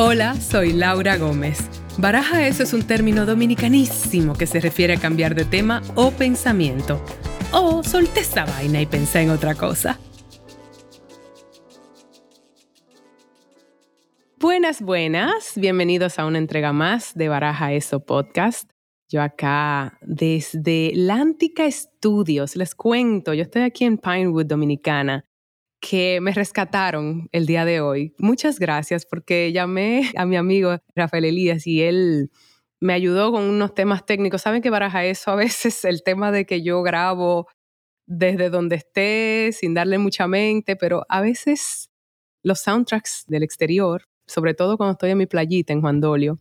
Hola, 0.00 0.36
soy 0.36 0.74
Laura 0.74 1.16
Gómez. 1.16 1.58
Baraja 1.98 2.46
eso 2.46 2.62
es 2.62 2.72
un 2.72 2.84
término 2.84 3.26
dominicanísimo 3.26 4.34
que 4.34 4.46
se 4.46 4.60
refiere 4.60 4.92
a 4.94 5.00
cambiar 5.00 5.34
de 5.34 5.44
tema 5.44 5.82
o 5.96 6.12
pensamiento. 6.12 7.04
O 7.50 7.82
solté 7.82 8.20
esta 8.20 8.44
vaina 8.44 8.80
y 8.80 8.86
pensé 8.86 9.22
en 9.22 9.30
otra 9.30 9.56
cosa. 9.56 9.98
Buenas, 14.38 14.80
buenas. 14.80 15.54
Bienvenidos 15.56 16.20
a 16.20 16.26
una 16.26 16.38
entrega 16.38 16.72
más 16.72 17.16
de 17.16 17.28
Baraja 17.28 17.72
Eso 17.72 17.98
Podcast. 17.98 18.70
Yo 19.08 19.20
acá 19.20 19.98
desde 20.02 20.92
Lántica 20.94 21.68
Studios, 21.68 22.54
les 22.54 22.76
cuento, 22.76 23.34
yo 23.34 23.42
estoy 23.42 23.62
aquí 23.62 23.84
en 23.84 23.98
Pinewood, 23.98 24.46
Dominicana, 24.46 25.24
que 25.80 26.20
me 26.20 26.32
rescataron 26.32 27.28
el 27.32 27.46
día 27.46 27.64
de 27.64 27.80
hoy. 27.80 28.14
Muchas 28.18 28.58
gracias 28.58 29.06
porque 29.06 29.52
llamé 29.52 30.10
a 30.16 30.26
mi 30.26 30.36
amigo 30.36 30.76
Rafael 30.94 31.24
Elías 31.24 31.66
y 31.66 31.82
él 31.82 32.30
me 32.80 32.92
ayudó 32.92 33.32
con 33.32 33.44
unos 33.44 33.74
temas 33.74 34.06
técnicos. 34.06 34.42
Saben 34.42 34.62
que 34.62 34.70
baraja 34.70 35.04
eso 35.04 35.30
a 35.32 35.36
veces 35.36 35.84
el 35.84 36.02
tema 36.02 36.32
de 36.32 36.46
que 36.46 36.62
yo 36.62 36.82
grabo 36.82 37.48
desde 38.06 38.50
donde 38.50 38.76
esté, 38.76 39.50
sin 39.52 39.74
darle 39.74 39.98
mucha 39.98 40.26
mente, 40.26 40.76
pero 40.76 41.04
a 41.08 41.20
veces 41.20 41.90
los 42.42 42.60
soundtracks 42.60 43.24
del 43.26 43.42
exterior, 43.42 44.04
sobre 44.26 44.54
todo 44.54 44.78
cuando 44.78 44.92
estoy 44.92 45.10
en 45.10 45.18
mi 45.18 45.26
playita 45.26 45.72
en 45.74 45.82
Juan 45.82 46.00
Dolio, 46.00 46.40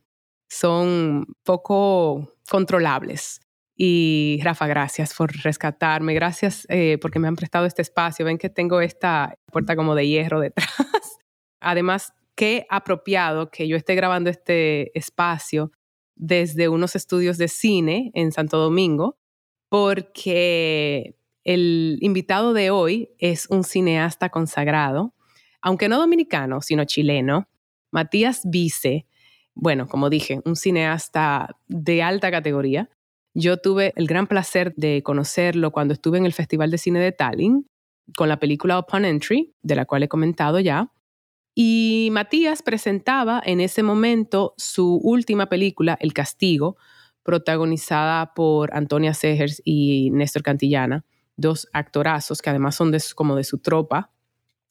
son 0.49 1.25
poco 1.43 2.33
controlables. 2.49 3.41
Y 3.79 4.39
Rafa, 4.43 4.65
gracias 4.65 5.13
por 5.13 5.31
rescatarme, 5.43 6.15
gracias 6.15 6.65
eh, 6.67 6.97
porque 6.99 7.19
me 7.19 7.27
han 7.27 7.35
prestado 7.35 7.67
este 7.67 7.83
espacio. 7.83 8.25
Ven 8.25 8.39
que 8.39 8.49
tengo 8.49 8.81
esta 8.81 9.37
puerta 9.51 9.75
como 9.75 9.93
de 9.93 10.07
hierro 10.07 10.39
detrás. 10.39 10.67
Además, 11.59 12.11
qué 12.33 12.65
apropiado 12.71 13.51
que 13.51 13.67
yo 13.67 13.77
esté 13.77 13.93
grabando 13.93 14.31
este 14.31 14.97
espacio 14.97 15.71
desde 16.15 16.69
unos 16.69 16.95
estudios 16.95 17.37
de 17.37 17.47
cine 17.47 18.09
en 18.15 18.31
Santo 18.31 18.57
Domingo, 18.57 19.19
porque 19.69 21.15
el 21.43 21.99
invitado 22.01 22.53
de 22.53 22.71
hoy 22.71 23.11
es 23.19 23.45
un 23.47 23.63
cineasta 23.63 24.29
consagrado, 24.29 25.13
aunque 25.61 25.87
no 25.87 25.99
dominicano, 25.99 26.61
sino 26.61 26.83
chileno, 26.85 27.47
Matías 27.91 28.41
Vice. 28.45 29.05
Bueno, 29.53 29.87
como 29.87 30.09
dije, 30.09 30.41
un 30.45 30.55
cineasta 30.55 31.55
de 31.67 32.01
alta 32.01 32.31
categoría 32.31 32.89
yo 33.37 33.57
tuve 33.57 33.93
el 33.95 34.07
gran 34.07 34.25
placer 34.25 34.73
de 34.75 35.03
conocerlo 35.03 35.71
cuando 35.71 35.93
estuve 35.93 36.17
en 36.17 36.25
el 36.25 36.33
Festival 36.33 36.71
de 36.71 36.79
Cine 36.79 36.99
de 36.99 37.11
Tallinn 37.11 37.67
con 38.15 38.29
la 38.29 38.39
película 38.39 38.79
Upon 38.79 39.05
Entry, 39.05 39.53
de 39.61 39.75
la 39.75 39.85
cual 39.85 40.01
he 40.01 40.07
comentado 40.07 40.59
ya. 40.59 40.91
Y 41.53 42.09
Matías 42.11 42.63
presentaba 42.63 43.39
en 43.45 43.61
ese 43.61 43.83
momento 43.83 44.55
su 44.57 44.99
última 45.03 45.49
película, 45.49 45.95
El 46.01 46.13
Castigo, 46.13 46.77
protagonizada 47.21 48.33
por 48.33 48.75
Antonia 48.75 49.13
Segers 49.13 49.61
y 49.63 50.09
Néstor 50.11 50.41
Cantillana, 50.41 51.05
dos 51.35 51.67
actorazos 51.73 52.41
que 52.41 52.49
además 52.49 52.73
son 52.73 52.91
como 53.15 53.35
de 53.35 53.43
su 53.43 53.59
tropa. 53.59 54.11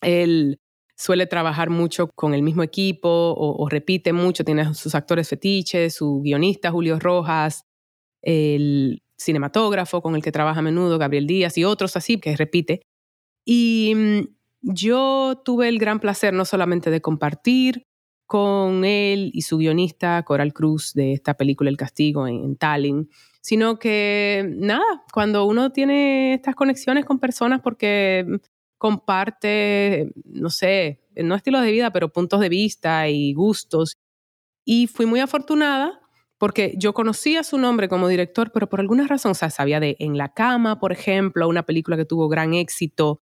Él 0.01 0.58
suele 0.97 1.27
trabajar 1.27 1.70
mucho 1.70 2.08
con 2.08 2.34
el 2.34 2.42
mismo 2.42 2.64
equipo 2.64 3.34
o 3.36 3.69
repite 3.69 4.12
mucho, 4.12 4.45
tiene 4.45 4.75
sus 4.75 4.97
actores 4.97 5.28
fetiches, 5.28 5.95
su 5.95 6.20
guionista 6.20 6.73
Julio 6.73 6.98
Rojas, 6.98 7.66
el 8.27 9.02
cinematógrafo 9.19 10.02
con 10.02 10.16
el 10.16 10.22
que 10.22 10.32
trabaja 10.32 10.58
a 10.58 10.62
menudo, 10.62 10.98
Gabriel 10.98 11.28
Díaz 11.28 11.56
y 11.56 11.64
otros 11.64 11.96
así, 11.96 12.19
que 12.19 12.36
repite. 12.36 12.83
Y 13.44 13.94
mm, 13.94 14.20
yo 14.62 15.41
tuve 15.44 15.68
el 15.68 15.78
gran 15.78 16.00
placer 16.00 16.34
no 16.34 16.44
solamente 16.44 16.91
de 16.91 17.00
compartir 17.00 17.84
con 18.27 18.84
él 18.84 19.30
y 19.33 19.42
su 19.42 19.58
guionista 19.58 20.20
Coral 20.24 20.52
Cruz 20.52 20.92
de 20.92 21.12
esta 21.12 21.34
película 21.34 21.70
El 21.70 21.77
Castigo 21.77 22.27
en, 22.27 22.56
Tallinn, 22.56 23.08
sino 23.40 23.78
que 23.78 24.45
nada, 24.56 25.05
cuando 25.12 25.45
uno 25.45 25.70
tiene 25.70 26.34
estas 26.34 26.56
conexiones 26.56 27.05
con 27.05 27.20
personas 27.20 27.61
porque 27.62 28.27
comparte, 28.77 30.11
no 30.24 30.51
sé, 30.51 31.01
no 31.14 31.36
estilos 31.36 31.62
de 31.62 31.70
vida, 31.70 31.92
pero 31.92 32.12
puntos 32.12 32.40
de 32.40 32.48
vista 32.48 33.08
y 33.08 33.33
gustos. 33.34 33.96
Y 34.64 34.89
fui 34.89 35.06
muy 35.06 35.20
afortunada 35.20 36.01
porque 36.39 36.74
yo 36.77 36.92
conocía 36.92 37.42
su 37.42 37.58
nombre 37.58 37.89
como 37.89 38.08
director, 38.08 38.51
pero 38.52 38.69
por 38.69 38.80
alguna 38.80 39.07
razón, 39.07 39.33
o 39.33 39.35
sea, 39.35 39.51
sabía 39.51 39.80
de 39.80 39.97
En 39.98 40.19
la 40.19 40.33
cama, 40.35 40.79
por 40.79 40.92
ejemplo, 40.92 41.48
una 41.48 41.64
película 41.64 41.97
que 41.97 42.05
tuvo 42.05 42.29
gran 42.29 42.55
éxito, 42.55 43.23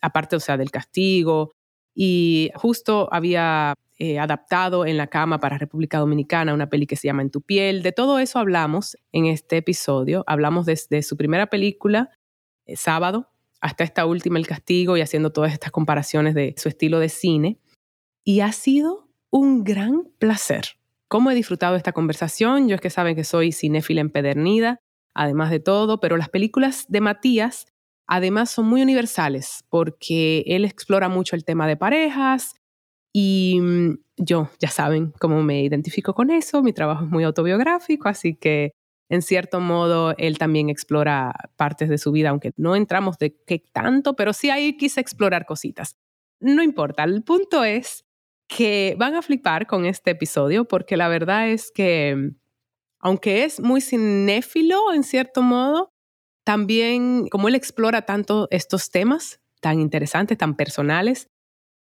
aparte, 0.00 0.36
o 0.36 0.40
sea, 0.40 0.56
del 0.56 0.70
castigo, 0.70 1.52
y 1.94 2.50
justo 2.54 3.08
había 3.12 3.74
eh, 3.98 4.18
adaptado 4.18 4.86
En 4.86 4.96
la 4.96 5.08
cama 5.08 5.38
para 5.38 5.58
República 5.58 5.98
Dominicana 5.98 6.54
una 6.54 6.70
peli 6.70 6.86
que 6.86 6.96
se 6.96 7.06
llama 7.06 7.22
En 7.22 7.30
tu 7.30 7.42
piel. 7.42 7.82
De 7.82 7.92
todo 7.92 8.18
eso 8.18 8.38
hablamos 8.38 8.96
en 9.12 9.26
este 9.26 9.58
episodio. 9.58 10.24
Hablamos 10.26 10.66
desde 10.66 11.02
su 11.02 11.16
primera 11.16 11.46
película, 11.46 12.10
eh, 12.66 12.76
Sábado, 12.76 13.30
hasta 13.60 13.84
esta 13.84 14.06
última, 14.06 14.38
El 14.38 14.46
castigo, 14.46 14.96
y 14.96 15.00
haciendo 15.00 15.32
todas 15.32 15.52
estas 15.52 15.70
comparaciones 15.70 16.34
de 16.34 16.54
su 16.58 16.68
estilo 16.68 16.98
de 16.98 17.08
cine. 17.08 17.58
Y 18.24 18.40
ha 18.40 18.52
sido 18.52 19.08
un 19.30 19.64
gran 19.64 20.04
placer 20.18 20.81
cómo 21.12 21.30
he 21.30 21.34
disfrutado 21.34 21.76
esta 21.76 21.92
conversación. 21.92 22.68
Yo 22.68 22.74
es 22.74 22.80
que 22.80 22.88
saben 22.88 23.14
que 23.14 23.24
soy 23.24 23.52
cinéfila 23.52 24.00
empedernida, 24.00 24.78
además 25.14 25.50
de 25.50 25.60
todo, 25.60 26.00
pero 26.00 26.16
las 26.16 26.30
películas 26.30 26.86
de 26.88 27.02
Matías 27.02 27.66
además 28.08 28.50
son 28.50 28.66
muy 28.66 28.80
universales 28.80 29.62
porque 29.68 30.42
él 30.46 30.64
explora 30.64 31.10
mucho 31.10 31.36
el 31.36 31.44
tema 31.44 31.66
de 31.66 31.76
parejas 31.76 32.54
y 33.12 33.58
mm, 33.60 33.98
yo, 34.16 34.48
ya 34.58 34.70
saben 34.70 35.12
cómo 35.20 35.42
me 35.42 35.62
identifico 35.62 36.14
con 36.14 36.30
eso, 36.30 36.62
mi 36.62 36.72
trabajo 36.72 37.04
es 37.04 37.10
muy 37.10 37.24
autobiográfico, 37.24 38.08
así 38.08 38.34
que 38.34 38.72
en 39.10 39.20
cierto 39.20 39.60
modo 39.60 40.14
él 40.16 40.38
también 40.38 40.70
explora 40.70 41.34
partes 41.56 41.90
de 41.90 41.98
su 41.98 42.10
vida, 42.12 42.30
aunque 42.30 42.52
no 42.56 42.74
entramos 42.74 43.18
de 43.18 43.36
qué 43.46 43.62
tanto, 43.70 44.16
pero 44.16 44.32
sí 44.32 44.48
ahí 44.48 44.78
quise 44.78 45.02
explorar 45.02 45.44
cositas. 45.44 45.94
No 46.40 46.62
importa, 46.62 47.04
el 47.04 47.22
punto 47.22 47.64
es 47.64 48.06
que 48.56 48.94
van 48.98 49.14
a 49.14 49.22
flipar 49.22 49.66
con 49.66 49.86
este 49.86 50.10
episodio 50.10 50.66
porque 50.66 50.96
la 50.96 51.08
verdad 51.08 51.48
es 51.48 51.70
que, 51.72 52.32
aunque 53.00 53.44
es 53.44 53.60
muy 53.60 53.80
cinéfilo 53.80 54.92
en 54.92 55.04
cierto 55.04 55.42
modo, 55.42 55.90
también 56.44 57.28
como 57.28 57.48
él 57.48 57.54
explora 57.54 58.02
tanto 58.02 58.48
estos 58.50 58.90
temas 58.90 59.40
tan 59.60 59.80
interesantes, 59.80 60.38
tan 60.38 60.56
personales, 60.56 61.28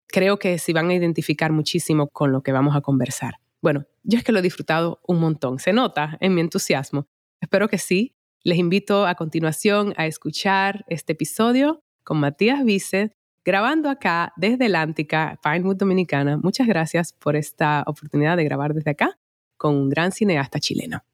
creo 0.06 0.38
que 0.38 0.58
se 0.58 0.72
van 0.72 0.90
a 0.90 0.94
identificar 0.94 1.52
muchísimo 1.52 2.08
con 2.08 2.32
lo 2.32 2.42
que 2.42 2.52
vamos 2.52 2.76
a 2.76 2.80
conversar. 2.80 3.40
Bueno, 3.60 3.86
yo 4.02 4.18
es 4.18 4.24
que 4.24 4.32
lo 4.32 4.38
he 4.38 4.42
disfrutado 4.42 5.00
un 5.06 5.18
montón, 5.20 5.58
se 5.58 5.72
nota 5.72 6.16
en 6.20 6.34
mi 6.34 6.40
entusiasmo. 6.40 7.06
Espero 7.40 7.68
que 7.68 7.78
sí. 7.78 8.14
Les 8.42 8.58
invito 8.58 9.06
a 9.06 9.14
continuación 9.14 9.94
a 9.96 10.06
escuchar 10.06 10.84
este 10.88 11.14
episodio 11.14 11.82
con 12.04 12.20
Matías 12.20 12.62
Vice 12.62 13.12
grabando 13.44 13.90
acá 13.90 14.32
desde 14.36 14.68
Lántica, 14.68 15.38
Pinewood 15.42 15.76
Dominicana. 15.76 16.38
Muchas 16.38 16.66
gracias 16.66 17.12
por 17.12 17.36
esta 17.36 17.82
oportunidad 17.86 18.36
de 18.36 18.44
grabar 18.44 18.74
desde 18.74 18.92
acá 18.92 19.18
con 19.56 19.74
un 19.76 19.88
gran 19.90 20.12
cineasta 20.12 20.58
chileno. 20.58 21.04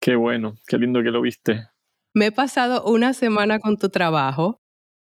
Qué 0.00 0.16
bueno, 0.16 0.56
qué 0.66 0.78
lindo 0.78 1.02
que 1.02 1.10
lo 1.10 1.20
viste. 1.20 1.68
Me 2.14 2.26
he 2.26 2.32
pasado 2.32 2.84
una 2.84 3.14
semana 3.14 3.58
con 3.58 3.78
tu 3.78 3.88
trabajo 3.88 4.60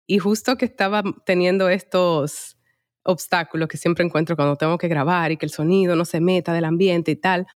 y 0.06 0.18
justo 0.18 0.56
que 0.56 0.64
estaba 0.64 1.02
teniendo 1.24 1.68
estos 1.68 2.58
obstáculos 3.04 3.68
que 3.68 3.76
siempre 3.76 4.04
encuentro 4.04 4.36
cuando 4.36 4.56
tengo 4.56 4.76
que 4.76 4.88
grabar 4.88 5.32
y 5.32 5.36
que 5.36 5.46
el 5.46 5.50
sonido 5.50 5.96
no 5.96 6.04
se 6.04 6.20
meta 6.20 6.52
del 6.52 6.64
ambiente 6.64 7.12
y 7.12 7.16
tal, 7.16 7.46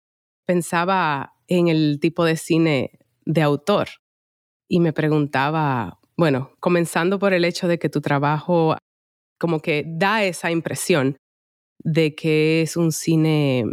pensaba 0.47 1.35
en 1.47 1.69
el 1.69 1.99
tipo 2.01 2.25
de 2.25 2.37
cine 2.37 2.99
de 3.25 3.43
autor 3.43 3.89
y 4.69 4.81
me 4.81 4.93
preguntaba, 4.93 6.01
bueno, 6.17 6.53
comenzando 6.61 7.19
por 7.19 7.33
el 7.33 7.45
hecho 7.45 7.69
de 7.69 7.79
que 7.79 7.89
tu 7.89 8.01
trabajo 8.01 8.77
como 9.39 9.61
que 9.61 9.85
da 9.87 10.23
esa 10.25 10.51
impresión 10.51 11.17
de 11.83 12.15
que 12.15 12.63
es 12.63 12.77
un 12.77 12.93
cine 12.93 13.65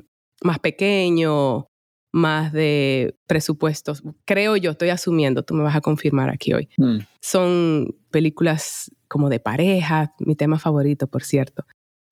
más 0.41 0.59
pequeño, 0.59 1.67
más 2.11 2.51
de 2.51 3.15
presupuestos. 3.27 4.03
Creo 4.25 4.55
yo, 4.55 4.71
estoy 4.71 4.89
asumiendo, 4.89 5.43
tú 5.43 5.53
me 5.53 5.63
vas 5.63 5.75
a 5.75 5.81
confirmar 5.81 6.29
aquí 6.29 6.53
hoy. 6.53 6.69
Mm. 6.77 6.99
Son 7.21 7.95
películas 8.09 8.91
como 9.07 9.29
de 9.29 9.39
pareja, 9.39 10.13
mi 10.19 10.35
tema 10.35 10.59
favorito, 10.59 11.07
por 11.07 11.23
cierto. 11.23 11.65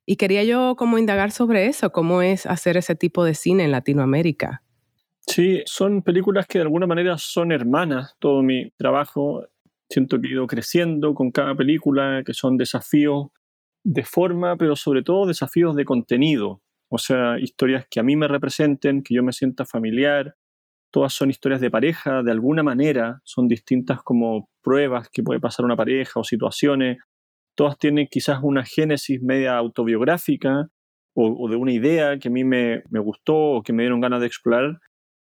Y 0.06 0.15
quería 0.15 0.44
yo 0.44 0.75
como 0.77 0.97
indagar 0.97 1.31
sobre 1.31 1.65
eso, 1.65 1.91
cómo 1.91 2.21
es 2.21 2.45
hacer 2.45 2.77
ese 2.77 2.95
tipo 2.95 3.23
de 3.23 3.33
cine 3.33 3.65
en 3.65 3.71
Latinoamérica. 3.71 4.63
Sí, 5.27 5.62
son 5.65 6.01
películas 6.01 6.47
que 6.47 6.59
de 6.59 6.63
alguna 6.63 6.88
manera 6.88 7.18
son 7.18 7.51
hermanas. 7.51 8.15
Todo 8.19 8.41
mi 8.41 8.71
trabajo 8.77 9.45
Siento 9.89 10.19
que 10.19 10.27
he 10.27 10.31
ido 10.31 10.47
creciendo 10.47 11.13
con 11.13 11.31
cada 11.31 11.55
película, 11.55 12.23
que 12.25 12.33
son 12.33 12.57
desafíos 12.57 13.27
de 13.83 14.03
forma, 14.03 14.57
pero 14.57 14.75
sobre 14.75 15.01
todo 15.01 15.27
desafíos 15.27 15.75
de 15.75 15.85
contenido. 15.85 16.61
O 16.89 16.97
sea, 16.97 17.39
historias 17.39 17.85
que 17.89 17.99
a 17.99 18.03
mí 18.03 18.15
me 18.15 18.27
representen, 18.27 19.03
que 19.03 19.15
yo 19.15 19.23
me 19.23 19.33
sienta 19.33 19.65
familiar. 19.65 20.35
Todas 20.91 21.13
son 21.13 21.29
historias 21.29 21.61
de 21.61 21.71
pareja, 21.71 22.23
de 22.23 22.31
alguna 22.31 22.63
manera, 22.63 23.21
son 23.23 23.47
distintas 23.47 24.01
como 24.03 24.49
pruebas 24.61 25.09
que 25.09 25.23
puede 25.23 25.39
pasar 25.39 25.65
una 25.65 25.75
pareja 25.75 26.19
o 26.19 26.23
situaciones. 26.23 26.97
Todas 27.55 27.77
tienen 27.77 28.07
quizás 28.09 28.39
una 28.41 28.63
génesis 28.63 29.21
media 29.21 29.57
autobiográfica 29.57 30.69
o, 31.13 31.49
de 31.49 31.55
una 31.55 31.71
idea 31.71 32.19
que 32.19 32.27
a 32.27 32.31
mí 32.31 32.43
me, 32.43 32.83
gustó 32.91 33.35
o 33.35 33.63
que 33.63 33.73
me 33.73 33.83
dieron 33.83 34.01
ganas 34.01 34.21
de 34.21 34.27
explorar. 34.27 34.79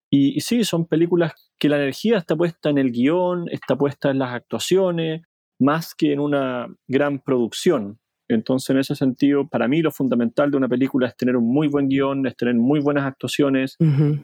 Y, 0.10 0.40
sí, 0.42 0.64
son 0.64 0.86
películas 0.86 1.34
que 1.60 1.70
la 1.70 1.78
energía 1.78 2.18
está 2.18 2.36
puesta 2.36 2.70
en 2.70 2.78
el 2.78 2.92
guion, 2.92 3.48
está 3.50 3.76
puesta 3.76 4.10
en 4.10 4.20
las 4.20 4.34
actuaciones, 4.34 5.24
más 5.60 5.94
que 5.96 6.14
en 6.14 6.20
una 6.20 6.68
gran 6.88 7.20
producción. 7.20 8.00
Entonces, 8.30 8.70
en 8.70 8.80
ese 8.80 8.96
sentido, 8.96 9.48
para 9.48 9.68
mí 9.68 9.82
lo 9.82 9.92
fundamental 9.92 10.52
de 10.52 10.58
una 10.58 10.68
película 10.68 11.08
es 11.08 11.16
tener 11.16 11.36
un 11.36 11.52
muy 11.52 11.68
buen 11.68 11.88
guion, 11.88 12.26
es 12.26 12.36
tener 12.36 12.56
muy 12.56 12.80
buenas 12.80 13.06
actuaciones 13.06 13.78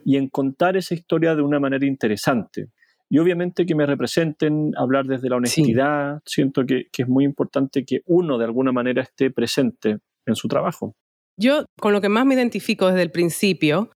y 0.06 0.18
en 0.18 0.30
contar 0.30 0.76
esa 0.76 0.94
historia 0.94 1.36
de 1.36 1.42
una 1.42 1.60
manera 1.60 1.86
interesante. 1.86 2.68
Y 3.10 3.20
obviamente 3.20 3.66
que 3.66 3.76
me 3.76 3.86
representen, 3.86 4.72
hablar 4.76 5.06
desde 5.06 5.30
la 5.30 5.38
honestidad. 5.38 6.22
Siento 6.26 6.66
que, 6.66 6.88
que 6.92 7.04
es 7.04 7.08
muy 7.08 7.26
importante 7.26 7.86
que 7.86 8.02
uno 8.06 8.38
de 8.38 8.46
alguna 8.46 8.72
manera 8.72 9.04
esté 9.04 9.30
presente 9.32 10.00
en 10.26 10.36
su 10.36 10.48
trabajo. 10.48 10.96
Yo 11.38 11.66
con 11.80 11.94
lo 11.94 12.02
que 12.02 12.10
más 12.10 12.26
me 12.26 12.36
identifico 12.36 12.88
desde 12.88 13.04
el 13.04 13.12
principio 13.12 13.92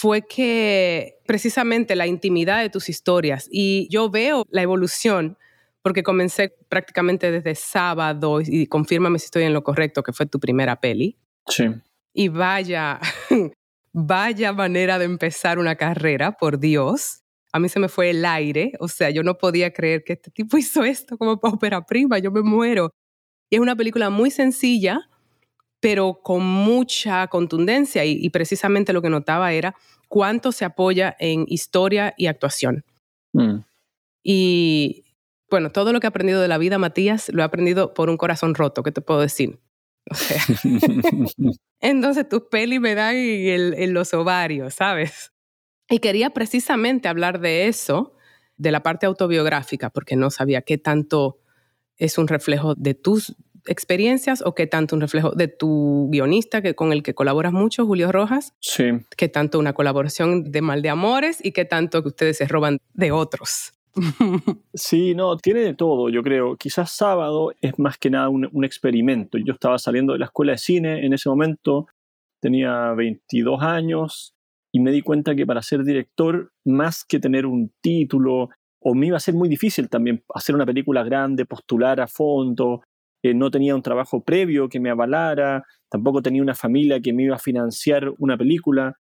fue 0.00 0.22
que 0.22 1.18
precisamente 1.26 1.94
la 1.94 2.06
intimidad 2.06 2.62
de 2.62 2.70
tus 2.70 2.88
historias 2.88 3.46
y 3.52 3.86
yo 3.90 4.08
veo 4.08 4.46
la 4.48 4.62
evolución 4.62 5.36
porque 5.82 6.02
comencé 6.02 6.56
prácticamente 6.70 7.30
desde 7.30 7.54
sábado 7.54 8.40
y 8.40 8.66
confírmame 8.66 9.18
si 9.18 9.26
estoy 9.26 9.42
en 9.42 9.52
lo 9.52 9.62
correcto, 9.62 10.02
que 10.02 10.14
fue 10.14 10.24
tu 10.24 10.40
primera 10.40 10.80
peli. 10.80 11.18
Sí. 11.48 11.64
Y 12.14 12.28
vaya, 12.28 12.98
vaya 13.92 14.54
manera 14.54 14.98
de 14.98 15.04
empezar 15.04 15.58
una 15.58 15.76
carrera, 15.76 16.32
por 16.32 16.58
Dios. 16.58 17.20
A 17.52 17.58
mí 17.58 17.68
se 17.68 17.78
me 17.78 17.90
fue 17.90 18.08
el 18.08 18.24
aire, 18.24 18.72
o 18.80 18.88
sea, 18.88 19.10
yo 19.10 19.22
no 19.22 19.36
podía 19.36 19.70
creer 19.70 20.02
que 20.02 20.14
este 20.14 20.30
tipo 20.30 20.56
hizo 20.56 20.82
esto 20.82 21.18
como 21.18 21.32
ópera 21.32 21.84
prima, 21.84 22.18
yo 22.18 22.30
me 22.30 22.40
muero. 22.40 22.88
Y 23.50 23.56
es 23.56 23.60
una 23.60 23.76
película 23.76 24.08
muy 24.08 24.30
sencilla, 24.30 25.09
pero 25.80 26.20
con 26.22 26.44
mucha 26.44 27.26
contundencia 27.28 28.04
y, 28.04 28.28
precisamente 28.30 28.92
lo 28.92 29.02
que 29.02 29.10
notaba 29.10 29.52
era 29.52 29.74
cuánto 30.08 30.52
se 30.52 30.64
apoya 30.64 31.16
en 31.18 31.46
historia 31.48 32.14
y 32.16 32.26
actuación. 32.26 32.84
Mm. 33.32 33.60
Y 34.22 35.04
bueno, 35.50 35.70
todo 35.70 35.92
lo 35.92 36.00
que 36.00 36.06
he 36.06 36.08
aprendido 36.08 36.40
de 36.40 36.48
la 36.48 36.58
vida, 36.58 36.78
Matías, 36.78 37.30
lo 37.32 37.42
he 37.42 37.44
aprendido 37.44 37.94
por 37.94 38.10
un 38.10 38.16
corazón 38.16 38.54
roto, 38.54 38.82
¿qué 38.82 38.92
te 38.92 39.00
puedo 39.00 39.20
decir? 39.20 39.58
entonces 41.80 42.28
tus 42.28 42.42
pelis 42.50 42.80
me 42.80 42.94
dan 42.94 43.14
en, 43.16 43.94
los 43.94 44.12
ovarios, 44.14 44.74
¿sabes? 44.74 45.32
Y 45.88 45.98
quería 45.98 46.30
precisamente 46.30 47.08
hablar 47.08 47.40
de 47.40 47.68
eso, 47.68 48.14
de 48.56 48.70
la 48.70 48.82
parte 48.82 49.06
autobiográfica, 49.06 49.90
porque 49.90 50.16
no 50.16 50.30
sabía 50.30 50.62
qué 50.62 50.78
tanto 50.78 51.40
es 51.96 52.18
un 52.18 52.28
reflejo 52.28 52.74
de 52.74 52.94
tus 52.94 53.36
experiencias 53.66 54.42
o 54.44 54.54
qué 54.54 54.66
tanto 54.66 54.94
un 54.94 55.00
reflejo 55.00 55.30
de 55.30 55.48
tu 55.48 56.08
guionista 56.10 56.62
que, 56.62 56.74
con 56.74 56.92
el 56.92 57.02
que 57.02 57.14
colaboras 57.14 57.52
mucho, 57.52 57.86
Julio 57.86 58.12
Rojas? 58.12 58.54
Sí. 58.60 58.84
¿Qué 59.16 59.28
tanto 59.28 59.58
una 59.58 59.72
colaboración 59.72 60.50
de 60.50 60.62
mal 60.62 60.82
de 60.82 60.90
amores 60.90 61.44
y 61.44 61.52
qué 61.52 61.64
tanto 61.64 62.02
que 62.02 62.08
ustedes 62.08 62.38
se 62.38 62.46
roban 62.46 62.78
de 62.94 63.12
otros? 63.12 63.72
Sí, 64.72 65.14
no, 65.14 65.36
tiene 65.36 65.60
de 65.60 65.74
todo, 65.74 66.08
yo 66.08 66.22
creo. 66.22 66.56
Quizás 66.56 66.92
sábado 66.92 67.52
es 67.60 67.78
más 67.78 67.98
que 67.98 68.10
nada 68.10 68.28
un, 68.28 68.48
un, 68.52 68.64
experimento. 68.64 69.36
Yo 69.38 69.52
estaba 69.52 69.78
saliendo 69.78 70.12
de 70.12 70.20
la 70.20 70.26
escuela 70.26 70.52
de 70.52 70.58
cine 70.58 71.04
en 71.04 71.12
ese 71.12 71.28
momento, 71.28 71.86
tenía 72.40 72.92
22 72.92 73.60
años 73.62 74.34
y 74.72 74.80
me 74.80 74.92
di 74.92 75.02
cuenta 75.02 75.34
que 75.34 75.46
para 75.46 75.62
ser 75.62 75.84
director, 75.84 76.52
más 76.64 77.04
que 77.04 77.18
tener 77.18 77.46
un 77.46 77.72
título, 77.82 78.50
o 78.82 78.94
me 78.94 79.08
iba 79.08 79.16
a 79.16 79.20
ser 79.20 79.34
muy 79.34 79.48
difícil 79.48 79.88
también 79.88 80.22
hacer 80.34 80.54
una 80.54 80.66
película 80.66 81.02
grande, 81.02 81.44
postular 81.44 82.00
a 82.00 82.06
fondo, 82.06 82.82
no 83.22 83.50
tenía 83.50 83.74
un 83.74 83.82
trabajo 83.82 84.22
previo 84.22 84.68
que 84.68 84.80
me 84.80 84.90
avalara, 84.90 85.64
tampoco 85.90 86.22
tenía 86.22 86.42
una 86.42 86.54
familia 86.54 87.00
que 87.00 87.12
me 87.12 87.24
iba 87.24 87.36
a 87.36 87.40
financiar 87.40 88.12
una 88.18 88.36
película. 88.36 88.96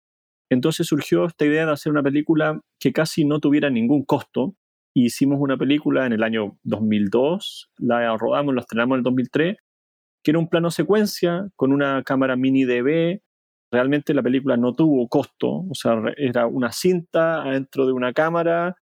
Entonces 0.50 0.87
surgió 0.87 1.26
esta 1.26 1.44
idea 1.44 1.67
de 1.67 1.73
hacer 1.73 1.93
una 1.93 2.03
película 2.03 2.61
que 2.81 2.93
casi 2.93 3.25
no 3.25 3.38
tuviera 3.38 3.70
ningún 3.70 4.05
costo, 4.05 4.55
hicimos 4.94 5.38
una 5.41 5.56
película 5.56 6.06
en 6.06 6.12
el 6.12 6.23
año 6.23 6.59
2002, 6.65 7.70
la 7.79 8.17
rodamos, 8.17 8.55
la 8.55 8.61
estrenamos 8.62 8.97
en 8.97 8.99
el 8.99 9.05
2003, 9.05 9.56
que 10.23 10.31
era 10.31 10.38
un 10.38 10.49
plano 10.49 10.70
secuencia 10.70 11.49
con 11.56 11.73
una 11.73 12.03
cámara 12.03 12.37
mini 12.37 12.65
DV. 12.65 13.20
Realmente 13.70 14.15
la 14.15 14.23
película 14.23 14.56
no 14.56 14.73
tuvo 14.73 15.06
costo, 15.09 15.67
o 15.70 15.75
sea, 15.75 16.00
era 16.17 16.47
una 16.47 16.73
cinta 16.73 17.43
adentro 17.43 17.87
de 17.87 17.93
una 17.93 18.12
cámara. 18.12 18.76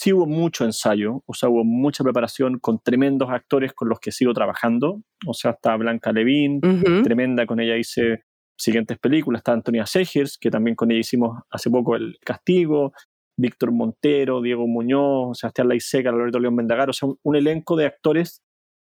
Sí 0.00 0.14
hubo 0.14 0.24
mucho 0.24 0.64
ensayo, 0.64 1.22
o 1.26 1.34
sea, 1.34 1.50
hubo 1.50 1.62
mucha 1.62 2.02
preparación 2.02 2.58
con 2.58 2.78
tremendos 2.78 3.28
actores 3.28 3.74
con 3.74 3.90
los 3.90 4.00
que 4.00 4.12
sigo 4.12 4.32
trabajando. 4.32 5.02
O 5.26 5.34
sea, 5.34 5.50
está 5.50 5.76
Blanca 5.76 6.10
Levin, 6.10 6.58
tremenda, 7.04 7.44
con 7.44 7.60
ella 7.60 7.76
hice 7.76 8.24
siguientes 8.56 8.98
películas. 8.98 9.40
Está 9.40 9.52
Antonia 9.52 9.84
Segers, 9.84 10.38
que 10.38 10.50
también 10.50 10.74
con 10.74 10.90
ella 10.90 11.00
hicimos 11.00 11.42
hace 11.50 11.68
poco 11.68 11.96
El 11.96 12.16
Castigo. 12.24 12.94
Víctor 13.36 13.72
Montero, 13.72 14.40
Diego 14.40 14.66
Muñoz, 14.66 15.38
Sebastián 15.38 15.68
Laiseca, 15.68 16.10
Roberto 16.10 16.40
León 16.40 16.54
Mendagar, 16.54 16.88
o 16.88 16.94
sea, 16.94 17.10
un, 17.22 17.36
elenco 17.36 17.76
de 17.76 17.84
actores 17.84 18.42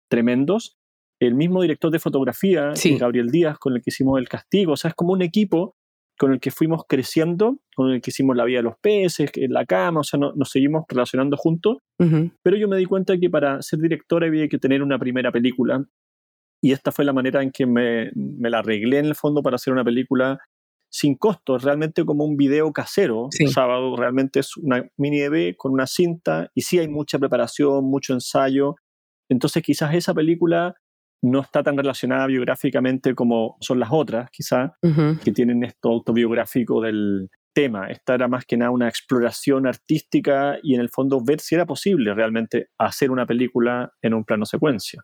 tremendos. 0.10 0.76
El 1.20 1.36
mismo 1.36 1.62
director 1.62 1.92
de 1.92 2.00
fotografía, 2.00 2.74
Gabriel 2.98 3.30
Díaz, 3.30 3.60
con 3.60 3.76
el 3.76 3.84
que 3.84 3.92
hicimos 3.92 4.18
El 4.18 4.28
Castigo, 4.28 4.74
o 4.74 4.78
sea, 4.78 4.90
es 4.90 4.96
como 4.96 5.14
un 5.14 5.22
equipo 5.22 5.75
con 6.18 6.34
el 6.34 6.40
que 6.40 6.52
fuimos 6.52 6.84
creciendo, 6.88 7.58
con 7.76 7.92
el 7.92 8.02
que 8.02 8.12
hicimos 8.12 8.36
La 8.36 8.46
Vida 8.46 8.60
de 8.60 8.64
los 8.64 8.78
Peces, 8.80 9.32
en 9.36 9.54
la 9.54 9.66
cama, 9.66 10.02
o 10.02 10.04
sea, 10.04 10.20
nos 10.20 10.50
seguimos 10.50 10.86
relacionando 10.88 11.38
juntos. 11.38 11.78
Pero 12.44 12.58
yo 12.58 12.68
me 12.68 12.78
di 12.78 12.86
cuenta 12.86 13.18
que 13.18 13.30
para 13.30 13.62
ser 13.62 13.80
director 13.80 14.24
había 14.24 14.48
que 14.48 14.58
tener 14.58 14.82
una 14.82 14.98
primera 14.98 15.32
película. 15.32 15.84
Y 16.62 16.72
esta 16.72 16.92
fue 16.92 17.06
la 17.06 17.14
manera 17.14 17.44
en 17.44 17.52
que 17.52 17.66
me, 17.66 18.12
me 18.16 18.50
la 18.50 18.60
arreglé 18.60 19.00
en 19.00 19.06
el 19.06 19.16
fondo 19.16 19.44
para 19.44 19.56
hacer 19.56 19.74
una 19.74 19.84
película 19.84 20.40
sin 20.90 21.16
costo, 21.16 21.58
realmente 21.58 22.06
como 22.06 22.24
un 22.24 22.38
video 22.38 22.72
casero. 22.72 23.28
sábado 23.50 23.98
realmente 23.98 24.40
es 24.40 24.56
una 24.56 24.88
mini 24.96 25.20
EV 25.20 25.58
con 25.58 25.74
una 25.74 25.88
cinta 25.88 26.50
y 26.56 26.62
sí 26.62 26.80
hay 26.80 26.88
mucha 26.88 27.20
preparación, 27.20 27.84
mucho 27.84 28.14
ensayo. 28.14 28.76
Entonces 29.30 29.62
quizás 29.62 29.94
esa 29.94 30.14
película 30.14 30.76
no 31.26 31.42
está 31.42 31.64
tan 31.64 31.78
relacionada 31.78 32.28
biográficamente 32.28 33.16
como 33.16 33.58
son 33.60 33.80
las 33.80 33.90
otras, 33.92 34.30
quizás, 34.32 34.72
que 35.24 35.32
tienen 35.32 35.64
esto 35.64 35.90
autobiográfico 35.90 36.82
del 36.82 37.30
tema. 37.54 37.88
Esta 37.90 38.16
era 38.16 38.28
más 38.28 38.46
que 38.46 38.58
nada 38.58 38.72
una 38.72 38.88
exploración 38.88 39.66
artística 39.66 40.58
y 40.62 40.76
en 40.76 40.82
el 40.82 40.90
fondo 40.90 41.24
ver 41.24 41.40
si 41.40 41.56
era 41.56 41.66
posible 41.66 42.14
realmente 42.14 42.68
hacer 42.78 43.12
una 43.12 43.26
película 43.26 43.94
en 44.02 44.14
un 44.14 44.24
plano 44.24 44.46
secuencia. 44.46 45.02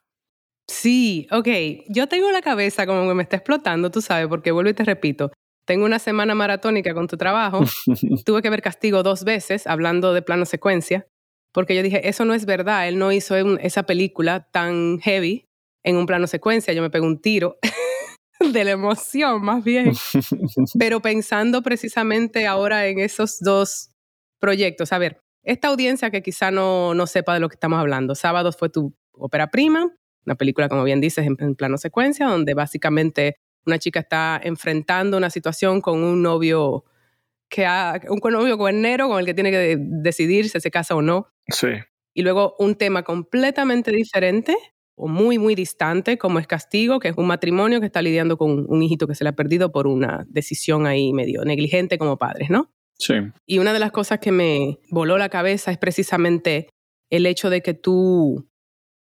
Sí, 0.67 1.27
ok. 1.31 1.47
Yo 1.89 2.07
tengo 2.07 2.31
la 2.31 2.41
cabeza 2.41 2.85
como 2.85 3.07
que 3.07 3.15
me 3.15 3.23
está 3.23 3.37
explotando, 3.37 3.89
tú 3.89 4.01
sabes, 4.01 4.27
porque 4.27 4.51
vuelvo 4.51 4.69
y 4.69 4.73
te 4.73 4.83
repito 4.83 5.31
tengo 5.65 5.85
una 5.85 5.99
semana 5.99 6.35
maratónica 6.35 6.93
con 6.93 7.07
tu 7.07 7.17
trabajo, 7.17 7.63
tuve 8.25 8.41
que 8.41 8.49
ver 8.49 8.61
Castigo 8.61 9.03
dos 9.03 9.23
veces 9.23 9.67
hablando 9.67 10.13
de 10.13 10.21
plano 10.21 10.45
secuencia, 10.45 11.07
porque 11.53 11.75
yo 11.75 11.83
dije, 11.83 12.07
eso 12.07 12.25
no 12.25 12.33
es 12.33 12.45
verdad, 12.45 12.87
él 12.87 12.97
no 12.97 13.11
hizo 13.11 13.35
esa 13.35 13.83
película 13.83 14.47
tan 14.51 14.99
heavy 14.99 15.47
en 15.83 15.95
un 15.95 16.05
plano 16.05 16.27
secuencia, 16.27 16.73
yo 16.73 16.81
me 16.81 16.89
pegué 16.89 17.05
un 17.05 17.21
tiro 17.21 17.57
de 18.53 18.63
la 18.63 18.71
emoción 18.71 19.43
más 19.43 19.63
bien, 19.63 19.93
pero 20.79 21.01
pensando 21.01 21.61
precisamente 21.61 22.47
ahora 22.47 22.87
en 22.87 22.99
esos 22.99 23.39
dos 23.39 23.91
proyectos, 24.39 24.93
a 24.93 24.97
ver, 24.97 25.21
esta 25.43 25.69
audiencia 25.69 26.11
que 26.11 26.21
quizá 26.21 26.51
no, 26.51 26.93
no 26.93 27.07
sepa 27.07 27.33
de 27.33 27.39
lo 27.39 27.49
que 27.49 27.55
estamos 27.55 27.79
hablando, 27.79 28.15
Sábados 28.15 28.57
fue 28.57 28.69
tu 28.69 28.95
ópera 29.11 29.47
prima, 29.47 29.91
una 30.25 30.35
película, 30.35 30.69
como 30.69 30.83
bien 30.83 31.01
dices, 31.01 31.25
en 31.25 31.55
plano 31.55 31.77
secuencia, 31.77 32.27
donde 32.27 32.53
básicamente 32.53 33.37
una 33.65 33.79
chica 33.79 34.01
está 34.01 34.39
enfrentando 34.43 35.17
una 35.17 35.29
situación 35.29 35.81
con 35.81 36.03
un 36.03 36.21
novio 36.21 36.85
que 37.49 37.65
ha, 37.65 37.99
un 38.07 38.19
novio 38.31 38.57
cuernero 38.57 39.09
con 39.09 39.19
el 39.19 39.25
que 39.25 39.33
tiene 39.33 39.51
que 39.51 39.77
decidir 39.77 40.49
si 40.49 40.59
se 40.59 40.71
casa 40.71 40.95
o 40.95 41.01
no. 41.01 41.27
Sí. 41.47 41.67
Y 42.13 42.23
luego 42.23 42.55
un 42.59 42.75
tema 42.75 43.03
completamente 43.03 43.91
diferente 43.91 44.55
o 44.95 45.07
muy, 45.07 45.37
muy 45.37 45.55
distante, 45.55 46.17
como 46.17 46.39
es 46.39 46.47
Castigo, 46.47 46.99
que 46.99 47.09
es 47.09 47.17
un 47.17 47.27
matrimonio 47.27 47.79
que 47.79 47.85
está 47.85 48.01
lidiando 48.01 48.37
con 48.37 48.65
un 48.67 48.83
hijito 48.83 49.07
que 49.07 49.15
se 49.15 49.23
le 49.23 49.29
ha 49.31 49.35
perdido 49.35 49.71
por 49.71 49.87
una 49.87 50.25
decisión 50.29 50.85
ahí 50.85 51.13
medio 51.13 51.43
negligente 51.43 51.97
como 51.97 52.17
padres, 52.17 52.49
¿no? 52.49 52.71
Sí. 52.97 53.15
Y 53.47 53.57
una 53.57 53.73
de 53.73 53.79
las 53.79 53.91
cosas 53.91 54.19
que 54.19 54.31
me 54.31 54.79
voló 54.89 55.17
la 55.17 55.29
cabeza 55.29 55.71
es 55.71 55.77
precisamente 55.77 56.69
el 57.09 57.25
hecho 57.25 57.49
de 57.49 57.61
que 57.61 57.73
tú 57.73 58.47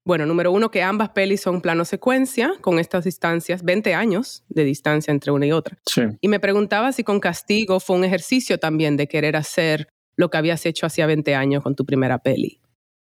bueno, 0.05 0.27
número 0.27 0.51
uno, 0.51 0.71
que 0.71 0.83
ambas 0.83 1.11
pelis 1.11 1.43
son 1.43 1.61
plano 1.61 1.85
secuencia, 1.85 2.55
con 2.63 2.79
estas 2.79 3.05
distancias, 3.05 3.63
20 3.63 3.95
años 3.95 4.45
de 4.49 4.65
distancia 4.65 5.13
entre 5.13 5.31
una 5.31 5.47
y 5.47 5.53
otra. 5.53 5.79
Sí. 5.87 6.03
Y 6.21 6.29
me 6.29 6.41
preguntaba 6.41 6.93
si 6.93 7.05
con 7.05 7.21
Castigo 7.21 7.81
fue 7.81 7.97
un 7.97 8.05
ejercicio 8.05 8.59
también 8.59 8.97
de 8.97 9.07
querer 9.07 9.37
hacer 9.37 9.89
lo 10.17 10.31
que 10.31 10.39
habías 10.39 10.65
hecho 10.67 10.87
hacía 10.87 11.07
20 11.07 11.35
años 11.35 11.63
con 11.63 11.77
tu 11.77 11.85
primera 11.85 12.19
peli. 12.19 12.60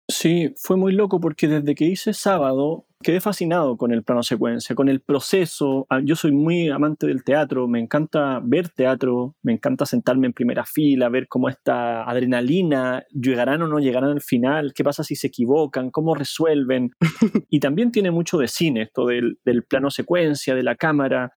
Sí, 0.09 0.53
fue 0.55 0.77
muy 0.77 0.93
loco 0.93 1.19
porque 1.19 1.49
desde 1.49 1.75
que 1.75 1.83
hice 1.83 2.13
sábado 2.13 2.85
quedé 3.03 3.19
fascinado 3.19 3.75
con 3.75 3.91
el 3.91 4.03
plano 4.03 4.23
secuencia, 4.23 4.73
con 4.73 4.87
el 4.87 5.01
proceso. 5.01 5.85
Ah, 5.89 5.99
yo 6.03 6.15
soy 6.15 6.31
muy 6.31 6.69
amante 6.69 7.07
del 7.07 7.25
teatro, 7.25 7.67
me 7.67 7.79
encanta 7.79 8.39
ver 8.41 8.69
teatro, 8.69 9.35
me 9.43 9.51
encanta 9.51 9.85
sentarme 9.85 10.27
en 10.27 10.33
primera 10.33 10.65
fila, 10.65 11.09
ver 11.09 11.27
cómo 11.27 11.49
esta 11.49 12.03
adrenalina, 12.09 13.05
llegarán 13.11 13.61
o 13.63 13.67
no 13.67 13.79
llegarán 13.79 14.11
al 14.11 14.21
final, 14.21 14.73
qué 14.73 14.83
pasa 14.83 15.03
si 15.03 15.15
se 15.15 15.27
equivocan, 15.27 15.91
cómo 15.91 16.15
resuelven. 16.15 16.91
y 17.49 17.59
también 17.59 17.91
tiene 17.91 18.09
mucho 18.09 18.37
de 18.37 18.47
cine 18.47 18.83
esto 18.83 19.07
del, 19.07 19.39
del 19.43 19.63
plano 19.63 19.91
secuencia, 19.91 20.55
de 20.55 20.63
la 20.63 20.75
cámara. 20.75 21.33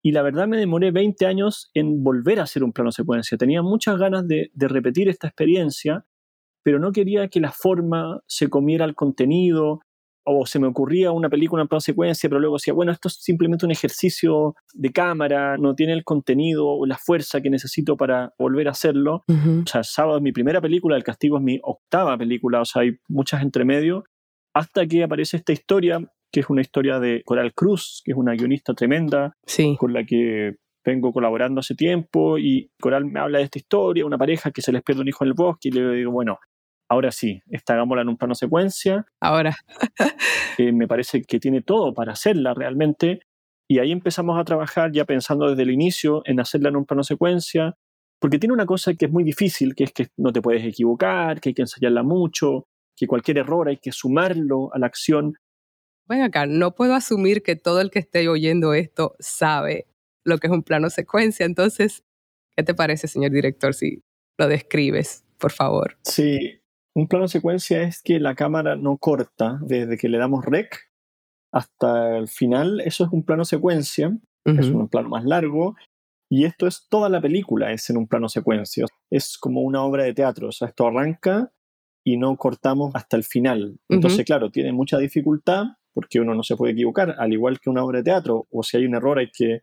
Y 0.00 0.12
la 0.12 0.22
verdad 0.22 0.46
me 0.46 0.58
demoré 0.58 0.92
20 0.92 1.26
años 1.26 1.70
en 1.74 2.02
volver 2.04 2.40
a 2.40 2.44
hacer 2.44 2.62
un 2.64 2.72
plano 2.72 2.92
secuencia. 2.92 3.36
Tenía 3.36 3.62
muchas 3.62 3.98
ganas 3.98 4.26
de, 4.28 4.50
de 4.54 4.68
repetir 4.68 5.08
esta 5.08 5.26
experiencia, 5.28 6.06
pero 6.62 6.78
no 6.78 6.92
quería 6.92 7.28
que 7.28 7.40
la 7.40 7.52
forma 7.52 8.20
se 8.26 8.48
comiera 8.48 8.84
el 8.84 8.94
contenido, 8.94 9.80
o 10.24 10.46
se 10.46 10.58
me 10.58 10.68
ocurría 10.68 11.10
una 11.10 11.28
película 11.28 11.62
en 11.62 11.68
plano 11.68 11.80
secuencia, 11.80 12.28
pero 12.28 12.40
luego 12.40 12.56
decía, 12.56 12.72
bueno, 12.72 12.92
esto 12.92 13.08
es 13.08 13.14
simplemente 13.14 13.66
un 13.66 13.72
ejercicio 13.72 14.54
de 14.72 14.92
cámara, 14.92 15.56
no 15.58 15.74
tiene 15.74 15.92
el 15.94 16.04
contenido 16.04 16.68
o 16.68 16.86
la 16.86 16.96
fuerza 16.96 17.40
que 17.40 17.50
necesito 17.50 17.96
para 17.96 18.32
volver 18.38 18.68
a 18.68 18.72
hacerlo. 18.72 19.24
O 19.28 19.66
sea, 19.66 19.82
Sábado 19.82 20.18
es 20.18 20.22
mi 20.22 20.32
primera 20.32 20.60
película, 20.60 20.96
El 20.96 21.02
Castigo 21.02 21.38
es 21.38 21.42
mi 21.42 21.58
octava 21.62 22.16
película, 22.16 22.60
o 22.60 22.64
sea, 22.64 22.82
hay 22.82 22.92
muchas 23.08 23.42
entre 23.42 23.64
medio, 23.64 24.04
hasta 24.54 24.86
que 24.86 25.02
aparece 25.02 25.38
esta 25.38 25.52
historia, 25.52 25.98
que 26.30 26.40
es 26.40 26.48
una 26.48 26.60
historia 26.60 27.00
de 27.00 27.22
Coral 27.24 27.52
Cruz, 27.52 28.00
que 28.04 28.12
es 28.12 28.16
una 28.16 28.34
guionista 28.34 28.74
tremenda, 28.74 29.34
con 29.76 29.92
la 29.92 30.04
que 30.04 30.54
vengo 30.84 31.12
colaborando 31.12 31.60
hace 31.60 31.74
tiempo, 31.74 32.38
y 32.38 32.70
Coral 32.80 33.06
me 33.06 33.20
habla 33.20 33.38
de 33.38 33.44
esta 33.44 33.58
historia, 33.58 34.06
una 34.06 34.18
pareja 34.18 34.50
que 34.50 34.62
se 34.62 34.72
les 34.72 34.82
pierde 34.82 35.02
un 35.02 35.08
hijo 35.08 35.24
en 35.24 35.28
el 35.28 35.34
bosque, 35.34 35.68
y 35.68 35.72
le 35.72 35.94
digo, 35.94 36.12
bueno, 36.12 36.38
ahora 36.92 37.10
sí, 37.10 37.42
esta 37.50 37.72
hagámosla 37.72 38.02
en 38.02 38.08
un 38.10 38.16
plano 38.16 38.34
secuencia. 38.34 39.06
Ahora. 39.20 39.56
Eh, 40.58 40.70
me 40.70 40.86
parece 40.86 41.22
que 41.22 41.40
tiene 41.40 41.62
todo 41.62 41.94
para 41.94 42.12
hacerla 42.12 42.52
realmente. 42.52 43.20
Y 43.66 43.78
ahí 43.78 43.90
empezamos 43.90 44.38
a 44.38 44.44
trabajar 44.44 44.92
ya 44.92 45.06
pensando 45.06 45.48
desde 45.48 45.62
el 45.62 45.70
inicio 45.70 46.20
en 46.26 46.40
hacerla 46.40 46.68
en 46.68 46.76
un 46.76 46.84
plano 46.84 47.02
secuencia, 47.02 47.74
porque 48.20 48.38
tiene 48.38 48.52
una 48.52 48.66
cosa 48.66 48.92
que 48.92 49.06
es 49.06 49.10
muy 49.10 49.24
difícil, 49.24 49.74
que 49.74 49.84
es 49.84 49.92
que 49.92 50.08
no 50.18 50.30
te 50.30 50.42
puedes 50.42 50.62
equivocar, 50.62 51.40
que 51.40 51.48
hay 51.48 51.54
que 51.54 51.62
ensayarla 51.62 52.02
mucho, 52.02 52.66
que 52.94 53.06
cualquier 53.06 53.38
error 53.38 53.66
hay 53.66 53.78
que 53.78 53.92
sumarlo 53.92 54.68
a 54.74 54.78
la 54.78 54.86
acción. 54.86 55.38
Ven 56.06 56.20
acá, 56.20 56.44
no 56.44 56.74
puedo 56.74 56.94
asumir 56.94 57.42
que 57.42 57.56
todo 57.56 57.80
el 57.80 57.90
que 57.90 58.00
esté 58.00 58.28
oyendo 58.28 58.74
esto 58.74 59.16
sabe 59.18 59.86
lo 60.22 60.36
que 60.36 60.48
es 60.48 60.52
un 60.52 60.62
plano 60.62 60.90
secuencia. 60.90 61.46
Entonces, 61.46 62.04
¿qué 62.54 62.62
te 62.62 62.74
parece, 62.74 63.08
señor 63.08 63.30
director, 63.30 63.72
si 63.72 64.02
lo 64.36 64.48
describes, 64.48 65.24
por 65.38 65.50
favor? 65.50 65.96
Sí, 66.02 66.61
un 66.94 67.08
plano 67.08 67.28
secuencia 67.28 67.82
es 67.82 68.02
que 68.02 68.20
la 68.20 68.34
cámara 68.34 68.76
no 68.76 68.98
corta 68.98 69.58
desde 69.62 69.96
que 69.96 70.08
le 70.08 70.18
damos 70.18 70.44
rec 70.44 70.90
hasta 71.52 72.18
el 72.18 72.28
final. 72.28 72.80
Eso 72.80 73.04
es 73.04 73.12
un 73.12 73.24
plano 73.24 73.44
secuencia, 73.44 74.16
es 74.44 74.66
un 74.68 74.88
plano 74.88 75.08
más 75.08 75.24
largo. 75.24 75.76
Y 76.30 76.44
esto 76.44 76.66
es 76.66 76.86
toda 76.88 77.10
la 77.10 77.20
película, 77.20 77.72
es 77.72 77.88
en 77.90 77.98
un 77.98 78.08
plano 78.08 78.28
secuencia. 78.28 78.86
Es 79.10 79.36
como 79.38 79.60
una 79.60 79.82
obra 79.82 80.04
de 80.04 80.14
teatro. 80.14 80.48
O 80.48 80.52
sea, 80.52 80.68
esto 80.68 80.86
arranca 80.86 81.52
y 82.04 82.16
no 82.16 82.36
cortamos 82.36 82.94
hasta 82.94 83.16
el 83.16 83.24
final. 83.24 83.78
Entonces, 83.88 84.24
claro, 84.24 84.50
tiene 84.50 84.72
mucha 84.72 84.98
dificultad 84.98 85.64
porque 85.94 86.20
uno 86.20 86.34
no 86.34 86.42
se 86.42 86.56
puede 86.56 86.72
equivocar, 86.72 87.16
al 87.18 87.34
igual 87.34 87.60
que 87.60 87.68
una 87.68 87.84
obra 87.84 87.98
de 87.98 88.04
teatro. 88.04 88.46
O 88.50 88.62
si 88.62 88.78
hay 88.78 88.86
un 88.86 88.94
error 88.94 89.18
hay 89.18 89.30
que 89.30 89.60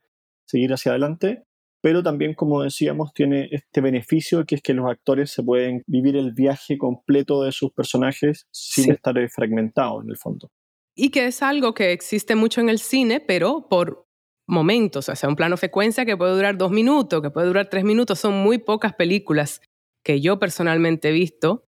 seguir 0.48 0.71
hacia 0.74 0.91
adelante 0.91 1.45
pero 1.81 2.03
también, 2.03 2.33
como 2.33 2.62
decíamos, 2.63 3.13
tiene 3.13 3.48
este 3.51 3.81
beneficio 3.81 4.45
que 4.45 4.55
es 4.55 4.62
que 4.62 4.74
los 4.74 4.89
actores 4.89 5.31
se 5.31 5.43
pueden 5.43 5.83
vivir 5.88 6.15
el 6.15 6.33
viaje 6.33 6.77
completo 6.77 7.43
de 7.43 7.51
sus 7.51 7.71
personajes 7.71 8.48
sin 8.51 8.91
estar 8.91 9.15
fragmentados 9.29 10.03
en 10.03 10.09
el 10.09 10.17
fondo. 10.17 10.50
Y 10.95 11.12
que 11.12 11.27
es 11.27 11.41
algo 11.41 11.74
que 11.74 11.91
existe 11.91 12.36
mucho 12.36 12.59
en 12.59 12.69
el 12.69 12.79
cine, 12.79 13.21
pero 13.21 13.67
por 13.69 14.05
momentos, 14.48 15.07
o 15.07 15.15
sea, 15.15 15.29
un 15.29 15.36
plano 15.36 15.55
secuencia 15.55 16.05
que 16.05 16.17
puede 16.17 16.33
durar 16.33 16.57
dos 16.57 16.71
minutos, 16.71 17.21
que 17.21 17.29
puede 17.29 17.48
durar 17.48 17.69
tres 17.69 17.83
minutos, 17.83 18.19
son 18.19 18.33
muy 18.33 18.57
pocas 18.57 18.93
películas 18.93 19.62
que 20.03 20.19
yo 20.19 20.39
personalmente 20.39 21.09
he 21.09 21.12
visto. 21.12 21.65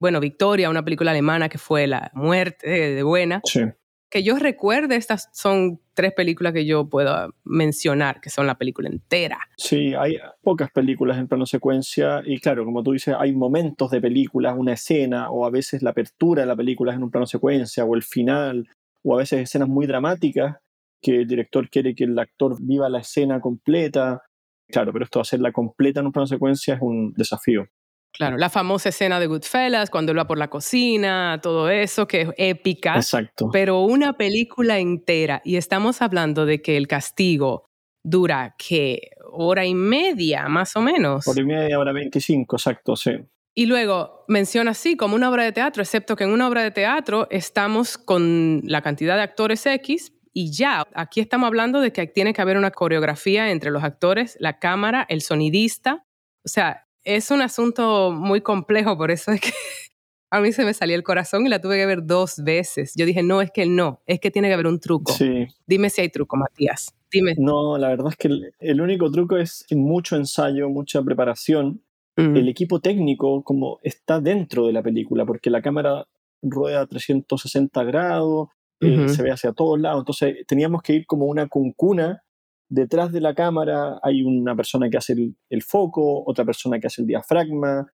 Bueno, 0.00 0.20
Victoria, 0.20 0.70
una 0.70 0.84
película 0.84 1.10
alemana 1.10 1.48
que 1.48 1.58
fue 1.58 1.88
La 1.88 2.12
muerte 2.14 2.68
de 2.68 3.02
Buena, 3.02 3.40
sí 3.44 3.62
que 4.10 4.22
yo 4.22 4.38
recuerde, 4.38 4.96
estas 4.96 5.28
son 5.32 5.80
tres 5.94 6.12
películas 6.14 6.52
que 6.52 6.64
yo 6.64 6.88
puedo 6.88 7.34
mencionar, 7.44 8.20
que 8.20 8.30
son 8.30 8.46
la 8.46 8.56
película 8.56 8.88
entera. 8.88 9.38
Sí, 9.56 9.94
hay 9.94 10.16
pocas 10.42 10.70
películas 10.70 11.18
en 11.18 11.28
plano 11.28 11.46
secuencia 11.46 12.22
y 12.24 12.40
claro, 12.40 12.64
como 12.64 12.82
tú 12.82 12.92
dices, 12.92 13.14
hay 13.18 13.32
momentos 13.32 13.90
de 13.90 14.00
películas, 14.00 14.54
una 14.56 14.74
escena 14.74 15.30
o 15.30 15.44
a 15.44 15.50
veces 15.50 15.82
la 15.82 15.90
apertura 15.90 16.42
de 16.42 16.48
la 16.48 16.56
película 16.56 16.92
es 16.92 16.96
en 16.96 17.04
un 17.04 17.10
plano 17.10 17.26
secuencia 17.26 17.84
o 17.84 17.94
el 17.94 18.02
final 18.02 18.68
o 19.04 19.14
a 19.14 19.18
veces 19.18 19.40
escenas 19.40 19.68
muy 19.68 19.86
dramáticas 19.86 20.56
que 21.00 21.20
el 21.20 21.28
director 21.28 21.68
quiere 21.68 21.94
que 21.94 22.04
el 22.04 22.18
actor 22.18 22.56
viva 22.60 22.88
la 22.88 23.00
escena 23.00 23.40
completa. 23.40 24.22
Claro, 24.68 24.92
pero 24.92 25.04
esto 25.04 25.20
hacerla 25.20 25.52
completa 25.52 26.00
en 26.00 26.06
un 26.06 26.12
plano 26.12 26.26
secuencia 26.26 26.74
es 26.74 26.80
un 26.82 27.12
desafío. 27.14 27.68
Claro, 28.12 28.36
la 28.36 28.50
famosa 28.50 28.88
escena 28.88 29.20
de 29.20 29.26
Goodfellas, 29.26 29.90
cuando 29.90 30.12
él 30.12 30.18
va 30.18 30.26
por 30.26 30.38
la 30.38 30.48
cocina, 30.48 31.38
todo 31.42 31.70
eso, 31.70 32.08
que 32.08 32.22
es 32.22 32.28
épica. 32.36 32.96
Exacto. 32.96 33.48
Pero 33.52 33.82
una 33.82 34.14
película 34.14 34.78
entera, 34.78 35.40
y 35.44 35.56
estamos 35.56 36.02
hablando 36.02 36.44
de 36.44 36.60
que 36.60 36.76
el 36.76 36.88
castigo 36.88 37.66
dura, 38.04 38.56
¿qué? 38.58 39.10
Hora 39.30 39.66
y 39.66 39.74
media, 39.74 40.48
más 40.48 40.74
o 40.74 40.80
menos. 40.80 41.28
Hora 41.28 41.40
y 41.40 41.44
media, 41.44 41.78
hora 41.78 41.92
veinticinco, 41.92 42.56
exacto, 42.56 42.96
sí. 42.96 43.12
Y 43.54 43.66
luego 43.66 44.24
menciona 44.28 44.70
así 44.70 44.96
como 44.96 45.14
una 45.14 45.30
obra 45.30 45.42
de 45.42 45.52
teatro, 45.52 45.82
excepto 45.82 46.16
que 46.16 46.24
en 46.24 46.30
una 46.30 46.48
obra 46.48 46.62
de 46.62 46.70
teatro 46.70 47.26
estamos 47.30 47.98
con 47.98 48.62
la 48.64 48.82
cantidad 48.82 49.16
de 49.16 49.22
actores 49.22 49.66
X 49.66 50.12
y 50.32 50.52
ya, 50.52 50.86
aquí 50.94 51.20
estamos 51.20 51.48
hablando 51.48 51.80
de 51.80 51.92
que 51.92 52.06
tiene 52.06 52.32
que 52.32 52.40
haber 52.40 52.56
una 52.56 52.70
coreografía 52.70 53.50
entre 53.50 53.70
los 53.70 53.82
actores, 53.82 54.36
la 54.38 54.60
cámara, 54.60 55.04
el 55.08 55.22
sonidista. 55.22 56.04
O 56.44 56.48
sea, 56.48 56.86
es 57.04 57.30
un 57.30 57.42
asunto 57.42 58.12
muy 58.12 58.40
complejo, 58.40 58.96
por 58.96 59.10
eso 59.10 59.32
es 59.32 59.40
que 59.40 59.50
a 60.30 60.40
mí 60.40 60.52
se 60.52 60.64
me 60.64 60.74
salió 60.74 60.96
el 60.96 61.02
corazón 61.02 61.46
y 61.46 61.48
la 61.48 61.60
tuve 61.60 61.76
que 61.76 61.86
ver 61.86 62.04
dos 62.04 62.42
veces. 62.42 62.92
Yo 62.96 63.06
dije, 63.06 63.22
no, 63.22 63.40
es 63.40 63.50
que 63.50 63.66
no, 63.66 64.00
es 64.06 64.20
que 64.20 64.30
tiene 64.30 64.48
que 64.48 64.54
haber 64.54 64.66
un 64.66 64.80
truco. 64.80 65.12
Sí. 65.12 65.46
Dime 65.66 65.90
si 65.90 66.02
hay 66.02 66.10
truco, 66.10 66.36
Matías. 66.36 66.94
Dime. 67.10 67.34
No, 67.38 67.78
la 67.78 67.88
verdad 67.88 68.08
es 68.10 68.16
que 68.16 68.28
el, 68.58 68.80
único 68.80 69.10
truco 69.10 69.36
es 69.36 69.64
mucho 69.70 70.16
ensayo, 70.16 70.68
mucha 70.68 71.02
preparación. 71.02 71.82
Mm. 72.16 72.36
El 72.36 72.48
equipo 72.48 72.80
técnico 72.80 73.42
como 73.42 73.78
está 73.82 74.20
dentro 74.20 74.66
de 74.66 74.72
la 74.72 74.82
película, 74.82 75.24
porque 75.24 75.50
la 75.50 75.62
cámara 75.62 76.06
rueda 76.42 76.82
a 76.82 76.86
360 76.86 77.84
grados, 77.84 78.48
eh, 78.80 79.08
se 79.08 79.22
ve 79.22 79.30
hacia 79.30 79.52
todos 79.52 79.80
lados. 79.80 80.02
Entonces 80.02 80.46
teníamos 80.46 80.82
que 80.82 80.94
ir 80.94 81.06
como 81.06 81.26
una 81.26 81.48
cuncuna 81.48 82.22
detrás 82.68 83.12
de 83.12 83.20
la 83.20 83.34
cámara 83.34 83.98
hay 84.02 84.22
una 84.22 84.54
persona 84.54 84.88
que 84.90 84.96
hace 84.96 85.14
el, 85.48 85.62
foco, 85.62 86.24
otra 86.26 86.44
persona 86.44 86.78
que 86.78 86.86
hace 86.86 87.02
el 87.02 87.08
diafragma, 87.08 87.92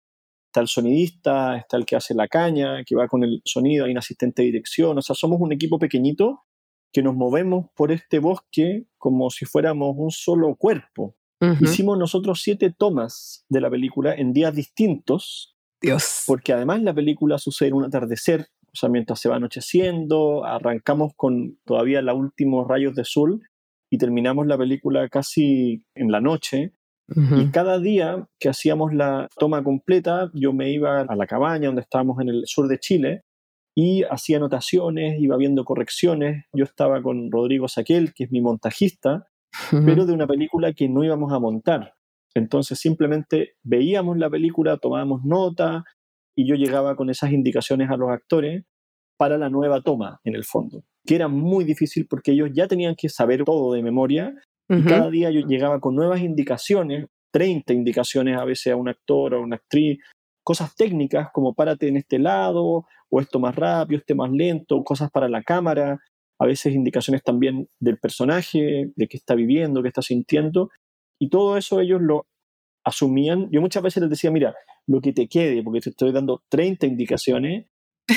está 0.48 0.62
el 0.62 0.68
sonidista, 0.68 1.58
está 1.58 1.78
el 1.78 1.86
que 1.86 1.96
hace 1.96 2.14
la 2.14 2.28
caña, 2.28 2.84
que 2.84 2.96
va 2.96 3.08
con 3.08 3.24
el 3.24 3.42
sonido, 3.46 3.86
hay 3.86 3.92
un 3.92 3.98
asistente 3.98 4.42
de 4.42 4.48
dirección, 4.48 4.98
o 4.98 5.02
sea, 5.02 5.16
somos 5.16 5.40
un 5.40 5.52
equipo 5.52 5.80
pequeñito 5.80 6.44
que 6.92 7.02
nos 7.02 7.16
movemos 7.16 7.68
por 7.76 7.92
este 7.92 8.20
bosque 8.20 8.86
como 8.98 9.30
si 9.30 9.46
fuéramos 9.46 9.96
un 9.98 10.12
solo 10.12 10.56
cuerpo. 10.56 11.16
Hicimos 11.60 11.98
nosotros 11.98 12.42
siete 12.42 12.72
tomas 12.72 13.44
de 13.50 13.60
la 13.60 13.70
película 13.70 14.16
en 14.16 14.32
días 14.32 14.56
distintos. 14.56 15.58
Dios. 15.82 16.24
Porque 16.26 16.54
además 16.54 16.82
la 16.84 16.94
película 16.94 17.38
sucede 17.38 17.68
en 17.68 17.76
un 17.76 17.84
atardecer, 17.84 18.48
o 18.68 18.76
sea, 18.76 18.88
mientras 18.88 19.20
se 19.20 19.28
va 19.28 19.36
anocheciendo, 19.36 20.46
arrancamos 20.46 21.12
con 21.18 21.60
todavía 21.66 22.02
los 22.02 22.16
últimos 22.16 22.66
rayos 22.66 22.96
de 22.96 23.04
sol 23.04 23.42
y 23.94 24.00
terminamos 24.00 24.48
la 24.48 24.58
película 24.58 25.08
casi 25.08 25.86
en 25.94 26.12
la 26.12 26.20
noche. 26.20 26.74
Y 27.38 27.52
cada 27.52 27.78
día 27.78 28.28
que 28.40 28.50
hacíamos 28.50 28.92
la 28.92 29.28
toma 29.38 29.64
completa, 29.64 30.32
yo 30.34 30.52
me 30.52 30.72
iba 30.72 31.02
a 31.02 31.16
la 31.16 31.28
cabaña 31.28 31.68
donde 31.68 31.82
estábamos 31.82 32.20
en 32.20 32.30
el 32.30 32.42
sur 32.48 32.68
de 32.68 32.80
Chile 32.80 33.22
y 33.76 34.02
hacía 34.02 34.38
anotaciones, 34.38 35.20
iba 35.20 35.38
viendo 35.38 35.64
correcciones. 35.64 36.46
Yo 36.54 36.64
estaba 36.64 37.04
con 37.04 37.30
Rodrigo 37.32 37.68
Saquel, 37.68 38.16
que 38.16 38.24
es 38.24 38.32
mi 38.32 38.42
montajista, 38.42 39.28
pero 39.86 40.08
de 40.08 40.14
una 40.14 40.26
película 40.26 40.74
que 40.74 40.90
no 40.90 41.04
íbamos 41.04 41.32
a 41.32 41.38
montar. 41.38 41.94
Entonces 42.34 42.80
simplemente 42.80 43.58
veíamos 43.62 44.18
la 44.18 44.28
película, 44.28 44.78
tomábamos 44.78 45.24
nota 45.24 45.84
y 46.36 46.48
yo 46.48 46.56
llegaba 46.56 46.96
con 46.96 47.12
esas 47.12 47.32
indicaciones 47.32 47.92
a 47.92 47.98
los 47.98 48.10
actores 48.10 48.64
para 49.18 49.38
la 49.38 49.52
nueva 49.52 49.82
toma, 49.82 50.20
en 50.24 50.34
el 50.34 50.46
fondo, 50.46 50.84
que 51.06 51.16
era 51.16 51.28
muy 51.28 51.66
difícil 51.66 52.08
porque 52.08 52.32
ellos 52.32 52.50
ya 52.54 52.68
tenían 52.68 52.96
que 52.96 53.10
saber 53.10 53.44
todo 53.44 53.74
de 53.74 53.84
memoria 53.84 54.34
y 54.70 54.82
cada 54.84 55.10
día 55.10 55.30
yo 55.30 55.42
llegaba 55.42 55.80
con 55.80 55.96
nuevas 55.96 56.22
indicaciones, 56.22 57.08
30 57.32 57.74
indicaciones 57.74 58.38
a 58.38 58.46
veces 58.46 58.74
a 58.74 58.76
un 58.76 58.90
actor 58.90 59.34
o 59.34 59.38
a 59.38 59.42
una 59.42 59.58
actriz, 59.58 60.00
cosas 60.44 60.76
técnicas 60.76 61.30
como 61.34 61.54
párate 61.54 61.88
en 61.88 61.98
este 61.98 62.18
lado 62.18 62.86
o 63.10 63.20
esto 63.20 63.40
más 63.40 63.56
rápido, 63.56 64.00
este 64.00 64.16
más 64.16 64.32
lento, 64.32 64.84
cosas 64.84 65.12
para 65.12 65.30
la 65.30 65.44
cámara, 65.44 66.00
a 66.40 66.46
veces 66.46 66.74
indicaciones 66.74 67.24
también 67.24 67.68
del 67.80 68.00
personaje, 68.00 68.92
de 68.96 69.08
qué 69.08 69.18
está 69.18 69.36
viviendo, 69.36 69.82
qué 69.82 69.90
está 69.90 70.02
sintiendo, 70.02 70.70
y 71.20 71.30
todo 71.30 71.58
eso 71.58 71.80
ellos 71.80 72.02
lo 72.02 72.26
asumían. 72.84 73.50
Yo 73.52 73.62
muchas 73.62 73.84
veces 73.84 74.02
les 74.02 74.10
decía, 74.10 74.32
mira, 74.32 74.56
lo 74.88 75.00
que 75.00 75.14
te 75.14 75.28
quede, 75.28 75.64
porque 75.64 75.80
te 75.80 75.92
estoy 75.92 76.12
dando 76.12 76.42
30 76.50 76.88
indicaciones, 76.88 77.68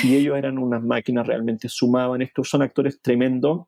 y 0.03 0.15
ellos 0.15 0.37
eran 0.37 0.57
unas 0.57 0.83
máquinas, 0.83 1.27
realmente 1.27 1.69
sumaban. 1.69 2.21
Estos 2.21 2.49
son 2.49 2.61
actores 2.61 3.01
tremendos. 3.01 3.67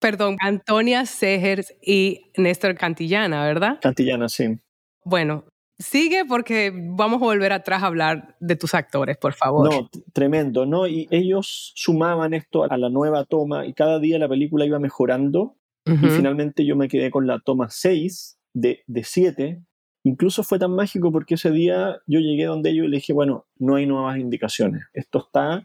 Perdón, 0.00 0.36
Antonia 0.40 1.06
Segers 1.06 1.74
y 1.80 2.30
Néstor 2.36 2.74
Cantillana, 2.74 3.44
¿verdad? 3.44 3.78
Cantillana, 3.80 4.28
sí. 4.28 4.58
Bueno, 5.04 5.44
sigue 5.78 6.24
porque 6.24 6.72
vamos 6.74 7.22
a 7.22 7.24
volver 7.24 7.52
atrás 7.52 7.82
a 7.82 7.86
hablar 7.86 8.36
de 8.40 8.56
tus 8.56 8.74
actores, 8.74 9.16
por 9.16 9.34
favor. 9.34 9.72
No, 9.72 9.88
tremendo, 10.12 10.66
¿no? 10.66 10.86
Y 10.86 11.08
ellos 11.10 11.72
sumaban 11.74 12.34
esto 12.34 12.70
a 12.70 12.76
la 12.76 12.90
nueva 12.90 13.24
toma 13.24 13.66
y 13.66 13.72
cada 13.72 13.98
día 13.98 14.18
la 14.18 14.28
película 14.28 14.66
iba 14.66 14.78
mejorando. 14.78 15.56
y 15.86 16.08
finalmente 16.08 16.64
yo 16.64 16.76
me 16.76 16.88
quedé 16.88 17.10
con 17.10 17.26
la 17.26 17.40
toma 17.40 17.68
6 17.70 18.38
de, 18.54 18.82
de 18.86 19.04
7. 19.04 19.62
Incluso 20.04 20.42
fue 20.42 20.58
tan 20.58 20.72
mágico 20.72 21.10
porque 21.10 21.34
ese 21.34 21.50
día 21.50 21.96
yo 22.06 22.20
llegué 22.20 22.44
donde 22.44 22.70
ellos 22.70 22.86
y 22.86 22.88
le 22.88 22.96
dije, 22.96 23.14
bueno, 23.14 23.46
no 23.58 23.76
hay 23.76 23.86
nuevas 23.86 24.18
indicaciones, 24.18 24.84
esto 24.92 25.18
está 25.18 25.62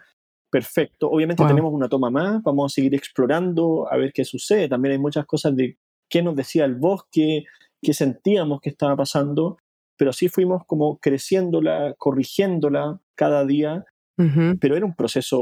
perfecto. 0.50 1.10
Obviamente 1.10 1.46
tenemos 1.46 1.74
una 1.74 1.90
toma 1.90 2.10
más, 2.10 2.42
vamos 2.44 2.72
a 2.72 2.74
seguir 2.74 2.96
explorando 2.96 3.92
a 3.92 3.98
ver 3.98 4.12
qué 4.14 4.26
sucede. 4.26 4.68
También 4.68 4.94
hay 4.94 4.98
muchas 5.00 5.26
cosas 5.26 5.56
de 5.56 5.78
qué 6.10 6.24
nos 6.24 6.36
decía 6.36 6.66
el 6.66 6.76
bosque, 6.76 7.44
qué 7.82 7.94
sentíamos 7.94 8.62
que 8.62 8.70
estaba 8.70 8.96
pasando, 8.96 9.58
pero 9.98 10.14
sí 10.14 10.30
fuimos 10.30 10.64
como 10.66 10.98
creciéndola, 11.00 11.94
corrigiéndola 11.98 13.00
cada 13.16 13.46
día, 13.46 13.86
pero 14.60 14.76
era 14.76 14.86
un 14.86 14.96
proceso 14.96 15.42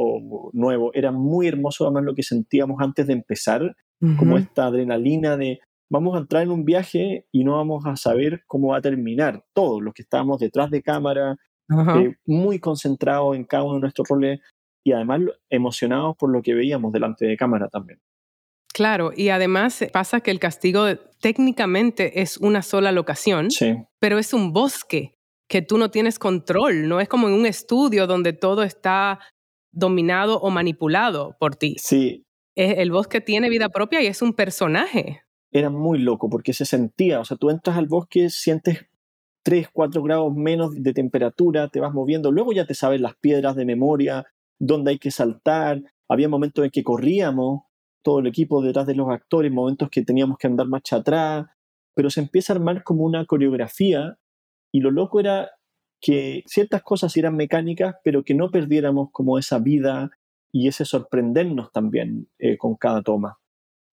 nuevo, 0.53 0.91
era 0.93 1.11
muy 1.11 1.47
hermoso 1.47 1.85
además 1.85 2.03
lo 2.03 2.13
que 2.13 2.21
sentíamos 2.21 2.79
antes 2.79 3.07
de 3.07 3.13
empezar, 3.13 3.75
como 4.19 4.37
esta 4.37 4.67
adrenalina 4.67 5.35
de 5.35 5.59
vamos 5.89 6.15
a 6.15 6.19
entrar 6.19 6.43
en 6.43 6.51
un 6.51 6.65
viaje 6.65 7.25
y 7.31 7.43
no 7.43 7.55
vamos 7.55 7.85
a 7.85 7.95
saber 7.95 8.43
cómo 8.47 8.69
va 8.69 8.77
a 8.77 8.81
terminar. 8.81 9.43
Todos 9.53 9.81
los 9.81 9.93
que 9.93 10.03
estábamos 10.03 10.39
detrás 10.39 10.69
de 10.71 10.81
cámara, 10.81 11.37
eh, 11.69 12.15
muy 12.25 12.59
concentrados 12.59 13.35
en 13.35 13.43
cada 13.43 13.63
uno 13.63 13.75
de 13.75 13.81
nuestros 13.81 14.07
roles 14.07 14.39
y 14.83 14.93
además 14.93 15.21
emocionados 15.49 16.15
por 16.17 16.31
lo 16.31 16.41
que 16.41 16.53
veíamos 16.53 16.93
delante 16.93 17.25
de 17.25 17.37
cámara 17.37 17.67
también. 17.67 17.99
Claro, 18.73 19.11
y 19.15 19.29
además 19.29 19.83
pasa 19.91 20.21
que 20.21 20.31
el 20.31 20.39
castigo 20.39 20.85
técnicamente 21.19 22.21
es 22.21 22.37
una 22.37 22.61
sola 22.61 22.91
locación, 22.91 23.47
pero 23.99 24.19
es 24.19 24.33
un 24.33 24.53
bosque 24.53 25.15
que 25.49 25.61
tú 25.61 25.77
no 25.77 25.89
tienes 25.89 26.19
control, 26.19 26.87
no 26.87 26.99
es 26.99 27.07
como 27.07 27.27
en 27.27 27.33
un 27.33 27.45
estudio 27.45 28.05
donde 28.05 28.33
todo 28.33 28.63
está 28.63 29.19
dominado 29.71 30.39
o 30.39 30.51
manipulado 30.51 31.35
por 31.39 31.55
ti. 31.55 31.75
Sí. 31.79 32.23
El 32.55 32.91
bosque 32.91 33.21
tiene 33.21 33.49
vida 33.49 33.69
propia 33.69 34.01
y 34.01 34.07
es 34.07 34.21
un 34.21 34.33
personaje. 34.33 35.21
Era 35.57 35.71
muy 35.71 35.97
loco 35.97 36.29
porque 36.29 36.53
se 36.53 36.65
sentía, 36.65 37.19
o 37.19 37.25
sea, 37.25 37.35
tú 37.35 37.49
entras 37.49 37.77
al 37.77 37.87
bosque, 37.87 38.29
sientes 38.29 38.85
3, 39.41 39.69
4 39.73 40.03
grados 40.03 40.35
menos 40.35 40.75
de 40.75 40.93
temperatura, 40.93 41.67
te 41.69 41.79
vas 41.79 41.93
moviendo, 41.93 42.31
luego 42.31 42.53
ya 42.53 42.67
te 42.67 42.75
sabes 42.75 43.01
las 43.01 43.15
piedras 43.15 43.55
de 43.55 43.65
memoria, 43.65 44.25
dónde 44.59 44.91
hay 44.91 44.99
que 44.99 45.09
saltar, 45.09 45.81
había 46.07 46.29
momentos 46.29 46.63
en 46.63 46.69
que 46.69 46.83
corríamos, 46.83 47.61
todo 48.03 48.19
el 48.19 48.27
equipo 48.27 48.61
detrás 48.61 48.85
de 48.85 48.93
los 48.93 49.09
actores, 49.09 49.51
momentos 49.51 49.89
que 49.89 50.03
teníamos 50.03 50.37
que 50.37 50.45
andar 50.45 50.67
marcha 50.67 50.97
atrás, 50.97 51.47
pero 51.95 52.11
se 52.11 52.19
empieza 52.19 52.53
a 52.53 52.57
armar 52.57 52.83
como 52.83 53.03
una 53.03 53.25
coreografía 53.25 54.19
y 54.71 54.81
lo 54.81 54.91
loco 54.91 55.19
era 55.19 55.49
que 55.99 56.43
ciertas 56.45 56.83
cosas 56.83 57.17
eran 57.17 57.35
mecánicas, 57.35 57.95
pero 58.03 58.23
que 58.23 58.35
no 58.35 58.51
perdiéramos 58.51 59.09
como 59.11 59.39
esa 59.39 59.57
vida 59.57 60.11
y 60.51 60.67
ese 60.67 60.85
sorprendernos 60.85 61.71
también 61.71 62.29
eh, 62.37 62.57
con 62.57 62.75
cada 62.75 63.01
toma. 63.01 63.39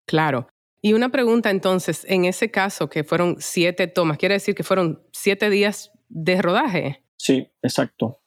Claro. 0.07 0.49
Y 0.85 0.93
una 0.93 1.09
pregunta 1.09 1.51
entonces, 1.51 2.05
en 2.11 2.27
ese 2.27 2.51
caso 2.51 2.91
que 2.91 3.05
fueron 3.05 3.37
siete 3.39 3.87
tomas, 3.87 4.19
¿quiere 4.19 4.35
decir 4.35 4.55
que 4.55 4.65
fueron 4.65 5.03
siete 5.13 5.49
días 5.49 5.91
de 6.09 6.43
rodaje? 6.43 7.05
Sí, 7.17 7.49
exacto 7.63 8.21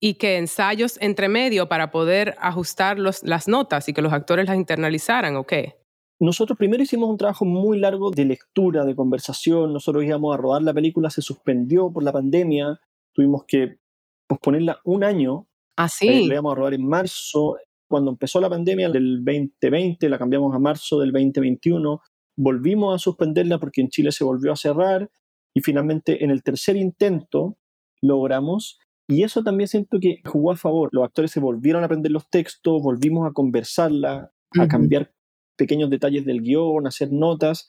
y 0.00 0.14
que 0.14 0.36
ensayos 0.36 0.98
entre 1.00 1.28
medio 1.28 1.68
para 1.68 1.90
poder 1.90 2.36
ajustar 2.40 2.98
las 2.98 3.48
notas 3.48 3.88
y 3.88 3.92
que 3.92 4.02
los 4.02 4.12
actores 4.12 4.46
las 4.46 4.56
internalizaran 4.56 5.36
o 5.36 5.44
qué? 5.44 5.74
Nosotros 6.20 6.58
primero 6.58 6.82
hicimos 6.82 7.08
un 7.08 7.16
trabajo 7.16 7.44
muy 7.44 7.78
largo 7.78 8.10
de 8.10 8.24
lectura, 8.24 8.84
de 8.84 8.96
conversación. 8.96 9.72
Nosotros 9.72 10.04
íbamos 10.04 10.34
a 10.34 10.36
rodar 10.36 10.62
la 10.62 10.74
película, 10.74 11.10
se 11.10 11.22
suspendió 11.22 11.92
por 11.92 12.02
la 12.02 12.12
pandemia. 12.12 12.80
Tuvimos 13.12 13.44
que 13.46 13.78
posponerla 14.26 14.80
un 14.84 15.04
año. 15.04 15.46
¿Ah, 15.76 15.88
eh, 16.00 16.26
la 16.26 16.34
íbamos 16.34 16.52
a 16.52 16.56
rodar 16.56 16.74
en 16.74 16.88
marzo. 16.88 17.56
Cuando 17.88 18.10
empezó 18.10 18.40
la 18.40 18.50
pandemia 18.50 18.90
del 18.90 19.24
2020, 19.24 20.08
la 20.08 20.18
cambiamos 20.18 20.54
a 20.54 20.58
marzo 20.58 21.00
del 21.00 21.12
2021. 21.12 22.00
Volvimos 22.36 22.94
a 22.94 22.98
suspenderla 22.98 23.58
porque 23.58 23.80
en 23.80 23.88
Chile 23.88 24.12
se 24.12 24.24
volvió 24.24 24.52
a 24.52 24.56
cerrar. 24.56 25.10
Y 25.54 25.60
finalmente, 25.60 26.22
en 26.22 26.30
el 26.30 26.42
tercer 26.42 26.76
intento, 26.76 27.56
logramos 28.02 28.78
y 29.10 29.22
eso 29.22 29.42
también 29.42 29.68
siento 29.68 29.98
que 29.98 30.20
jugó 30.24 30.52
a 30.52 30.56
favor. 30.56 30.90
Los 30.92 31.02
actores 31.02 31.30
se 31.30 31.40
volvieron 31.40 31.82
a 31.82 31.86
aprender 31.86 32.12
los 32.12 32.28
textos, 32.28 32.82
volvimos 32.82 33.26
a 33.26 33.32
conversarla, 33.32 34.30
a 34.58 34.68
cambiar 34.68 35.12
pequeños 35.56 35.88
detalles 35.88 36.26
del 36.26 36.42
guion, 36.42 36.84
a 36.84 36.90
hacer 36.90 37.10
notas. 37.10 37.68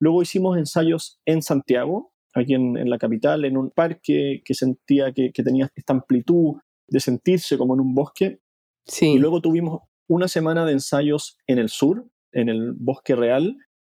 Luego 0.00 0.22
hicimos 0.22 0.56
ensayos 0.56 1.18
en 1.26 1.42
Santiago, 1.42 2.12
aquí 2.34 2.54
en, 2.54 2.88
la 2.88 2.98
capital, 2.98 3.44
en 3.44 3.56
un 3.56 3.70
parque 3.70 4.42
que 4.44 4.54
sentía 4.54 5.12
que, 5.12 5.32
tenía 5.32 5.72
esta 5.74 5.92
amplitud 5.92 6.54
de 6.86 7.00
sentirse 7.00 7.58
como 7.58 7.74
en 7.74 7.80
un 7.80 7.92
bosque. 7.92 8.38
Y 8.88 9.18
luego 9.18 9.40
tuvimos 9.40 9.82
una 10.08 10.28
semana 10.28 10.64
de 10.64 10.72
ensayos 10.72 11.38
en 11.46 11.58
el 11.58 11.68
sur, 11.68 12.06
en 12.32 12.48
el 12.48 12.72
bosque 12.72 13.16
real, 13.16 13.56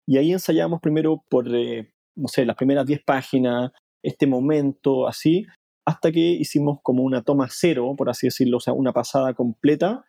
y 0.06 0.18
ahí 0.18 0.32
ensayamos 0.32 0.80
primero 0.80 1.24
por, 1.28 1.52
eh, 1.54 1.92
no 2.16 2.28
sé, 2.28 2.44
las 2.44 2.56
primeras 2.56 2.86
10 2.86 3.02
páginas, 3.04 3.72
este 4.02 4.26
momento, 4.26 5.08
así, 5.08 5.46
hasta 5.84 6.12
que 6.12 6.20
hicimos 6.20 6.78
como 6.82 7.02
una 7.02 7.22
toma 7.22 7.48
cero, 7.50 7.94
por 7.96 8.08
así 8.08 8.28
decirlo, 8.28 8.58
o 8.58 8.60
sea, 8.60 8.72
una 8.72 8.92
pasada 8.92 9.34
completa, 9.34 10.04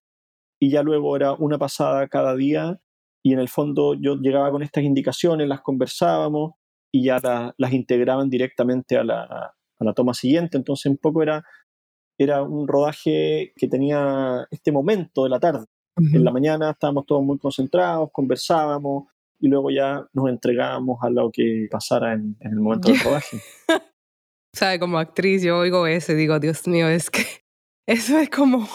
y 0.59 0.69
ya 0.71 0.83
luego 0.83 1.15
era 1.15 1.33
una 1.33 1.57
pasada 1.57 2.07
cada 2.07 2.35
día, 2.35 2.79
y 3.23 3.33
en 3.33 3.39
el 3.39 3.49
fondo 3.49 3.95
yo 3.95 4.15
llegaba 4.15 4.51
con 4.51 4.61
estas 4.61 4.83
indicaciones, 4.83 5.47
las 5.47 5.61
conversábamos, 5.61 6.53
y 6.91 7.05
ya 7.05 7.19
las 7.57 7.73
integraban 7.73 8.29
directamente 8.29 8.97
a 8.97 9.03
la, 9.03 9.53
toma 9.95 10.13
siguiente, 10.13 10.57
entonces 10.57 10.89
un 10.89 10.97
poco 10.97 11.21
era, 11.21 11.43
era 12.17 12.43
un 12.43 12.67
rodaje 12.67 13.53
que 13.55 13.67
tenía 13.67 14.47
este 14.51 14.71
momento 14.71 15.23
de 15.23 15.29
la 15.29 15.39
tarde. 15.39 15.65
En 15.95 16.23
la 16.23 16.31
mañana 16.31 16.71
estábamos 16.71 17.07
todos 17.07 17.23
muy 17.23 17.39
concentrados, 17.39 18.09
conversábamos, 18.11 19.05
y 19.39 19.47
luego 19.47 19.71
ya 19.71 20.07
nos 20.13 20.29
entregábamos 20.29 20.99
a 21.01 21.09
lo 21.09 21.31
que 21.31 21.67
pasara 21.71 22.13
en, 22.13 22.37
en 22.39 22.51
el 22.51 22.59
momento 22.59 22.89
del 22.89 22.99
rodaje. 23.03 23.41
¿sabe? 24.57 24.79
Como 24.79 24.97
actriz 24.97 25.43
yo 25.43 25.57
oigo 25.57 25.87
eso 25.87 26.11
y 26.11 26.15
digo, 26.15 26.39
Dios 26.39 26.67
mío, 26.67 26.89
es 26.89 27.09
que 27.09 27.23
eso 27.87 28.17
es 28.17 28.29
como, 28.29 28.67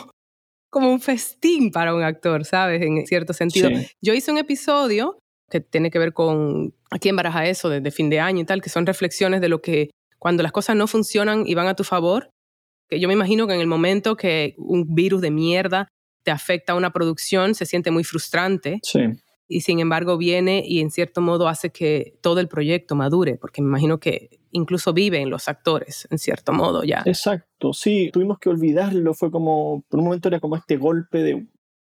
como 0.71 0.91
un 0.91 1.01
festín 1.01 1.71
para 1.71 1.95
un 1.95 2.03
actor, 2.03 2.45
¿sabes? 2.45 2.83
En 2.83 3.05
cierto 3.07 3.33
sentido. 3.33 3.69
Yo 4.01 4.15
hice 4.15 4.31
un 4.31 4.39
episodio 4.39 5.19
que 5.51 5.61
tiene 5.61 5.91
que 5.91 5.99
ver 5.99 6.15
con, 6.15 6.75
aquí 6.91 7.11
en 7.11 7.17
Baraja 7.17 7.47
eso, 7.47 7.69
desde 7.69 7.91
fin 7.91 8.09
de 8.09 8.21
año 8.21 8.41
y 8.41 8.47
tal, 8.47 8.63
que 8.63 8.71
son 8.71 8.87
reflexiones 8.87 9.43
de 9.43 9.51
lo 9.51 9.61
que 9.61 9.91
cuando 10.19 10.43
las 10.43 10.53
cosas 10.53 10.77
no 10.77 10.87
funcionan 10.87 11.47
y 11.47 11.55
van 11.55 11.67
a 11.67 11.75
tu 11.75 11.85
favor, 11.85 12.31
que 12.93 13.01
yo 13.01 13.09
me 13.09 13.15
imagino 13.15 13.47
que 13.47 13.55
en 13.55 13.61
el 13.61 13.67
momento 13.67 14.17
que 14.17 14.55
un 14.59 14.95
virus 14.95 15.21
de 15.21 15.31
mierda 15.31 15.89
te 16.25 16.31
afecta 16.31 16.73
a 16.73 16.77
una 16.77 16.93
producción, 16.93 17.55
se 17.55 17.67
siente 17.67 17.91
muy 17.91 18.05
frustrante. 18.05 18.81
Sí 18.83 19.01
y 19.53 19.61
sin 19.61 19.81
embargo 19.81 20.17
viene 20.17 20.63
y 20.67 20.81
en 20.81 20.91
cierto 20.91 21.21
modo 21.21 21.49
hace 21.49 21.71
que 21.71 22.19
todo 22.23 22.41
el 22.41 22.49
proyecto 22.49 22.95
madure, 22.95 23.37
porque 23.37 23.63
me 23.63 23.69
imagino 23.69 24.01
que 24.01 24.41
incluso 24.51 24.93
viven 24.93 25.31
los 25.31 25.49
actores, 25.49 26.09
en 26.11 26.19
cierto 26.19 26.53
modo 26.53 26.85
ya. 26.85 27.03
Exacto, 27.05 27.73
sí, 27.73 28.11
tuvimos 28.13 28.39
que 28.39 28.49
olvidarlo, 28.49 29.15
fue 29.15 29.31
como, 29.31 29.85
por 29.89 29.99
un 29.99 30.07
momento 30.07 30.29
era 30.29 30.41
como 30.41 30.57
este 30.57 30.77
golpe 30.77 31.23
de 31.23 31.47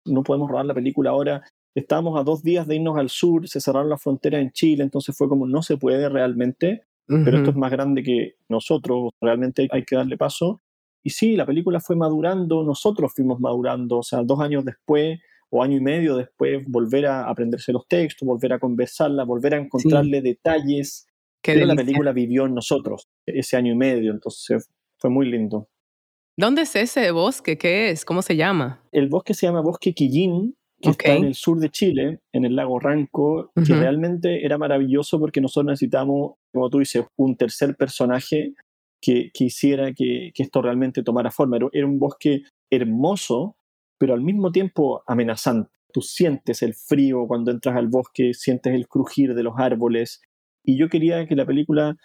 no 0.04 0.22
podemos 0.22 0.50
rodar 0.50 0.66
la 0.66 0.74
película 0.74 1.11
ahora, 1.11 1.42
estábamos 1.74 2.18
a 2.18 2.22
dos 2.22 2.42
días 2.42 2.66
de 2.66 2.76
irnos 2.76 2.96
al 2.96 3.09
sur, 3.09 3.48
se 3.48 3.61
cerraron 3.61 3.90
las 3.90 4.02
fronteras 4.02 4.40
en 4.40 4.52
Chile, 4.52 4.85
entonces 4.85 5.16
fue 5.16 5.28
como 5.28 5.46
no 5.46 5.62
se 5.62 5.76
puede 5.76 6.09
realmente, 6.09 6.82
pero 7.09 7.38
esto 7.38 7.50
es 7.50 7.56
más 7.56 7.70
grande 7.70 8.02
que 8.02 8.35
nosotros, 8.48 9.11
realmente 9.20 9.68
hay 9.70 9.85
que 9.85 9.94
darle 9.94 10.16
paso. 10.16 10.61
Y 11.07 11.11
sí, 11.11 11.37
la 11.37 11.47
película 11.47 11.79
fue 11.79 11.95
madurando, 11.95 12.64
nosotros 12.64 13.12
fuimos 13.14 13.38
madurando, 13.38 13.99
o 13.99 14.03
sea, 14.03 14.23
dos 14.25 14.40
años 14.40 14.64
después 14.64 15.21
o 15.51 15.62
año 15.62 15.77
y 15.77 15.81
medio 15.81 16.16
después 16.16 16.64
volver 16.66 17.07
a 17.07 17.31
aprenderse 17.31 17.73
los 17.73 17.87
textos, 17.87 18.27
volver 18.27 18.55
a 18.55 18.59
conversarla, 18.59 19.23
volver 19.23 19.55
a 19.55 19.59
encontrarle 19.59 20.21
detalles 20.21 21.07
que 21.40 21.64
la 21.64 21.77
película 21.77 22.11
vivió 22.11 22.47
en 22.47 22.55
nosotros 22.55 23.07
ese 23.25 23.57
año 23.57 23.75
y 23.75 23.77
medio, 23.77 24.11
entonces 24.11 24.69
fue 24.99 25.09
muy 25.09 25.31
lindo. 25.31 25.69
¿Dónde 26.37 26.62
es 26.62 26.75
ese 26.75 27.12
bosque? 27.12 27.57
¿Qué 27.57 27.90
es? 27.90 28.05
¿Cómo 28.05 28.21
se 28.21 28.35
llama? 28.35 28.83
El 28.90 29.09
bosque 29.09 29.33
se 29.33 29.47
llama 29.47 29.61
Bosque 29.61 29.95
Quillín, 29.95 30.57
que 30.81 30.90
está 30.90 31.14
en 31.14 31.25
el 31.25 31.37
sur 31.37 31.61
de 31.61 31.71
Chile, 31.71 32.19
en 32.33 32.45
el 32.45 32.57
lago 32.57 32.81
Ranco, 32.81 33.53
que 33.55 33.75
realmente 33.75 34.45
era 34.45 34.59
maravilloso 34.59 35.21
porque 35.21 35.40
nosotros 35.40 35.71
necesitamos, 35.71 36.33
como 36.53 36.69
tú 36.69 36.81
dices, 36.81 37.07
un 37.14 37.37
tercer 37.37 37.77
personaje 37.77 38.55
que, 39.00 39.30
que 39.32 39.44
hiciera 39.44 39.92
que, 39.92 40.32
esto 40.35 40.62
realmente 40.62 41.02
tomara 41.02 41.30
forma. 41.30 41.59
era 41.72 41.87
un 41.87 41.98
bosque 41.98 42.42
hermoso, 42.70 43.56
pero 43.98 44.14
al 44.14 44.22
mismo 44.22 44.52
tiempo 44.52 45.02
amenazante. 45.06 45.70
Tú 45.92 46.02
sientes 46.02 46.62
el 46.62 46.74
frío 46.74 47.26
cuando 47.26 47.50
entras 47.50 47.76
al 47.76 47.88
bosque, 47.88 48.35
sientes 48.35 48.74
el 48.74 48.87
crujir 48.87 49.35
de 49.35 49.42
los 49.42 49.54
árboles. 49.56 50.20
Y 50.62 50.76
yo 50.78 50.88
quería 50.88 51.26
que 51.26 51.37
la 51.37 51.46
película 51.46 51.96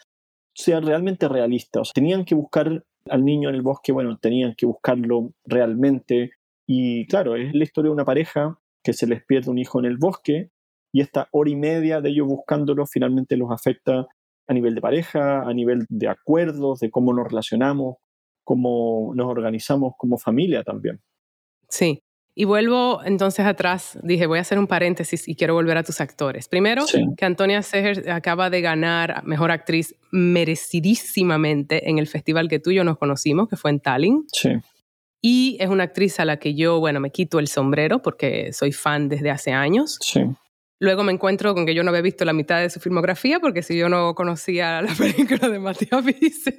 sea 0.54 0.80
realmente 0.80 1.28
realista. 1.28 1.82
O 1.82 1.86
sea, 1.86 1.92
tenían 1.94 2.24
que 2.24 2.36
buscar 2.36 2.86
al 3.10 3.26
niño 3.26 3.50
en 3.50 3.56
el 3.56 3.62
bosque, 3.62 3.92
bueno, 3.92 4.18
tenían 4.18 4.54
que 4.56 4.66
buscarlo 4.66 5.34
realmente. 5.46 6.32
Y 6.68 7.06
claro, 7.08 7.36
es 7.36 7.54
la 7.54 7.64
historia 7.64 7.90
de 7.90 7.96
una 7.96 8.06
pareja 8.06 8.60
que 8.84 8.94
se 8.94 9.08
les 9.08 9.24
pierde 9.26 9.52
un 9.52 9.58
hijo 9.58 9.80
en 9.80 9.86
el 9.86 9.98
bosque 9.98 10.52
y 10.94 11.02
esta 11.02 11.28
hora 11.32 11.50
y 11.50 11.56
media 11.56 12.02
de 12.02 12.10
ellos 12.10 12.28
buscándolo 12.28 12.86
finalmente 12.86 13.38
los 13.38 13.52
afecta 13.52 14.08
a 14.52 14.54
nivel 14.54 14.76
de 14.76 14.82
pareja, 14.82 15.42
a 15.42 15.54
nivel 15.54 15.86
de 15.90 16.10
acuerdos, 16.10 16.80
de 16.80 16.92
cómo 16.92 17.14
nos 17.14 17.28
relacionamos, 17.28 17.96
cómo 18.44 19.14
nos 19.16 19.28
organizamos 19.28 19.94
como 19.98 20.18
familia 20.18 20.64
también. 20.64 21.02
Sí. 21.70 22.04
Y 22.34 22.46
vuelvo 22.46 23.02
entonces 23.04 23.46
atrás, 23.46 24.00
dije, 24.04 24.26
voy 24.26 24.38
a 24.38 24.42
hacer 24.42 24.58
un 24.58 24.68
paréntesis 24.68 25.28
y 25.28 25.36
quiero 25.36 25.54
volver 25.54 25.78
a 25.78 25.84
tus 25.84 26.00
actores. 26.00 26.48
Primero, 26.48 26.86
que 27.18 27.26
Antonia 27.26 27.62
Seger 27.62 28.10
acaba 28.10 28.50
de 28.50 28.62
ganar 28.62 29.24
Mejor 29.26 29.52
Actriz 29.52 29.96
merecidísimamente 30.12 31.90
en 31.90 31.98
el 31.98 32.08
festival 32.08 32.48
que 32.48 32.60
tú 32.60 32.72
y 32.72 32.76
yo 32.76 32.84
nos 32.84 32.98
conocimos, 32.98 33.50
que 33.50 33.58
fue 33.58 33.72
en 33.72 33.80
Tallinn. 33.82 34.26
Sí. 34.32 34.52
Y 35.22 35.58
es 35.60 35.70
una 35.70 35.84
actriz 35.84 36.20
a 36.20 36.26
la 36.26 36.38
que 36.38 36.56
yo, 36.56 36.80
bueno, 36.80 37.00
me 37.00 37.12
quito 37.12 37.40
el 37.40 37.48
sombrero 37.48 38.02
porque 38.02 38.54
soy 38.54 38.72
fan 38.72 39.08
desde 39.08 39.30
hace 39.30 39.52
años. 39.52 39.98
Sí. 40.02 40.22
Luego 40.82 41.04
me 41.04 41.12
encuentro 41.12 41.54
con 41.54 41.68
que 41.68 41.76
yo 41.76 41.84
no 41.84 41.90
había 41.90 42.02
visto 42.02 42.26
la 42.26 42.34
mitad 42.34 42.60
de 42.60 42.72
su 42.72 42.80
filmografía 42.80 43.40
porque 43.40 43.62
si 43.62 43.78
yo 43.78 43.88
no 43.88 44.16
conocía 44.16 44.82
la 44.82 44.94
película 44.96 45.48
de 45.48 45.60
Matías 45.60 46.04
Vice, 46.04 46.58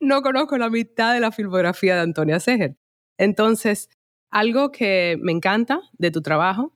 no 0.00 0.22
conozco 0.22 0.56
la 0.56 0.70
mitad 0.70 1.12
de 1.12 1.20
la 1.20 1.30
filmografía 1.30 1.94
de 1.94 2.00
Antonia 2.00 2.40
Seger. 2.40 2.78
Entonces, 3.18 3.90
algo 4.30 4.72
que 4.72 5.18
me 5.20 5.30
encanta 5.30 5.82
de 5.92 6.10
tu 6.10 6.22
trabajo 6.22 6.74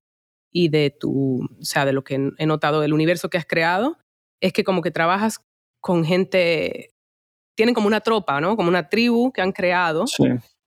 y 0.52 0.68
de 0.68 0.90
tu, 0.90 1.42
o 1.42 1.64
sea, 1.64 1.86
de 1.86 1.94
lo 1.94 2.04
que 2.04 2.32
he 2.36 2.46
notado 2.46 2.82
del 2.82 2.92
universo 2.92 3.30
que 3.30 3.38
has 3.38 3.46
creado, 3.46 3.96
es 4.42 4.52
que 4.52 4.62
como 4.62 4.82
que 4.82 4.90
trabajas 4.90 5.40
con 5.80 6.04
gente, 6.04 6.92
tienen 7.56 7.74
como 7.74 7.86
una 7.86 8.02
tropa, 8.02 8.42
¿no? 8.42 8.56
Como 8.56 8.68
una 8.68 8.90
tribu 8.90 9.32
que 9.32 9.40
han 9.40 9.52
creado 9.52 10.04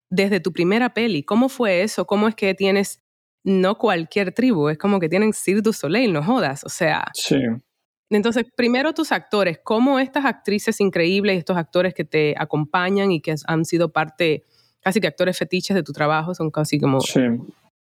desde 0.09 0.39
tu 0.39 0.51
primera 0.51 0.95
peli. 0.95 1.21
¿Cómo 1.21 1.47
fue 1.47 1.83
eso? 1.83 2.07
¿Cómo 2.07 2.27
es 2.27 2.33
que 2.33 2.55
tienes 2.55 3.00
no 3.43 3.77
cualquier 3.77 4.33
tribu? 4.33 4.69
Es 4.69 4.77
como 4.77 4.99
que 4.99 5.09
tienen 5.09 5.33
Cirque 5.33 5.61
du 5.61 5.73
Soleil, 5.73 6.13
no 6.13 6.23
jodas, 6.23 6.63
o 6.63 6.69
sea. 6.69 7.05
Sí. 7.13 7.39
Entonces, 8.09 8.45
primero 8.55 8.93
tus 8.93 9.11
actores, 9.11 9.59
¿cómo 9.63 9.99
estas 9.99 10.25
actrices 10.25 10.81
increíbles, 10.81 11.37
estos 11.37 11.57
actores 11.57 11.93
que 11.93 12.03
te 12.03 12.35
acompañan 12.37 13.11
y 13.11 13.21
que 13.21 13.35
han 13.47 13.63
sido 13.63 13.93
parte 13.93 14.43
casi 14.81 14.99
que 14.99 15.07
actores 15.07 15.37
fetiches 15.37 15.75
de 15.75 15.83
tu 15.83 15.93
trabajo, 15.93 16.33
son 16.35 16.51
casi 16.51 16.79
como... 16.79 16.99
Sí. 17.01 17.21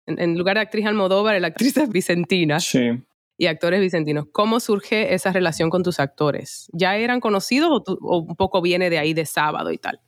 En, 0.06 0.38
lugar 0.38 0.56
de 0.56 0.62
actriz 0.62 0.88
Almodóvar, 0.88 1.40
la 1.40 1.48
actriz 1.48 1.78
es 1.78 1.88
Vicentina. 1.90 2.60
Sí. 2.60 3.04
Y 3.38 3.46
actores 3.46 3.80
vicentinos. 3.80 4.26
¿Cómo 4.32 4.60
surge 4.60 5.14
esa 5.14 5.32
relación 5.32 5.70
con 5.70 5.84
tus 5.84 6.00
actores? 6.00 6.68
¿Ya 6.74 6.98
eran 6.98 7.22
conocidos 7.22 7.84
o, 7.88 8.18
un 8.20 8.36
poco 8.36 8.62
viene 8.62 8.90
de 8.90 8.98
ahí 8.98 9.14
de 9.14 9.26
sábado 9.26 9.72
y 9.72 9.78
tal? 9.78 10.02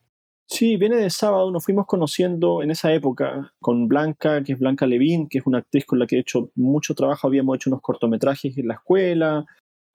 Sí, 0.52 0.76
viene 0.76 0.98
de 0.98 1.10
sábado, 1.10 1.50
nos 1.50 1.64
fuimos 1.64 1.86
conociendo 1.88 2.62
en 2.62 2.72
esa 2.72 2.94
época 2.94 3.54
con 3.62 3.88
Blanca, 3.88 4.44
que 4.44 4.52
es 4.52 4.60
Blanca 4.60 4.86
Levín, 4.86 5.30
que 5.30 5.38
es 5.38 5.48
una 5.48 5.60
actriz 5.60 5.86
con 5.86 5.98
la 5.98 6.06
que 6.06 6.18
he 6.18 6.20
hecho 6.20 6.52
mucho 6.56 6.94
trabajo, 6.94 7.26
habíamos 7.26 7.56
hecho 7.56 7.70
unos 7.70 7.82
cortometrajes 7.82 8.58
en 8.58 8.68
la 8.68 8.74
escuela, 8.74 9.46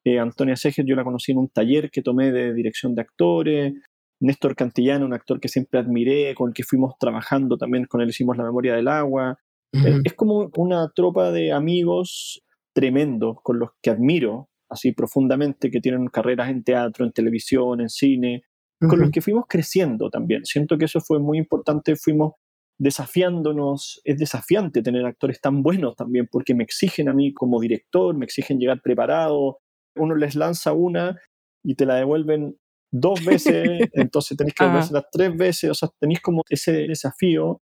eh, 0.07 0.19
Antonia 0.19 0.57
Seger 0.57 0.87
yo 0.87 0.97
la 0.97 1.05
conocí 1.05 1.33
en 1.33 1.39
un 1.39 1.49
taller 1.51 1.91
que 1.91 2.01
tomé 2.01 2.33
de 2.33 2.55
dirección 2.55 2.95
de 2.95 3.03
actores, 3.03 3.75
Néstor 4.19 4.57
Cantillano, 4.57 5.05
un 5.05 5.13
actor 5.13 5.41
que 5.41 5.49
siempre 5.49 5.79
admiré, 5.79 6.35
con 6.35 6.49
el 6.49 6.55
que 6.55 6.63
fuimos 6.63 6.95
trabajando 6.99 7.59
también, 7.59 7.85
con 7.85 8.01
él 8.01 8.09
hicimos 8.09 8.39
La 8.39 8.45
memoria 8.45 8.75
del 8.75 8.89
agua. 8.89 9.39
Eh, 9.75 10.01
es 10.05 10.15
como 10.15 10.51
una 10.57 10.91
tropa 10.95 11.33
de 11.33 11.53
amigos 11.53 12.41
tremendos, 12.75 13.37
con 13.43 13.59
los 13.59 13.71
que 13.83 13.91
admiro 13.91 14.49
así 14.71 14.93
profundamente, 14.93 15.71
que 15.71 15.81
tienen 15.81 16.07
carreras 16.07 16.49
en 16.49 16.65
teatro, 16.65 17.05
en 17.05 17.13
televisión, 17.13 17.83
en 17.83 17.91
cine, 17.91 18.45
con 18.79 19.01
los 19.01 19.11
que 19.11 19.23
fuimos 19.23 19.45
creciendo 19.49 20.11
también. 20.11 20.45
Siento 20.45 20.77
que 20.77 20.85
eso 20.85 21.01
fue 21.01 21.19
muy 21.19 21.39
importante, 21.39 21.97
fuimos 21.97 22.35
desafiándonos, 22.79 24.01
es 24.05 24.19
desafiante 24.19 24.83
tener 24.83 25.07
actores 25.07 25.41
tan 25.41 25.63
buenos 25.63 25.97
también, 25.97 26.29
porque 26.31 26.55
me 26.55 26.65
exigen 26.65 27.09
a 27.09 27.15
mí 27.15 27.33
como 27.33 27.61
director, 27.61 28.15
me 28.15 28.27
exigen 28.27 28.59
llegar 28.59 28.83
preparado, 28.83 29.59
uno 29.97 30.15
les 30.15 30.35
lanza 30.35 30.73
una 30.73 31.19
y 31.65 31.75
te 31.75 31.87
la 31.87 31.97
devuelven 31.97 32.57
dos 32.93 33.25
veces, 33.25 33.89
entonces 33.95 34.37
tenéis 34.37 34.55
que 34.55 34.65
las 34.65 35.11
tres 35.11 35.37
veces, 35.37 35.71
o 35.71 35.75
sea, 35.75 35.89
tenéis 35.99 36.21
como 36.21 36.43
ese 36.49 36.73
desafío 36.87 37.61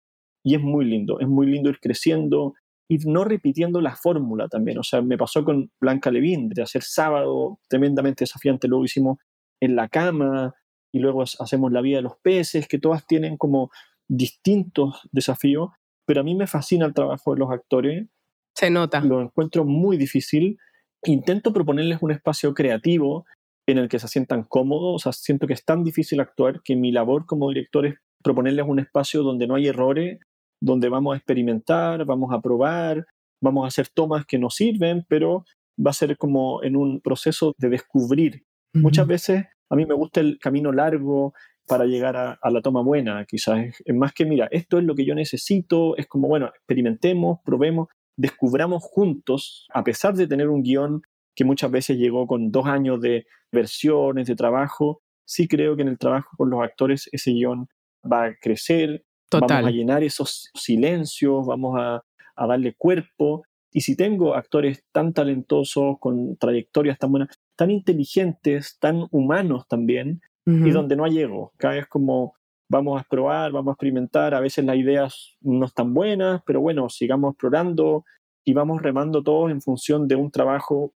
y 0.46 0.56
es 0.56 0.62
muy 0.62 0.86
lindo, 0.86 1.20
es 1.20 1.28
muy 1.28 1.48
lindo 1.48 1.70
ir 1.70 1.80
creciendo, 1.80 2.54
ir 2.88 3.02
no 3.08 3.24
repitiendo 3.24 3.82
la 3.82 3.96
fórmula 3.96 4.48
también, 4.48 4.78
o 4.78 4.84
sea, 4.84 5.02
me 5.02 5.18
pasó 5.18 5.44
con 5.44 5.72
Blanca 5.82 6.12
Levín, 6.12 6.50
de 6.50 6.62
hacer 6.62 6.84
sábado 6.84 7.60
tremendamente 7.68 8.24
desafiante, 8.24 8.68
luego 8.68 8.86
hicimos 8.86 9.18
en 9.62 9.76
la 9.76 9.90
cama 9.90 10.54
y 10.92 11.00
luego 11.00 11.24
hacemos 11.24 11.72
la 11.72 11.82
vida 11.82 11.98
de 11.98 12.04
los 12.04 12.18
peces, 12.22 12.68
que 12.68 12.80
todas 12.80 13.06
tienen 13.06 13.38
como 13.38 13.72
distintos 14.08 15.08
desafíos, 15.12 15.70
pero 16.06 16.22
a 16.22 16.24
mí 16.24 16.36
me 16.36 16.48
fascina 16.48 16.86
el 16.86 16.94
trabajo 16.94 17.34
de 17.34 17.40
los 17.40 17.52
actores. 17.52 18.08
Se 18.56 18.70
nota. 18.70 19.00
Lo 19.02 19.22
encuentro 19.22 19.64
muy 19.64 19.98
difícil. 19.98 20.58
Intento 21.04 21.54
proponerles 21.54 22.00
un 22.02 22.12
espacio 22.12 22.54
creativo 22.54 23.26
en 23.68 23.78
el 23.78 23.88
que 23.88 24.00
se 24.00 24.08
sientan 24.08 24.44
cómodos. 24.44 24.96
O 24.96 25.00
sea, 25.00 25.12
siento 25.12 25.46
que 25.46 25.54
es 25.54 25.64
tan 25.64 25.84
difícil 25.84 26.20
actuar 26.20 26.62
que 26.64 26.76
mi 26.76 26.92
labor 26.92 27.26
como 27.26 27.50
director 27.50 27.86
es 27.86 27.96
proponerles 28.24 28.66
un 28.68 28.80
espacio 28.80 29.22
donde 29.22 29.48
no 29.48 29.56
hay 29.56 29.68
errores, 29.68 30.20
donde 30.62 30.90
vamos 30.90 31.14
a 31.14 31.18
experimentar, 31.18 32.04
vamos 32.06 32.34
a 32.34 32.42
probar, 32.42 33.06
vamos 33.42 33.64
a 33.64 33.68
hacer 33.68 33.88
tomas 33.88 34.26
que 34.26 34.40
nos 34.40 34.56
sirven, 34.56 35.06
pero 35.08 35.46
va 35.80 35.92
a 35.92 35.94
ser 35.94 36.18
como 36.18 36.64
en 36.64 36.76
un 36.76 37.00
proceso 37.02 37.54
de 37.58 37.70
descubrir. 37.70 38.44
Muchas 38.74 39.08
veces 39.08 39.46
a 39.70 39.76
mí 39.76 39.86
me 39.86 39.94
gusta 39.94 40.20
el 40.20 40.40
camino 40.40 40.72
largo 40.72 41.34
para 41.68 41.86
llegar 41.86 42.18
a, 42.18 42.50
la 42.50 42.62
toma 42.62 42.82
buena, 42.82 43.26
quizás 43.26 43.60
es, 43.86 43.96
más 43.96 44.14
que, 44.14 44.26
mira, 44.26 44.48
esto 44.52 44.80
es 44.80 44.86
lo 44.86 44.96
que 44.96 45.06
yo 45.06 45.14
necesito, 45.14 45.96
es 45.98 46.08
como, 46.08 46.28
bueno, 46.28 46.48
experimentemos, 46.48 47.40
probemos, 47.46 47.90
descubramos 48.18 48.84
juntos, 48.84 49.68
a 49.72 49.84
pesar 49.84 50.16
de 50.16 50.28
tener 50.28 50.50
un 50.50 50.64
guion 50.64 51.04
que 51.36 51.46
muchas 51.46 51.70
veces 51.70 51.98
llegó 51.98 52.26
con 52.26 52.52
dos 52.52 52.66
años 52.66 53.00
de 53.00 53.28
versiones, 53.52 54.28
de 54.28 54.36
trabajo, 54.36 55.02
sí 55.26 55.48
creo 55.48 55.76
que 55.76 55.84
en 55.84 55.90
el 55.90 56.00
trabajo 56.00 56.30
con 56.36 56.50
los 56.50 56.62
actores 56.64 57.08
ese 57.12 57.32
guion 57.32 57.68
va 58.04 58.26
a 58.26 58.36
crecer, 58.36 59.06
vamos 59.32 59.52
a 59.52 59.70
llenar 59.70 60.04
esos 60.04 60.50
silencios, 60.56 61.46
vamos 61.46 61.80
a, 61.80 62.04
darle 62.36 62.74
cuerpo. 62.74 63.44
Y 63.72 63.82
si 63.82 63.96
tengo 63.96 64.34
actores 64.34 64.84
tan 64.92 65.14
talentosos, 65.14 65.98
con 66.00 66.38
trayectorias 66.38 66.98
tan 66.98 67.12
buenas, 67.12 67.38
tan 67.60 67.72
inteligentes, 67.72 68.78
tan 68.80 69.06
humanos 69.12 69.68
también, 69.68 70.22
y 70.46 70.72
donde 70.72 70.96
no 70.96 71.04
hay 71.04 71.20
ego, 71.20 71.52
cada 71.58 71.76
vez 71.76 71.88
como 71.88 72.34
vamos 72.72 73.00
a 73.00 73.04
probar, 73.04 73.52
vamos 73.52 73.74
a 73.74 73.74
experimentar, 73.74 74.34
a 74.34 74.40
veces 74.40 74.64
las 74.64 74.78
ideas 74.78 75.36
no 75.42 75.66
están 75.66 75.94
buenas, 75.94 76.42
pero 76.46 76.62
bueno, 76.62 76.90
sigamos 76.90 77.34
explorando 77.34 78.06
y 78.46 78.54
vamos 78.54 78.82
remando 78.82 79.22
todos 79.22 79.52
en 79.52 79.62
función 79.62 80.08
de 80.08 80.16
un 80.16 80.32
trabajo 80.32 80.94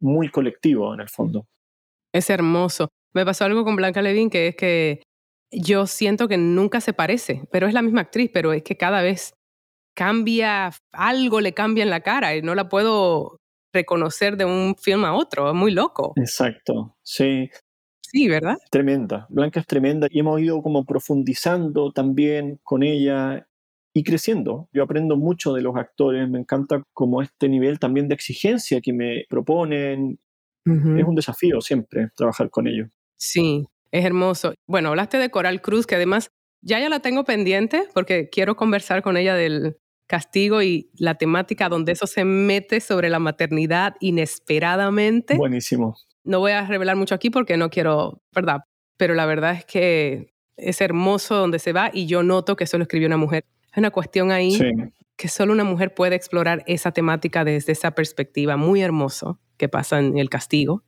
muy 0.00 0.28
colectivo 0.28 0.92
en 0.92 1.00
el 1.00 1.08
fondo. 1.08 1.46
Es 2.12 2.28
hermoso. 2.28 2.88
Me 3.14 3.24
pasó 3.24 3.46
algo 3.46 3.64
con 3.64 3.74
Blanca 3.74 4.02
Levin 4.02 4.28
que 4.28 4.48
es 4.48 4.54
que 4.54 5.02
yo 5.50 5.86
siento 5.86 6.28
que 6.28 6.36
nunca 6.36 6.82
se 6.82 6.92
parece, 6.92 7.42
pero 7.50 7.66
es 7.66 7.72
la 7.72 7.82
misma 7.82 8.02
actriz, 8.02 8.30
pero 8.32 8.52
es 8.52 8.62
que 8.62 8.76
cada 8.76 9.00
vez 9.00 9.32
cambia, 9.96 10.70
algo 10.92 11.40
le 11.40 11.54
cambia 11.54 11.82
en 11.82 11.90
la 11.90 12.02
cara 12.02 12.36
y 12.36 12.42
no 12.42 12.54
la 12.54 12.68
puedo 12.68 13.38
reconocer 13.72 14.36
de 14.36 14.44
un 14.44 14.76
film 14.76 15.04
a 15.04 15.14
otro, 15.14 15.48
es 15.48 15.54
muy 15.54 15.72
loco. 15.72 16.12
Exacto, 16.16 16.96
sí. 17.02 17.50
Sí, 18.00 18.28
¿verdad? 18.28 18.56
Tremenda, 18.70 19.26
Blanca 19.30 19.60
es 19.60 19.66
tremenda 19.66 20.06
y 20.10 20.20
hemos 20.20 20.38
ido 20.40 20.60
como 20.62 20.84
profundizando 20.84 21.92
también 21.92 22.60
con 22.62 22.82
ella 22.82 23.48
y 23.94 24.04
creciendo. 24.04 24.68
Yo 24.72 24.82
aprendo 24.82 25.16
mucho 25.16 25.54
de 25.54 25.62
los 25.62 25.76
actores, 25.76 26.28
me 26.28 26.38
encanta 26.38 26.82
como 26.92 27.22
este 27.22 27.48
nivel 27.48 27.78
también 27.78 28.08
de 28.08 28.14
exigencia 28.14 28.80
que 28.80 28.92
me 28.92 29.24
proponen. 29.28 30.18
Es 30.64 31.04
un 31.04 31.14
desafío 31.16 31.60
siempre 31.60 32.10
trabajar 32.14 32.48
con 32.48 32.68
ellos. 32.68 32.88
Sí, 33.16 33.66
es 33.90 34.04
hermoso. 34.04 34.54
Bueno, 34.66 34.90
hablaste 34.90 35.18
de 35.18 35.30
Coral 35.30 35.60
Cruz, 35.60 35.86
que 35.86 35.96
además 35.96 36.30
ya 36.60 36.78
ya 36.78 36.88
la 36.88 37.00
tengo 37.00 37.24
pendiente 37.24 37.88
porque 37.92 38.28
quiero 38.30 38.54
conversar 38.56 39.02
con 39.02 39.16
ella 39.16 39.34
del 39.34 39.76
castigo 40.12 40.62
y 40.62 40.90
la 40.94 41.16
temática 41.16 41.68
donde 41.68 41.92
eso 41.92 42.06
se 42.06 42.24
mete 42.24 42.80
sobre 42.80 43.08
la 43.08 43.18
maternidad 43.18 43.96
inesperadamente. 44.00 45.36
Buenísimo. 45.36 45.96
No 46.22 46.38
voy 46.38 46.52
a 46.52 46.66
revelar 46.66 46.96
mucho 46.96 47.14
aquí 47.14 47.30
porque 47.30 47.56
no 47.56 47.70
quiero, 47.70 48.22
¿verdad? 48.34 48.60
Pero 48.96 49.14
la 49.14 49.26
verdad 49.26 49.54
es 49.54 49.64
que 49.64 50.34
es 50.56 50.80
hermoso 50.80 51.34
donde 51.36 51.58
se 51.58 51.72
va 51.72 51.90
y 51.92 52.06
yo 52.06 52.22
noto 52.22 52.56
que 52.56 52.64
eso 52.64 52.76
lo 52.76 52.82
escribió 52.82 53.08
una 53.08 53.16
mujer 53.16 53.44
es 53.72 53.78
una 53.78 53.90
cuestión 53.90 54.30
ahí 54.30 54.58
que 55.16 55.28
solo 55.28 55.52
una 55.52 55.64
mujer 55.64 55.94
puede 55.94 56.14
explorar 56.14 56.62
esa 56.66 56.92
temática 56.92 57.44
desde 57.44 57.72
esa 57.72 57.92
perspectiva. 57.92 58.56
Muy 58.56 58.82
hermoso 58.82 59.40
que 59.56 59.68
pasa 59.68 59.98
en 59.98 60.18
el 60.18 60.28
castigo. 60.28 60.84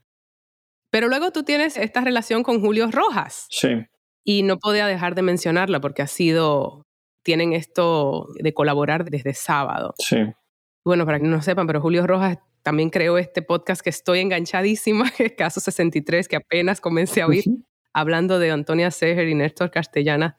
Pero 0.90 1.08
luego 1.08 1.32
tú 1.32 1.44
tienes 1.44 1.76
esta 1.76 2.02
relación 2.02 2.42
con 2.42 2.60
Julio 2.60 2.90
Rojas. 2.90 3.46
Sí. 3.48 3.86
Y 4.22 4.42
no 4.42 4.58
podía 4.58 4.86
dejar 4.86 5.14
de 5.14 5.22
mencionarla 5.22 5.80
porque 5.80 6.02
ha 6.02 6.06
sido, 6.06 6.86
tienen 7.24 7.52
esto 7.52 8.28
de 8.38 8.54
colaborar 8.54 9.04
desde 9.04 9.34
sábado. 9.34 9.94
Sí. 9.98 10.18
Bueno, 10.84 11.04
para 11.04 11.18
que 11.18 11.26
no 11.26 11.42
sepan, 11.42 11.66
pero 11.66 11.80
Julio 11.80 12.06
Rojas 12.06 12.38
también 12.62 12.90
creó 12.90 13.18
este 13.18 13.42
podcast 13.42 13.80
que 13.80 13.90
estoy 13.90 14.20
enganchadísima, 14.20 15.10
que 15.16 15.24
es 15.24 15.32
Caso 15.32 15.58
63, 15.58 16.28
que 16.28 16.36
apenas 16.36 16.80
comencé 16.80 17.22
a 17.22 17.26
oír, 17.26 17.44
hablando 17.92 18.38
de 18.38 18.52
Antonia 18.52 18.92
Seger 18.92 19.26
y 19.28 19.34
Néstor 19.34 19.72
Castellana 19.72 20.36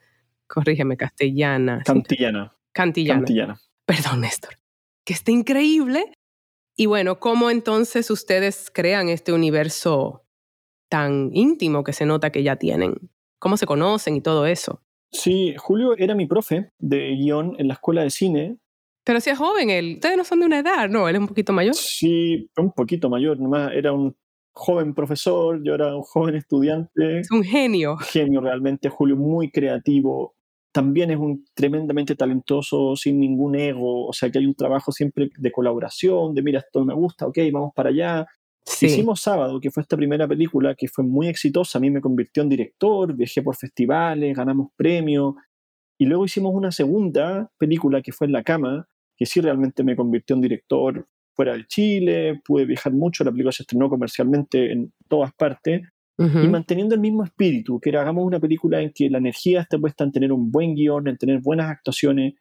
corrígeme, 0.48 0.98
castellana. 0.98 1.82
Cantillana. 1.86 2.56
Cantillana. 2.71 3.19
Cantillana. 3.19 3.62
Perdón, 3.86 4.21
Néstor. 4.21 4.60
Que 5.04 5.13
está 5.13 5.32
increíble. 5.32 6.13
Y 6.76 6.88
bueno, 6.88 7.19
¿cómo 7.19 7.50
entonces 7.50 8.10
ustedes 8.12 8.69
crean 8.74 9.10
este 9.10 9.32
universo 9.32 10.26
tan 10.89 11.30
íntimo 11.34 11.84
que 11.84 11.93
se 11.93 12.06
nota 12.06 12.32
que 12.32 12.43
ya 12.43 12.58
tienen? 12.58 13.12
¿Cómo 13.39 13.58
se 13.58 13.65
conocen 13.65 14.15
y 14.15 14.21
todo 14.21 14.45
eso? 14.45 14.82
Sí, 15.11 15.55
Julio 15.57 15.95
era 15.97 16.15
mi 16.15 16.25
profe 16.25 16.71
de 16.77 17.15
guion 17.15 17.55
en 17.57 17.67
la 17.67 17.75
escuela 17.75 18.03
de 18.03 18.09
cine 18.09 18.57
Pero 19.03 19.21
si 19.21 19.29
es 19.29 19.37
joven 19.37 19.69
él, 19.69 19.93
ustedes 19.95 20.17
no 20.17 20.23
son 20.23 20.41
de 20.41 20.45
una 20.45 20.59
edad, 20.59 20.89
¿no? 20.89 21.07
Él 21.07 21.15
es 21.15 21.21
un 21.21 21.27
poquito 21.27 21.53
mayor. 21.53 21.75
Sí, 21.75 22.49
un 22.57 22.71
poquito 22.71 23.09
mayor, 23.09 23.39
nomás 23.39 23.71
era 23.73 23.93
un 23.93 24.15
joven 24.55 24.93
profesor, 24.93 25.61
yo 25.63 25.75
era 25.75 25.95
un 25.95 26.03
joven 26.03 26.35
estudiante. 26.35 27.19
Es 27.19 27.31
un 27.31 27.43
genio. 27.43 27.97
Genio 27.97 28.41
realmente, 28.41 28.89
Julio, 28.89 29.15
muy 29.15 29.51
creativo. 29.51 30.35
También 30.71 31.11
es 31.11 31.17
un 31.17 31.45
tremendamente 31.53 32.15
talentoso, 32.15 32.95
sin 32.95 33.19
ningún 33.19 33.55
ego, 33.55 34.07
o 34.07 34.13
sea 34.13 34.29
que 34.29 34.39
hay 34.39 34.45
un 34.45 34.55
trabajo 34.55 34.91
siempre 34.91 35.29
de 35.37 35.51
colaboración, 35.51 36.33
de 36.33 36.41
mira, 36.41 36.59
esto 36.59 36.83
me 36.83 36.93
gusta, 36.93 37.27
ok, 37.27 37.37
vamos 37.51 37.71
para 37.73 37.89
allá. 37.89 38.27
Hicimos 38.82 39.21
Sábado, 39.21 39.60
que 39.60 39.71
fue 39.71 39.82
esta 39.82 39.95
primera 39.95 40.28
película 40.28 40.75
que 40.75 40.88
fue 40.88 41.04
muy 41.04 41.28
exitosa, 41.28 41.78
a 41.78 41.82
mí 41.82 41.89
me 41.89 42.01
convirtió 42.01 42.43
en 42.43 42.49
director, 42.49 43.15
viajé 43.15 43.41
por 43.41 43.56
festivales, 43.56 44.36
ganamos 44.36 44.69
premios, 44.75 45.36
y 45.97 46.06
luego 46.06 46.25
hicimos 46.25 46.54
una 46.54 46.71
segunda 46.71 47.51
película 47.58 48.01
que 48.01 48.12
fue 48.12 48.28
En 48.28 48.34
la 48.34 48.43
cama, 48.43 48.88
que 49.15 49.25
sí 49.25 49.39
realmente 49.39 49.84
me 49.84 49.95
convirtió 49.95 50.36
en 50.36 50.41
director 50.41 51.08
fuera 51.36 51.54
de 51.54 51.65
Chile, 51.67 52.41
pude 52.45 52.65
viajar 52.65 52.93
mucho, 52.93 53.23
la 53.23 53.32
película 53.32 53.51
se 53.51 53.63
estrenó 53.63 53.89
comercialmente 53.89 54.71
en 54.71 54.93
todas 55.08 55.34
partes, 55.34 55.82
y 56.17 56.47
manteniendo 56.47 56.95
el 56.95 57.01
mismo 57.01 57.25
espíritu, 57.25 57.78
que 57.82 57.89
era 57.89 58.01
hagamos 58.01 58.25
una 58.25 58.39
película 58.39 58.82
en 58.82 58.93
que 58.95 59.10
la 59.10 59.17
energía 59.17 59.62
esté 59.62 59.78
puesta 59.78 60.06
en 60.06 60.13
tener 60.13 60.32
un 60.32 60.49
buen 60.49 60.73
guion, 60.73 61.10
en 61.10 61.17
tener 61.17 61.41
buenas 61.41 61.69
actuaciones, 61.69 62.36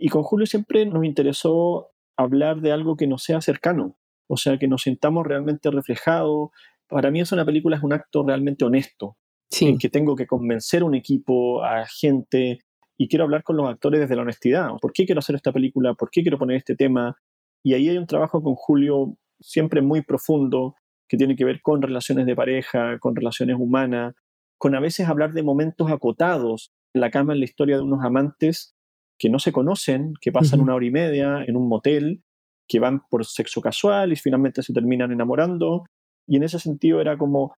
y 0.00 0.08
con 0.08 0.24
Julio 0.24 0.46
siempre 0.46 0.84
nos 0.84 1.04
interesó 1.04 1.90
hablar 2.16 2.60
de 2.60 2.72
algo 2.72 2.96
que 2.96 3.06
nos 3.06 3.22
sea 3.22 3.40
cercano, 3.40 3.96
o 4.28 4.36
sea, 4.36 4.58
que 4.58 4.68
nos 4.68 4.82
sintamos 4.82 5.26
realmente 5.26 5.70
reflejados. 5.70 6.50
Para 6.86 7.10
mí 7.10 7.20
es 7.20 7.32
una 7.32 7.44
película, 7.44 7.76
es 7.76 7.82
un 7.82 7.92
acto 7.92 8.24
realmente 8.24 8.64
honesto, 8.64 9.16
en 9.60 9.78
que 9.78 9.88
tengo 9.88 10.14
que 10.14 10.26
convencer 10.26 10.82
a 10.82 10.84
un 10.84 10.94
equipo, 10.94 11.64
a 11.64 11.86
gente, 11.86 12.60
y 12.96 13.08
quiero 13.08 13.24
hablar 13.24 13.42
con 13.42 13.56
los 13.56 13.68
actores 13.68 14.00
desde 14.00 14.16
la 14.16 14.22
honestidad. 14.22 14.70
¿Por 14.80 14.92
qué 14.92 15.06
quiero 15.06 15.20
hacer 15.20 15.36
esta 15.36 15.52
película? 15.52 15.94
¿Por 15.94 16.10
qué 16.10 16.22
quiero 16.22 16.38
poner 16.38 16.56
este 16.56 16.76
tema? 16.76 17.16
Y 17.64 17.74
ahí 17.74 17.88
hay 17.88 17.98
un 17.98 18.06
trabajo 18.06 18.42
con 18.42 18.54
Julio 18.54 19.16
siempre 19.40 19.82
muy 19.82 20.02
profundo 20.02 20.74
que 21.08 21.16
tiene 21.16 21.36
que 21.36 21.44
ver 21.44 21.62
con 21.62 21.80
relaciones 21.80 22.26
de 22.26 22.36
pareja, 22.36 22.98
con 22.98 23.16
relaciones 23.16 23.56
humanas, 23.58 24.14
con 24.58 24.74
a 24.74 24.80
veces 24.80 25.08
hablar 25.08 25.32
de 25.32 25.42
momentos 25.42 25.90
acotados. 25.90 26.72
En 26.94 27.00
la 27.02 27.10
cama 27.10 27.34
en 27.34 27.40
la 27.40 27.44
historia 27.44 27.76
de 27.76 27.82
unos 27.82 28.04
amantes 28.04 28.74
que 29.18 29.30
no 29.30 29.38
se 29.38 29.52
conocen, 29.52 30.14
que 30.20 30.32
pasan 30.32 30.60
una 30.60 30.74
hora 30.74 30.86
y 30.86 30.90
media 30.90 31.44
en 31.46 31.56
un 31.56 31.68
motel, 31.68 32.22
que 32.68 32.80
van 32.80 33.00
por 33.08 33.24
sexo 33.24 33.60
casual 33.60 34.12
y 34.12 34.16
finalmente 34.16 34.62
se 34.62 34.72
terminan 34.72 35.10
enamorando. 35.10 35.84
Y 36.26 36.36
en 36.36 36.42
ese 36.42 36.58
sentido 36.58 37.00
era 37.00 37.16
como 37.16 37.54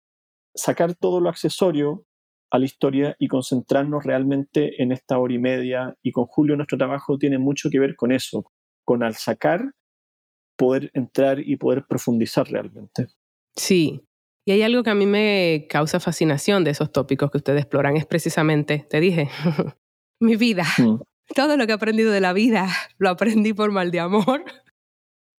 sacar 0.54 0.94
todo 0.94 1.20
lo 1.20 1.28
accesorio 1.30 2.04
a 2.50 2.58
la 2.58 2.64
historia 2.64 3.16
y 3.18 3.28
concentrarnos 3.28 4.04
realmente 4.04 4.82
en 4.82 4.92
esta 4.92 5.18
hora 5.18 5.34
y 5.34 5.38
media. 5.38 5.96
Y 6.02 6.12
con 6.12 6.26
Julio 6.26 6.56
nuestro 6.56 6.78
trabajo 6.78 7.18
tiene 7.18 7.38
mucho 7.38 7.70
que 7.70 7.80
ver 7.80 7.96
con 7.96 8.12
eso, 8.12 8.50
con 8.84 9.02
al 9.02 9.14
sacar 9.14 9.72
poder 10.56 10.90
entrar 10.92 11.38
y 11.40 11.56
poder 11.56 11.86
profundizar 11.86 12.50
realmente. 12.50 13.06
Sí, 13.56 14.02
y 14.48 14.52
hay 14.52 14.62
algo 14.62 14.82
que 14.82 14.88
a 14.88 14.94
mí 14.94 15.04
me 15.04 15.66
causa 15.68 16.00
fascinación 16.00 16.64
de 16.64 16.70
esos 16.70 16.90
tópicos 16.90 17.30
que 17.30 17.36
ustedes 17.36 17.60
exploran, 17.60 17.98
es 17.98 18.06
precisamente, 18.06 18.86
te 18.88 18.98
dije, 18.98 19.28
mi 20.20 20.36
vida. 20.36 20.64
Mm. 20.78 21.00
Todo 21.34 21.58
lo 21.58 21.66
que 21.66 21.72
he 21.72 21.74
aprendido 21.74 22.10
de 22.10 22.22
la 22.22 22.32
vida 22.32 22.66
lo 22.96 23.10
aprendí 23.10 23.52
por 23.52 23.70
mal 23.70 23.90
de 23.90 24.00
amor 24.00 24.42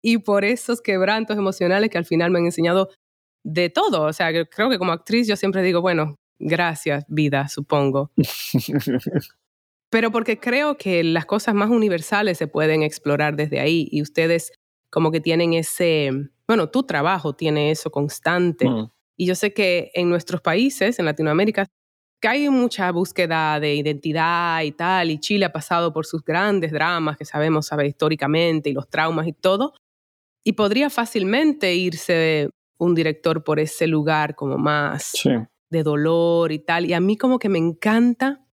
y 0.02 0.20
por 0.20 0.46
esos 0.46 0.82
quebrantos 0.82 1.38
emocionales 1.38 1.90
que 1.90 1.98
al 1.98 2.06
final 2.06 2.32
me 2.32 2.40
han 2.40 2.46
enseñado 2.46 2.90
de 3.44 3.70
todo. 3.70 4.04
O 4.04 4.14
sea, 4.14 4.32
creo 4.32 4.70
que 4.70 4.78
como 4.78 4.92
actriz 4.92 5.28
yo 5.28 5.36
siempre 5.36 5.62
digo, 5.62 5.82
bueno, 5.82 6.16
Gracias, 6.40 7.04
vida, 7.10 7.50
supongo. 7.50 8.12
Pero 9.92 10.12
porque 10.12 10.40
creo 10.40 10.78
que 10.78 11.04
las 11.04 11.26
cosas 11.26 11.54
más 11.54 11.70
universales 11.70 12.38
se 12.38 12.48
pueden 12.48 12.82
explorar 12.84 13.36
desde 13.36 13.60
ahí 13.60 13.90
y 13.92 14.02
ustedes 14.02 14.54
como 14.90 15.12
que 15.12 15.20
tienen 15.20 15.54
ese, 15.54 16.12
bueno, 16.48 16.70
tu 16.70 16.84
trabajo 16.84 17.34
tiene 17.34 17.72
eso 17.72 17.92
constante. 17.92 18.70
Mm. 18.70 18.90
Y 19.18 19.26
yo 19.26 19.36
sé 19.36 19.54
que 19.54 19.92
en 19.94 20.10
nuestros 20.10 20.42
países, 20.42 20.98
en 21.00 21.06
Latinoamérica, 21.06 21.68
que 22.22 22.28
hay 22.28 22.50
mucha 22.50 22.92
búsqueda 22.92 23.60
de 23.60 23.76
identidad 23.76 24.62
y 24.62 24.72
tal, 24.72 25.12
y 25.12 25.20
Chile 25.20 25.46
ha 25.46 25.52
pasado 25.52 25.92
por 25.92 26.06
sus 26.06 26.24
grandes 26.24 26.72
dramas 26.72 27.18
que 27.18 27.26
sabemos, 27.26 27.68
sabe, 27.68 27.88
históricamente, 27.88 28.70
y 28.70 28.74
los 28.74 28.90
traumas 28.90 29.28
y 29.28 29.34
todo, 29.34 29.74
y 30.44 30.54
podría 30.54 30.90
fácilmente 30.90 31.76
irse 31.76 32.50
un 32.78 32.96
director 32.96 33.44
por 33.44 33.60
ese 33.60 33.88
lugar 33.88 34.36
como 34.36 34.58
más 34.58 35.14
de 35.70 35.84
dolor 35.84 36.52
y 36.52 36.60
tal. 36.60 36.86
Y 36.86 36.94
a 36.94 37.00
mí 37.00 37.18
como 37.18 37.40
que 37.40 37.50
me 37.50 37.60
encanta 37.60 38.46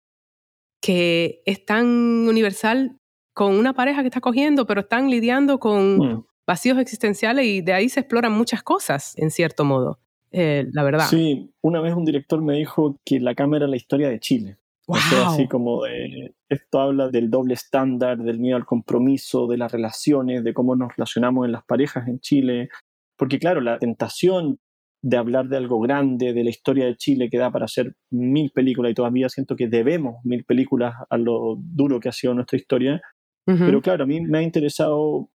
que 0.81 1.41
es 1.45 1.65
tan 1.65 1.87
universal 1.87 2.97
con 3.33 3.55
una 3.55 3.73
pareja 3.73 4.01
que 4.01 4.07
está 4.07 4.21
cogiendo, 4.21 4.65
pero 4.65 4.81
están 4.81 5.09
lidiando 5.09 5.59
con 5.59 5.97
mm. 5.97 6.25
vacíos 6.47 6.77
existenciales 6.79 7.45
y 7.45 7.61
de 7.61 7.73
ahí 7.73 7.89
se 7.89 8.01
exploran 8.01 8.31
muchas 8.31 8.63
cosas, 8.63 9.13
en 9.17 9.29
cierto 9.29 9.65
modo, 9.65 9.99
eh, 10.31 10.65
la 10.71 10.83
verdad. 10.83 11.07
Sí, 11.09 11.53
una 11.61 11.81
vez 11.81 11.93
un 11.95 12.05
director 12.05 12.41
me 12.41 12.55
dijo 12.55 12.99
que 13.03 13.19
la 13.19 13.35
cámara 13.35 13.65
era 13.65 13.67
la 13.67 13.75
historia 13.75 14.09
de 14.09 14.19
Chile. 14.19 14.57
O 14.87 14.95
sea, 14.95 15.29
así 15.29 15.47
como 15.47 15.83
de, 15.83 16.35
esto 16.49 16.79
habla 16.79 17.09
del 17.09 17.29
doble 17.29 17.55
estándar, 17.55 18.17
del 18.17 18.39
miedo 18.39 18.57
al 18.57 18.65
compromiso, 18.65 19.47
de 19.47 19.57
las 19.57 19.71
relaciones, 19.71 20.43
de 20.43 20.53
cómo 20.53 20.75
nos 20.75 20.95
relacionamos 20.95 21.45
en 21.45 21.51
las 21.53 21.65
parejas 21.65 22.07
en 22.07 22.19
Chile. 22.19 22.69
Porque 23.17 23.39
claro, 23.39 23.61
la 23.61 23.79
tentación 23.79 24.59
de 25.01 25.17
hablar 25.17 25.47
de 25.47 25.57
algo 25.57 25.79
grande, 25.79 26.33
de 26.33 26.43
la 26.43 26.49
historia 26.49 26.85
de 26.85 26.95
Chile 26.97 27.29
que 27.29 27.37
da 27.37 27.51
para 27.51 27.65
hacer 27.65 27.95
mil 28.11 28.51
películas 28.51 28.91
y 28.91 28.95
todavía 28.95 29.29
siento 29.29 29.55
que 29.55 29.67
debemos 29.67 30.15
mil 30.23 30.43
películas 30.45 30.95
a 31.09 31.17
lo 31.17 31.57
duro 31.59 31.99
que 31.99 32.09
ha 32.09 32.11
sido 32.11 32.33
nuestra 32.33 32.57
historia. 32.57 33.01
Pero 33.45 33.79
claro, 33.79 34.05
a 34.05 34.07
mí 34.07 34.21
me 34.21 34.39
ha 34.39 34.41
interesado 34.41 35.29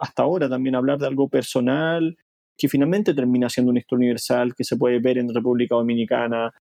hasta 0.00 0.22
ahora 0.22 0.48
también 0.48 0.76
hablar 0.76 0.98
de 0.98 1.08
algo 1.08 1.28
personal 1.28 2.16
que 2.56 2.68
finalmente 2.68 3.14
termina 3.14 3.48
siendo 3.48 3.70
una 3.70 3.80
historia 3.80 4.04
universal 4.04 4.54
que 4.54 4.62
se 4.62 4.76
puede 4.76 5.00
ver 5.00 5.18
en 5.18 5.34
República 5.34 5.74
Dominicana, 5.74 6.52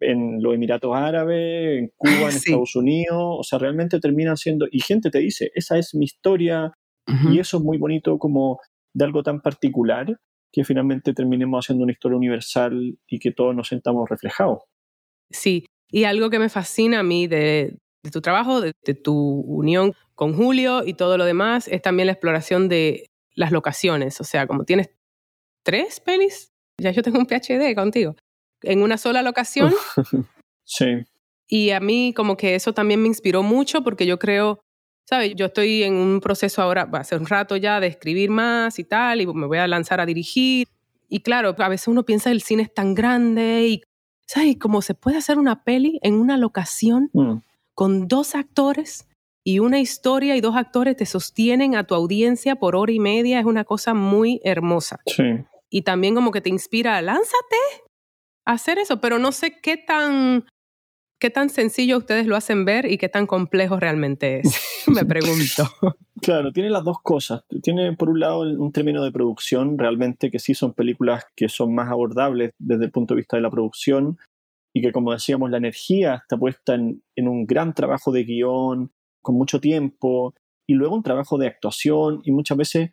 en 0.00 0.42
los 0.42 0.54
Emiratos 0.54 0.94
Árabes, 0.94 1.78
en 1.78 1.92
Cuba, 1.96 2.22
en 2.22 2.28
Estados 2.28 2.76
Unidos, 2.76 3.36
o 3.38 3.42
sea, 3.42 3.58
realmente 3.58 4.00
termina 4.00 4.36
siendo, 4.36 4.66
y 4.70 4.80
gente 4.80 5.10
te 5.10 5.18
dice, 5.18 5.50
esa 5.54 5.78
es 5.78 5.94
mi 5.94 6.04
historia, 6.04 6.72
y 7.30 7.38
eso 7.38 7.58
es 7.58 7.62
muy 7.62 7.78
bonito 7.78 8.18
como 8.18 8.58
de 8.92 9.04
algo 9.04 9.22
tan 9.22 9.40
particular, 9.40 10.18
que 10.52 10.64
finalmente 10.64 11.12
terminemos 11.12 11.64
haciendo 11.64 11.84
una 11.84 11.92
historia 11.92 12.16
universal 12.16 12.98
y 13.06 13.18
que 13.18 13.30
todos 13.30 13.54
nos 13.54 13.68
sentamos 13.68 14.08
reflejados. 14.08 14.62
Sí, 15.30 15.66
y 15.90 16.04
algo 16.04 16.30
que 16.30 16.38
me 16.38 16.48
fascina 16.48 17.00
a 17.00 17.02
mí 17.02 17.26
de, 17.26 17.76
tu 18.10 18.20
trabajo, 18.20 18.60
de, 18.60 18.72
tu 18.72 19.14
unión 19.14 19.92
con 20.14 20.34
Julio 20.34 20.82
y 20.84 20.94
todo 20.94 21.18
lo 21.18 21.24
demás, 21.24 21.68
es 21.68 21.82
también 21.82 22.06
la 22.06 22.12
exploración 22.12 22.68
de 22.68 23.06
las 23.34 23.52
locaciones. 23.52 24.20
O 24.20 24.24
sea, 24.24 24.46
como 24.46 24.64
tienes 24.64 24.90
tres 25.62 26.00
pelis, 26.00 26.52
ya 26.80 26.90
yo 26.90 27.02
tengo 27.02 27.18
un 27.18 27.26
PhD 27.26 27.74
contigo, 27.74 28.16
en 28.66 28.82
una 28.82 28.98
sola 28.98 29.22
locación. 29.22 29.74
sí. 30.64 31.04
Y 31.48 31.70
a 31.70 31.80
mí 31.80 32.12
como 32.14 32.36
que 32.36 32.54
eso 32.54 32.72
también 32.72 33.00
me 33.00 33.08
inspiró 33.08 33.42
mucho 33.42 33.82
porque 33.82 34.06
yo 34.06 34.18
creo 34.18 34.60
¿sabes? 35.06 35.34
Yo 35.36 35.46
estoy 35.46 35.84
en 35.84 35.94
un 35.94 36.20
proceso 36.20 36.60
ahora, 36.60 36.88
hace 36.92 37.16
un 37.16 37.26
rato 37.26 37.56
ya, 37.56 37.80
de 37.80 37.86
escribir 37.86 38.30
más 38.30 38.78
y 38.78 38.84
tal, 38.84 39.20
y 39.20 39.26
me 39.26 39.46
voy 39.46 39.58
a 39.58 39.68
lanzar 39.68 40.00
a 40.00 40.06
dirigir. 40.06 40.68
Y 41.08 41.20
claro, 41.20 41.54
a 41.56 41.68
veces 41.68 41.88
uno 41.88 42.04
piensa 42.04 42.30
el 42.30 42.42
cine 42.42 42.64
es 42.64 42.74
tan 42.74 42.94
grande 42.94 43.68
y, 43.68 43.82
¿sabes? 44.26 44.56
Como 44.58 44.82
se 44.82 44.94
puede 44.94 45.16
hacer 45.16 45.38
una 45.38 45.62
peli 45.62 46.00
en 46.02 46.14
una 46.14 46.36
locación 46.36 47.10
mm. 47.12 47.36
con 47.74 48.08
dos 48.08 48.34
actores 48.34 49.06
y 49.44 49.60
una 49.60 49.78
historia 49.78 50.34
y 50.34 50.40
dos 50.40 50.56
actores 50.56 50.96
te 50.96 51.06
sostienen 51.06 51.76
a 51.76 51.84
tu 51.84 51.94
audiencia 51.94 52.56
por 52.56 52.74
hora 52.74 52.90
y 52.90 52.98
media, 52.98 53.38
es 53.38 53.46
una 53.46 53.62
cosa 53.62 53.94
muy 53.94 54.40
hermosa. 54.42 54.98
Sí. 55.06 55.22
Y 55.70 55.82
también 55.82 56.16
como 56.16 56.32
que 56.32 56.40
te 56.40 56.48
inspira, 56.48 57.00
lánzate 57.00 57.56
hacer 58.46 58.78
eso, 58.78 59.00
pero 59.00 59.18
no 59.18 59.32
sé 59.32 59.58
qué 59.60 59.76
tan 59.76 60.46
¿Qué 61.18 61.30
tan 61.30 61.48
sencillo 61.48 61.96
ustedes 61.96 62.26
lo 62.26 62.36
hacen 62.36 62.66
ver 62.66 62.90
y 62.90 62.98
qué 62.98 63.08
tan 63.08 63.26
complejo 63.26 63.80
realmente 63.80 64.40
es? 64.40 64.62
Me 64.86 65.04
pregunto. 65.04 65.64
Claro, 66.20 66.52
tiene 66.52 66.68
las 66.68 66.84
dos 66.84 66.98
cosas. 67.02 67.42
Tiene 67.62 67.94
por 67.96 68.10
un 68.10 68.20
lado 68.20 68.40
un 68.40 68.70
término 68.70 69.02
de 69.02 69.12
producción, 69.12 69.78
realmente 69.78 70.30
que 70.30 70.38
sí 70.38 70.54
son 70.54 70.74
películas 70.74 71.24
que 71.34 71.48
son 71.48 71.74
más 71.74 71.90
abordables 71.90 72.50
desde 72.58 72.84
el 72.84 72.90
punto 72.90 73.14
de 73.14 73.20
vista 73.20 73.36
de 73.36 73.42
la 73.42 73.50
producción 73.50 74.18
y 74.74 74.82
que 74.82 74.92
como 74.92 75.12
decíamos 75.12 75.50
la 75.50 75.56
energía 75.56 76.16
está 76.16 76.36
puesta 76.36 76.74
en, 76.74 77.02
en 77.16 77.28
un 77.28 77.46
gran 77.46 77.72
trabajo 77.72 78.12
de 78.12 78.24
guion, 78.24 78.92
con 79.22 79.36
mucho 79.36 79.58
tiempo 79.58 80.34
y 80.68 80.74
luego 80.74 80.96
un 80.96 81.02
trabajo 81.02 81.38
de 81.38 81.46
actuación 81.46 82.20
y 82.24 82.32
muchas 82.32 82.58
veces 82.58 82.90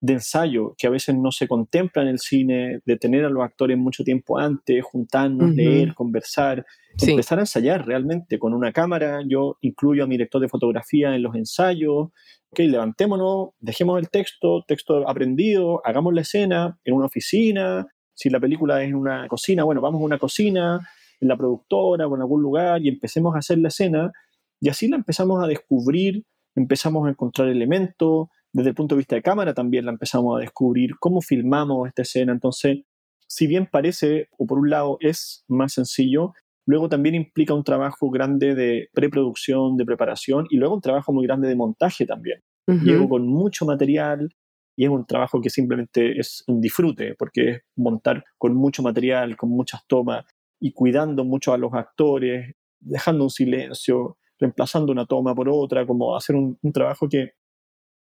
de 0.00 0.14
ensayo 0.14 0.74
que 0.76 0.86
a 0.86 0.90
veces 0.90 1.14
no 1.16 1.32
se 1.32 1.48
contempla 1.48 2.02
en 2.02 2.08
el 2.08 2.18
cine, 2.18 2.80
de 2.84 2.96
tener 2.96 3.24
a 3.24 3.30
los 3.30 3.42
actores 3.42 3.78
mucho 3.78 4.04
tiempo 4.04 4.38
antes, 4.38 4.84
juntarnos, 4.84 5.54
leer, 5.54 5.94
conversar, 5.94 6.64
empezar 7.00 7.38
a 7.38 7.42
ensayar 7.42 7.86
realmente 7.86 8.38
con 8.38 8.54
una 8.54 8.72
cámara. 8.72 9.22
Yo 9.26 9.56
incluyo 9.60 10.04
a 10.04 10.06
mi 10.06 10.14
director 10.14 10.40
de 10.40 10.48
fotografía 10.48 11.14
en 11.14 11.22
los 11.22 11.34
ensayos. 11.34 12.08
Ok, 12.50 12.58
levantémonos, 12.58 13.50
dejemos 13.58 13.98
el 13.98 14.10
texto, 14.10 14.64
texto 14.66 15.08
aprendido, 15.08 15.80
hagamos 15.84 16.14
la 16.14 16.20
escena 16.20 16.78
en 16.84 16.94
una 16.94 17.06
oficina. 17.06 17.86
Si 18.14 18.30
la 18.30 18.40
película 18.40 18.82
es 18.82 18.88
en 18.88 18.94
una 18.94 19.26
cocina, 19.28 19.64
bueno, 19.64 19.80
vamos 19.80 20.00
a 20.00 20.04
una 20.04 20.18
cocina, 20.18 20.88
en 21.20 21.28
la 21.28 21.36
productora 21.36 22.06
o 22.06 22.14
en 22.14 22.20
algún 22.20 22.42
lugar 22.42 22.82
y 22.82 22.88
empecemos 22.88 23.34
a 23.34 23.38
hacer 23.38 23.58
la 23.58 23.68
escena. 23.68 24.12
Y 24.60 24.68
así 24.68 24.88
la 24.88 24.96
empezamos 24.96 25.42
a 25.42 25.46
descubrir 25.46 26.24
empezamos 26.56 27.06
a 27.06 27.10
encontrar 27.10 27.48
elementos, 27.48 28.28
desde 28.52 28.70
el 28.70 28.74
punto 28.74 28.94
de 28.94 29.00
vista 29.00 29.16
de 29.16 29.22
cámara 29.22 29.54
también 29.54 29.84
la 29.84 29.92
empezamos 29.92 30.36
a 30.36 30.40
descubrir, 30.40 30.92
cómo 30.98 31.20
filmamos 31.20 31.88
esta 31.88 32.02
escena. 32.02 32.32
Entonces, 32.32 32.78
si 33.26 33.46
bien 33.46 33.68
parece, 33.70 34.28
o 34.38 34.46
por 34.46 34.58
un 34.58 34.70
lado 34.70 34.98
es 35.00 35.44
más 35.48 35.74
sencillo, 35.74 36.32
luego 36.66 36.88
también 36.88 37.14
implica 37.14 37.54
un 37.54 37.64
trabajo 37.64 38.10
grande 38.10 38.54
de 38.54 38.88
preproducción, 38.92 39.76
de 39.76 39.84
preparación 39.84 40.46
y 40.50 40.56
luego 40.56 40.74
un 40.74 40.80
trabajo 40.80 41.12
muy 41.12 41.26
grande 41.26 41.48
de 41.48 41.56
montaje 41.56 42.06
también. 42.06 42.40
Llego 42.66 43.08
con 43.08 43.28
mucho 43.28 43.64
material 43.64 44.28
y 44.76 44.84
es 44.84 44.90
un 44.90 45.06
trabajo 45.06 45.40
que 45.40 45.50
simplemente 45.50 46.18
es 46.18 46.42
un 46.48 46.60
disfrute, 46.60 47.14
porque 47.16 47.50
es 47.50 47.60
montar 47.76 48.24
con 48.36 48.54
mucho 48.54 48.82
material, 48.82 49.36
con 49.36 49.50
muchas 49.50 49.86
tomas 49.86 50.24
y 50.60 50.72
cuidando 50.72 51.24
mucho 51.24 51.52
a 51.52 51.58
los 51.58 51.72
actores, 51.74 52.54
dejando 52.80 53.24
un 53.24 53.30
silencio, 53.30 54.18
reemplazando 54.38 54.92
una 54.92 55.06
toma 55.06 55.34
por 55.34 55.48
otra, 55.48 55.86
como 55.86 56.16
hacer 56.16 56.36
un, 56.36 56.58
trabajo 56.72 57.08
que, 57.08 57.32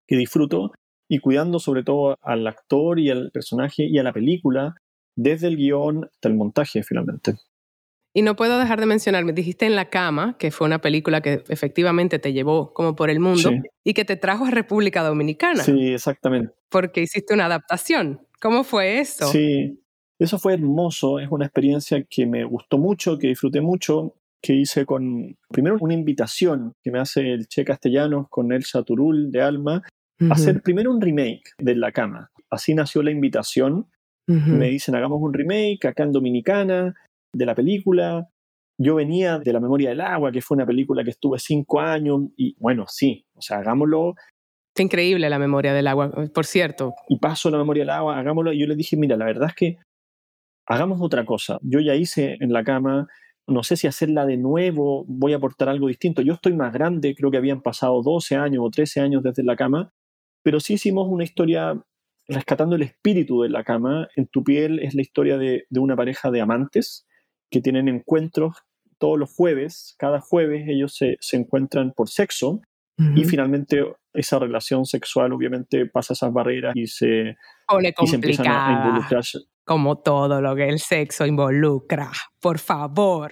que 0.07 0.15
disfruto 0.17 0.71
y 1.09 1.19
cuidando 1.19 1.59
sobre 1.59 1.83
todo 1.83 2.17
al 2.21 2.47
actor 2.47 2.99
y 2.99 3.09
al 3.09 3.31
personaje 3.31 3.85
y 3.85 3.97
a 3.97 4.03
la 4.03 4.13
película 4.13 4.75
desde 5.15 5.47
el 5.47 5.57
guion 5.57 6.05
hasta 6.05 6.29
el 6.29 6.35
montaje 6.35 6.83
finalmente. 6.83 7.35
Y 8.13 8.23
no 8.23 8.35
puedo 8.35 8.59
dejar 8.59 8.79
de 8.79 8.85
mencionar, 8.85 9.23
me 9.23 9.31
dijiste 9.31 9.65
En 9.65 9.75
la 9.75 9.89
cama, 9.89 10.35
que 10.37 10.51
fue 10.51 10.67
una 10.67 10.81
película 10.81 11.21
que 11.21 11.43
efectivamente 11.47 12.19
te 12.19 12.33
llevó 12.33 12.73
como 12.73 12.95
por 12.95 13.09
el 13.09 13.19
mundo 13.19 13.51
y 13.83 13.93
que 13.93 14.03
te 14.03 14.17
trajo 14.17 14.45
a 14.45 14.51
República 14.51 15.01
Dominicana. 15.01 15.63
Sí, 15.63 15.93
exactamente. 15.93 16.53
Porque 16.69 17.01
hiciste 17.01 17.33
una 17.33 17.45
adaptación. 17.45 18.21
¿Cómo 18.41 18.63
fue 18.63 18.99
eso? 18.99 19.27
Sí, 19.27 19.81
eso 20.19 20.39
fue 20.39 20.53
hermoso, 20.53 21.19
es 21.19 21.29
una 21.31 21.45
experiencia 21.45 22.03
que 22.09 22.25
me 22.25 22.43
gustó 22.43 22.77
mucho, 22.77 23.17
que 23.17 23.27
disfruté 23.27 23.61
mucho, 23.61 24.15
que 24.41 24.53
hice 24.53 24.85
con, 24.85 25.37
primero 25.49 25.77
una 25.79 25.93
invitación 25.93 26.73
que 26.83 26.91
me 26.91 26.99
hace 26.99 27.31
el 27.33 27.47
Che 27.47 27.63
Castellanos 27.63 28.27
con 28.29 28.51
Elsa 28.51 28.83
Turul 28.83 29.31
de 29.31 29.41
Alma, 29.41 29.83
a 30.29 30.33
hacer 30.33 30.61
primero 30.61 30.91
un 30.91 31.01
remake 31.01 31.53
de 31.57 31.75
La 31.75 31.91
Cama. 31.91 32.29
Así 32.49 32.75
nació 32.75 33.01
la 33.01 33.11
invitación. 33.11 33.87
Me 34.27 34.69
dicen, 34.69 34.95
hagamos 34.95 35.19
un 35.21 35.33
remake 35.33 35.85
acá 35.87 36.03
en 36.03 36.13
Dominicana 36.13 36.93
de 37.33 37.45
la 37.45 37.53
película. 37.53 38.29
Yo 38.79 38.95
venía 38.95 39.39
de 39.39 39.51
La 39.51 39.59
Memoria 39.59 39.89
del 39.89 39.99
Agua, 39.99 40.31
que 40.31 40.41
fue 40.41 40.55
una 40.55 40.65
película 40.65 41.03
que 41.03 41.09
estuve 41.09 41.37
cinco 41.37 41.81
años, 41.81 42.21
y 42.37 42.55
bueno, 42.57 42.85
sí, 42.87 43.25
o 43.33 43.41
sea, 43.41 43.57
hagámoslo. 43.57 44.15
Qué 44.73 44.83
increíble 44.83 45.29
La 45.29 45.37
Memoria 45.37 45.73
del 45.73 45.87
Agua, 45.87 46.11
por 46.33 46.45
cierto. 46.45 46.93
Y 47.09 47.17
paso 47.17 47.49
La 47.49 47.57
Memoria 47.57 47.81
del 47.81 47.89
Agua, 47.89 48.17
hagámoslo. 48.17 48.53
Y 48.53 48.59
yo 48.59 48.67
le 48.67 48.75
dije, 48.75 48.95
mira, 48.95 49.17
la 49.17 49.25
verdad 49.25 49.49
es 49.49 49.55
que 49.55 49.77
hagamos 50.67 51.01
otra 51.01 51.25
cosa. 51.25 51.59
Yo 51.61 51.79
ya 51.79 51.95
hice 51.95 52.37
en 52.39 52.53
la 52.53 52.63
cama, 52.63 53.07
no 53.51 53.63
sé 53.63 53.77
si 53.77 53.87
hacerla 53.87 54.25
de 54.25 54.37
nuevo, 54.37 55.05
voy 55.07 55.33
a 55.33 55.37
aportar 55.37 55.69
algo 55.69 55.87
distinto. 55.87 56.21
Yo 56.21 56.33
estoy 56.33 56.53
más 56.53 56.73
grande, 56.73 57.15
creo 57.15 57.31
que 57.31 57.37
habían 57.37 57.61
pasado 57.61 58.01
12 58.01 58.35
años 58.35 58.63
o 58.65 58.69
13 58.69 59.01
años 59.01 59.23
desde 59.23 59.43
la 59.43 59.55
cama, 59.55 59.93
pero 60.43 60.59
sí 60.59 60.73
hicimos 60.73 61.07
una 61.09 61.23
historia 61.23 61.81
rescatando 62.27 62.75
el 62.75 62.83
espíritu 62.83 63.41
de 63.41 63.49
la 63.49 63.63
cama. 63.63 64.07
En 64.15 64.27
tu 64.27 64.43
piel 64.43 64.79
es 64.79 64.95
la 64.95 65.01
historia 65.01 65.37
de, 65.37 65.65
de 65.69 65.79
una 65.79 65.95
pareja 65.95 66.31
de 66.31 66.41
amantes 66.41 67.07
que 67.49 67.61
tienen 67.61 67.87
encuentros 67.87 68.63
todos 69.01 69.17
los 69.17 69.33
jueves, 69.33 69.95
cada 69.97 70.21
jueves 70.21 70.65
ellos 70.67 70.95
se, 70.95 71.17
se 71.19 71.35
encuentran 71.35 71.91
por 71.91 72.07
sexo 72.07 72.61
y 73.15 73.23
finalmente 73.23 73.83
esa 74.13 74.37
relación 74.37 74.85
sexual 74.85 75.33
obviamente 75.33 75.87
pasa 75.87 76.13
esas 76.13 76.31
barreras 76.31 76.73
y 76.75 76.85
se, 76.85 77.35
y 77.99 78.07
se 78.07 78.15
empiezan 78.15 78.45
a, 78.47 78.83
involucrarse. 78.85 79.39
Como 79.65 79.99
todo 79.99 80.41
lo 80.41 80.55
que 80.55 80.67
el 80.67 80.79
sexo 80.79 81.25
involucra, 81.25 82.11
por 82.39 82.59
favor. 82.59 83.31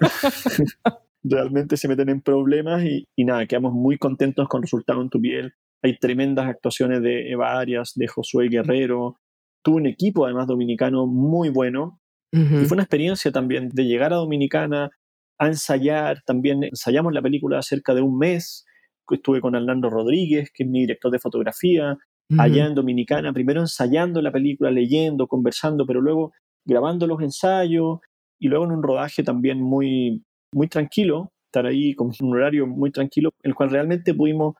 Realmente 1.22 1.76
se 1.76 1.86
meten 1.86 2.08
en 2.08 2.22
problemas 2.22 2.82
y, 2.84 3.04
y, 3.14 3.24
nada, 3.24 3.46
quedamos 3.46 3.72
muy 3.74 3.98
contentos 3.98 4.48
con 4.48 4.60
el 4.60 4.62
resultado 4.62 5.02
en 5.02 5.10
tu 5.10 5.20
piel. 5.20 5.52
Hay 5.82 5.98
tremendas 5.98 6.48
actuaciones 6.48 7.02
de 7.02 7.30
Eva 7.30 7.58
Arias, 7.58 7.92
de 7.94 8.08
Josué 8.08 8.48
Guerrero. 8.48 9.16
Tuvo 9.62 9.76
un 9.76 9.86
equipo 9.86 10.24
además 10.24 10.46
dominicano 10.46 11.06
muy 11.06 11.50
bueno 11.50 12.00
y 12.32 12.64
fue 12.64 12.76
una 12.76 12.84
experiencia 12.84 13.32
también 13.32 13.70
de 13.70 13.84
llegar 13.84 14.12
a 14.12 14.16
Dominicana 14.16 14.90
a 15.38 15.46
ensayar. 15.46 16.22
También 16.24 16.62
ensayamos 16.62 17.12
la 17.12 17.22
película 17.22 17.60
cerca 17.62 17.94
de 17.94 18.02
un 18.02 18.18
mes. 18.18 18.64
Estuve 19.10 19.40
con 19.40 19.56
Hernando 19.56 19.90
Rodríguez, 19.90 20.50
que 20.54 20.62
es 20.62 20.68
mi 20.68 20.82
director 20.82 21.10
de 21.10 21.18
fotografía, 21.18 21.98
allá 22.38 22.66
en 22.66 22.74
Dominicana, 22.74 23.32
primero 23.32 23.60
ensayando 23.60 24.22
la 24.22 24.30
película, 24.30 24.70
leyendo, 24.70 25.26
conversando, 25.26 25.86
pero 25.86 26.00
luego 26.00 26.32
grabando 26.64 27.06
los 27.06 27.20
ensayos 27.22 27.98
y 28.38 28.48
luego 28.48 28.64
en 28.64 28.72
un 28.72 28.82
rodaje 28.82 29.22
también 29.22 29.60
muy, 29.60 30.22
muy 30.52 30.68
tranquilo, 30.68 31.32
estar 31.48 31.66
ahí 31.66 31.94
con 31.94 32.10
un 32.20 32.34
horario 32.34 32.66
muy 32.66 32.90
tranquilo, 32.90 33.30
en 33.42 33.50
el 33.50 33.54
cual 33.54 33.70
realmente 33.70 34.14
pudimos 34.14 34.54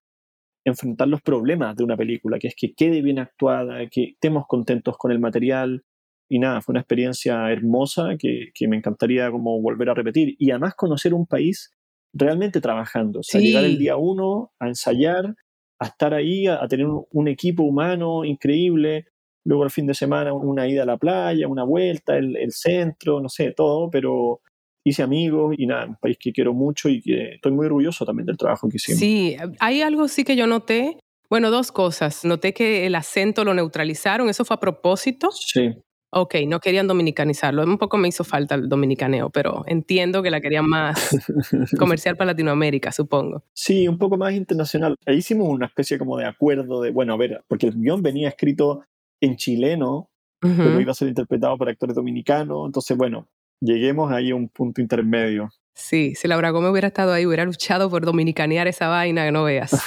enfrentar 0.64 1.09
los 1.09 1.22
problemas 1.22 1.76
de 1.76 1.85
una 1.85 1.96
película, 1.96 2.38
que 2.38 2.48
es 2.48 2.54
que 2.54 2.74
quede 2.74 3.02
bien 3.02 3.18
actuada, 3.18 3.87
que 3.88 4.11
estemos 4.11 4.44
contentos 4.46 4.96
con 4.98 5.11
el 5.11 5.18
material, 5.18 5.83
y 6.28 6.38
nada, 6.38 6.61
fue 6.61 6.74
una 6.74 6.80
experiencia 6.80 7.50
hermosa 7.50 8.16
que, 8.16 8.50
que, 8.54 8.68
me 8.68 8.76
encantaría 8.76 9.30
como 9.33 9.61
volver 9.61 9.90
a 9.90 9.94
repetir. 9.94 10.37
Y 10.38 10.52
además 10.52 10.76
conocer 10.76 11.12
un 11.12 11.26
país 11.26 11.72
realmente 12.12 12.61
trabajando. 12.61 13.20
O 13.20 13.22
sea, 13.24 13.40
llegar 13.40 13.64
el 13.64 13.78
día 13.78 13.96
uno 13.96 14.52
a 14.61 14.68
ensayar, 14.68 15.35
a 15.81 15.87
estar 15.87 16.14
ahí, 16.14 16.47
a, 16.47 16.66
tener 16.69 16.87
un, 16.87 17.29
equipo 17.29 17.62
humano 17.62 18.25
increíble. 18.25 19.07
Luego 19.45 19.64
el 19.64 19.71
fin 19.71 19.87
de 19.87 19.95
semana 19.95 20.33
una 20.35 20.69
ida 20.69 20.83
a 20.83 20.87
la 20.87 20.99
playa, 20.99 21.49
una 21.49 21.64
vuelta, 21.64 22.16
el, 22.16 22.37
el 22.37 22.53
centro, 22.53 23.21
no 23.21 23.31
sé, 23.31 23.53
todo, 23.53 23.90
pero 23.90 24.40
hice 24.85 25.03
amigos 25.03 25.55
y 25.59 25.66
nada, 25.66 25.87
un 25.87 25.97
país 25.97 26.19
que 26.19 26.33
quiero 26.33 26.53
mucho 26.53 26.88
y 26.88 27.01
que 27.01 27.35
estoy 27.35 27.53
muy 27.53 27.66
orgulloso 27.66 28.05
también 28.05 28.27
del 28.27 28.37
trabajo 28.37 28.69
que 28.69 28.77
hicimos. 28.77 29.01
Sí, 29.01 29.37
hay 29.59 29.83
algo 29.83 30.07
sí 30.09 30.25
que 30.25 30.37
yo 30.37 30.47
noté. 30.47 30.99
Bueno, 31.31 31.51
dos 31.51 31.71
cosas. 31.71 32.25
Noté 32.25 32.53
que 32.53 32.87
el 32.87 32.95
acento 32.95 33.45
lo 33.45 33.55
neutralizaron, 33.55 34.29
¿eso 34.29 34.45
fue 34.45 34.57
a 34.57 34.61
propósito? 34.61 35.31
Sí. 35.33 35.75
Ok, 36.12 36.35
no 36.49 36.59
querían 36.59 36.88
dominicanizarlo. 36.88 37.62
Un 37.62 37.79
poco 37.79 37.96
me 37.96 38.09
hizo 38.09 38.25
falta 38.25 38.57
el 38.57 38.68
dominicaneo, 38.68 39.31
pero 39.31 39.62
entiendo 39.66 40.23
que 40.23 40.31
la 40.31 40.40
querían 40.40 40.68
más 40.68 41.11
comercial 41.79 42.16
para 42.16 42.33
Latinoamérica, 42.33 42.90
supongo. 42.90 43.44
Sí, 43.55 43.87
un 43.87 43.96
poco 43.96 44.16
más 44.16 44.33
internacional. 44.33 44.96
Ahí 45.07 45.18
hicimos 45.18 45.49
una 45.49 45.66
especie 45.66 45.99
como 45.99 46.16
de 46.16 46.27
acuerdo 46.27 46.81
de, 46.83 46.90
bueno, 46.90 47.14
a 47.14 47.16
ver, 47.16 47.44
porque 47.46 47.68
el 47.68 47.75
guion 47.75 48.03
venía 48.03 48.29
escrito 48.29 48.83
en 49.20 49.37
chileno, 49.37 50.11
pero 50.40 50.81
iba 50.81 50.90
a 50.90 50.94
ser 50.94 51.09
interpretado 51.09 51.57
por 51.57 51.68
actores 51.68 51.94
dominicanos. 51.94 52.66
Entonces, 52.66 52.96
bueno, 52.96 53.29
lleguemos 53.61 54.11
ahí 54.11 54.31
a 54.31 54.35
un 54.35 54.49
punto 54.49 54.81
intermedio. 54.81 55.51
Sí, 55.75 56.14
si 56.16 56.27
Laura 56.27 56.51
Gómez 56.51 56.73
hubiera 56.73 56.88
estado 56.88 57.12
ahí, 57.12 57.25
hubiera 57.25 57.44
luchado 57.44 57.88
por 57.88 58.05
dominicanear 58.05 58.66
esa 58.66 58.88
vaina 58.88 59.25
que 59.27 59.33
no 59.33 59.44
veas. 59.44 59.70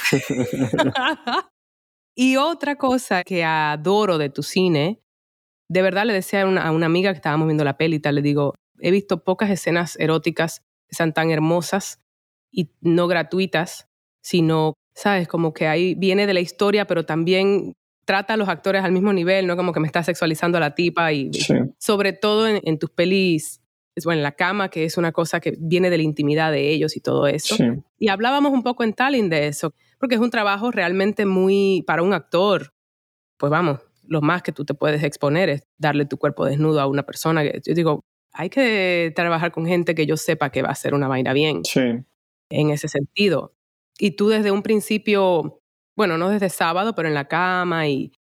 y 2.14 2.36
otra 2.36 2.76
cosa 2.76 3.22
que 3.24 3.44
adoro 3.44 4.16
de 4.16 4.30
tu 4.30 4.42
cine 4.42 5.03
de 5.68 5.82
verdad 5.82 6.04
le 6.04 6.12
decía 6.12 6.42
a 6.42 6.46
una, 6.70 6.86
amiga 6.86 7.12
que 7.12 7.16
estábamos 7.16 7.46
viendo 7.46 7.64
la 7.64 7.76
peli 7.76 7.96
y 7.96 8.00
tal, 8.00 8.16
le 8.16 8.22
digo, 8.22 8.54
he 8.80 8.90
visto 8.90 9.24
pocas 9.24 9.50
escenas 9.50 9.96
eróticas 9.98 10.60
que 10.88 10.96
sean 10.96 11.12
tan 11.12 11.30
hermosas 11.30 12.00
y 12.50 12.70
no 12.80 13.06
gratuitas, 13.06 13.88
sino, 14.22 14.74
sabes, 14.94 15.28
como 15.28 15.52
que 15.52 15.66
ahí 15.66 15.94
viene 15.94 16.26
de 16.26 16.34
la 16.34 16.40
historia, 16.40 16.86
pero 16.86 17.04
también 17.04 17.74
trata 18.04 18.34
a 18.34 18.36
los 18.36 18.48
actores 18.48 18.84
al 18.84 18.92
mismo 18.92 19.12
nivel, 19.12 19.46
no 19.46 19.56
como 19.56 19.72
que 19.72 19.80
me 19.80 19.86
está 19.86 20.02
sexualizando 20.02 20.58
a 20.58 20.60
la 20.60 20.74
tipa 20.74 21.12
y, 21.12 21.30
sobre 21.78 22.12
todo 22.12 22.46
en, 22.46 22.78
tus 22.78 22.90
pelis, 22.90 23.60
bueno, 24.04 24.18
en 24.18 24.22
la 24.22 24.32
cama, 24.32 24.68
que 24.68 24.84
es 24.84 24.98
una 24.98 25.12
cosa 25.12 25.40
que 25.40 25.56
viene 25.58 25.90
de 25.90 25.96
la 25.96 26.02
intimidad 26.02 26.52
de 26.52 26.70
ellos 26.70 26.96
y 26.96 27.00
todo 27.00 27.26
eso. 27.26 27.56
Y 27.98 28.08
hablábamos 28.08 28.52
un 28.52 28.62
poco 28.62 28.84
en 28.84 28.92
Tallinn 28.92 29.30
de 29.30 29.46
eso, 29.46 29.72
porque 29.98 30.16
es 30.16 30.20
un 30.20 30.30
trabajo 30.30 30.70
realmente 30.70 31.24
muy 31.24 31.82
para 31.86 32.02
un 32.02 32.12
actor. 32.12 32.74
Pues 33.38 33.50
vamos, 33.50 33.80
lo 34.06 34.20
más 34.20 34.42
que 34.42 34.52
tú 34.52 34.64
te 34.64 34.74
puedes 34.74 35.02
exponer 35.02 35.48
es 35.48 35.66
darle 35.78 36.06
tu 36.06 36.18
cuerpo 36.18 36.44
desnudo 36.44 36.80
a 36.80 36.86
una 36.86 37.04
persona. 37.04 37.42
Que, 37.42 37.60
yo 37.64 37.74
digo, 37.74 38.04
hay 38.32 38.50
que 38.50 39.12
trabajar 39.14 39.52
con 39.52 39.66
gente 39.66 39.94
que 39.94 40.06
yo 40.06 40.16
sepa 40.16 40.50
que 40.50 40.62
va 40.62 40.68
a 40.68 40.72
hacer 40.72 40.94
una 40.94 41.08
vaina 41.08 41.32
bien. 41.32 41.64
Sí. 41.64 41.80
En 42.50 42.70
ese 42.70 42.88
sentido. 42.88 43.54
Y 43.98 44.12
tú 44.12 44.28
desde 44.28 44.50
un 44.50 44.62
principio, 44.62 45.60
bueno, 45.96 46.18
no 46.18 46.28
desde 46.30 46.50
sábado, 46.50 46.94
pero 46.94 47.08
en 47.08 47.14
la 47.14 47.28
cama 47.28 47.88
y 47.88 48.12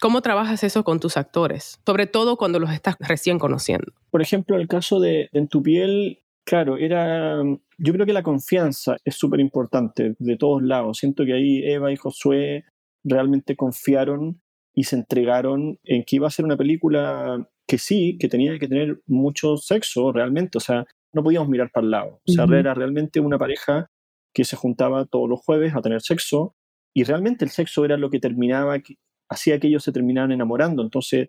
¿Cómo 0.00 0.20
trabajas 0.22 0.62
eso 0.64 0.84
con 0.84 1.00
tus 1.00 1.16
actores? 1.16 1.80
Sobre 1.86 2.06
todo 2.06 2.36
cuando 2.36 2.58
los 2.58 2.70
estás 2.70 2.96
recién 2.98 3.38
conociendo. 3.38 3.92
Por 4.10 4.22
ejemplo, 4.22 4.56
el 4.56 4.68
caso 4.68 5.00
de, 5.00 5.28
En 5.32 5.48
tu 5.48 5.62
piel, 5.62 6.22
claro, 6.44 6.76
era. 6.76 7.42
Yo 7.78 7.92
creo 7.92 8.06
que 8.06 8.12
la 8.12 8.22
confianza 8.22 8.96
es 9.04 9.14
súper 9.16 9.40
importante 9.40 10.14
de 10.18 10.36
todos 10.36 10.62
lados. 10.62 10.98
Siento 10.98 11.24
que 11.24 11.32
ahí 11.32 11.62
Eva 11.64 11.92
y 11.92 11.96
Josué 11.96 12.64
realmente 13.04 13.56
confiaron 13.56 14.42
y 14.74 14.84
se 14.84 14.96
entregaron 14.96 15.78
en 15.84 16.04
que 16.04 16.16
iba 16.16 16.26
a 16.26 16.30
ser 16.30 16.44
una 16.44 16.56
película 16.56 17.48
que 17.66 17.78
sí, 17.78 18.18
que 18.18 18.28
tenía 18.28 18.58
que 18.58 18.68
tener 18.68 19.00
mucho 19.06 19.56
sexo 19.56 20.12
realmente, 20.12 20.58
o 20.58 20.60
sea, 20.60 20.84
no 21.12 21.22
podíamos 21.22 21.48
mirar 21.48 21.70
para 21.72 21.84
el 21.84 21.90
lado. 21.90 22.20
O 22.26 22.32
sea, 22.32 22.44
era 22.44 22.74
realmente 22.74 23.20
una 23.20 23.38
pareja 23.38 23.90
que 24.34 24.44
se 24.44 24.56
juntaba 24.56 25.06
todos 25.06 25.28
los 25.28 25.40
jueves 25.40 25.74
a 25.74 25.80
tener 25.80 26.02
sexo 26.02 26.56
y 26.92 27.04
realmente 27.04 27.44
el 27.44 27.50
sexo 27.50 27.84
era 27.84 27.96
lo 27.96 28.10
que 28.10 28.18
terminaba, 28.18 28.80
que 28.80 28.96
hacía 29.30 29.58
que 29.58 29.68
ellos 29.68 29.84
se 29.84 29.92
terminaran 29.92 30.32
enamorando. 30.32 30.82
Entonces, 30.82 31.28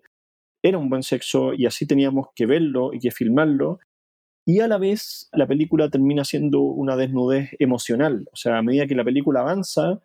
era 0.62 0.78
un 0.78 0.90
buen 0.90 1.02
sexo 1.02 1.54
y 1.54 1.66
así 1.66 1.86
teníamos 1.86 2.28
que 2.34 2.46
verlo 2.46 2.92
y 2.92 2.98
que 2.98 3.10
filmarlo. 3.10 3.78
y 4.48 4.60
a 4.60 4.68
la 4.68 4.78
vez 4.78 5.28
la 5.32 5.46
película 5.46 5.90
termina 5.90 6.24
siendo 6.24 6.60
una 6.60 6.96
desnudez 6.96 7.50
emocional. 7.58 8.28
O 8.32 8.36
sea, 8.36 8.58
a 8.58 8.62
medida 8.62 8.86
que 8.86 8.94
la 8.94 9.04
película 9.04 9.40
avanza, 9.40 10.00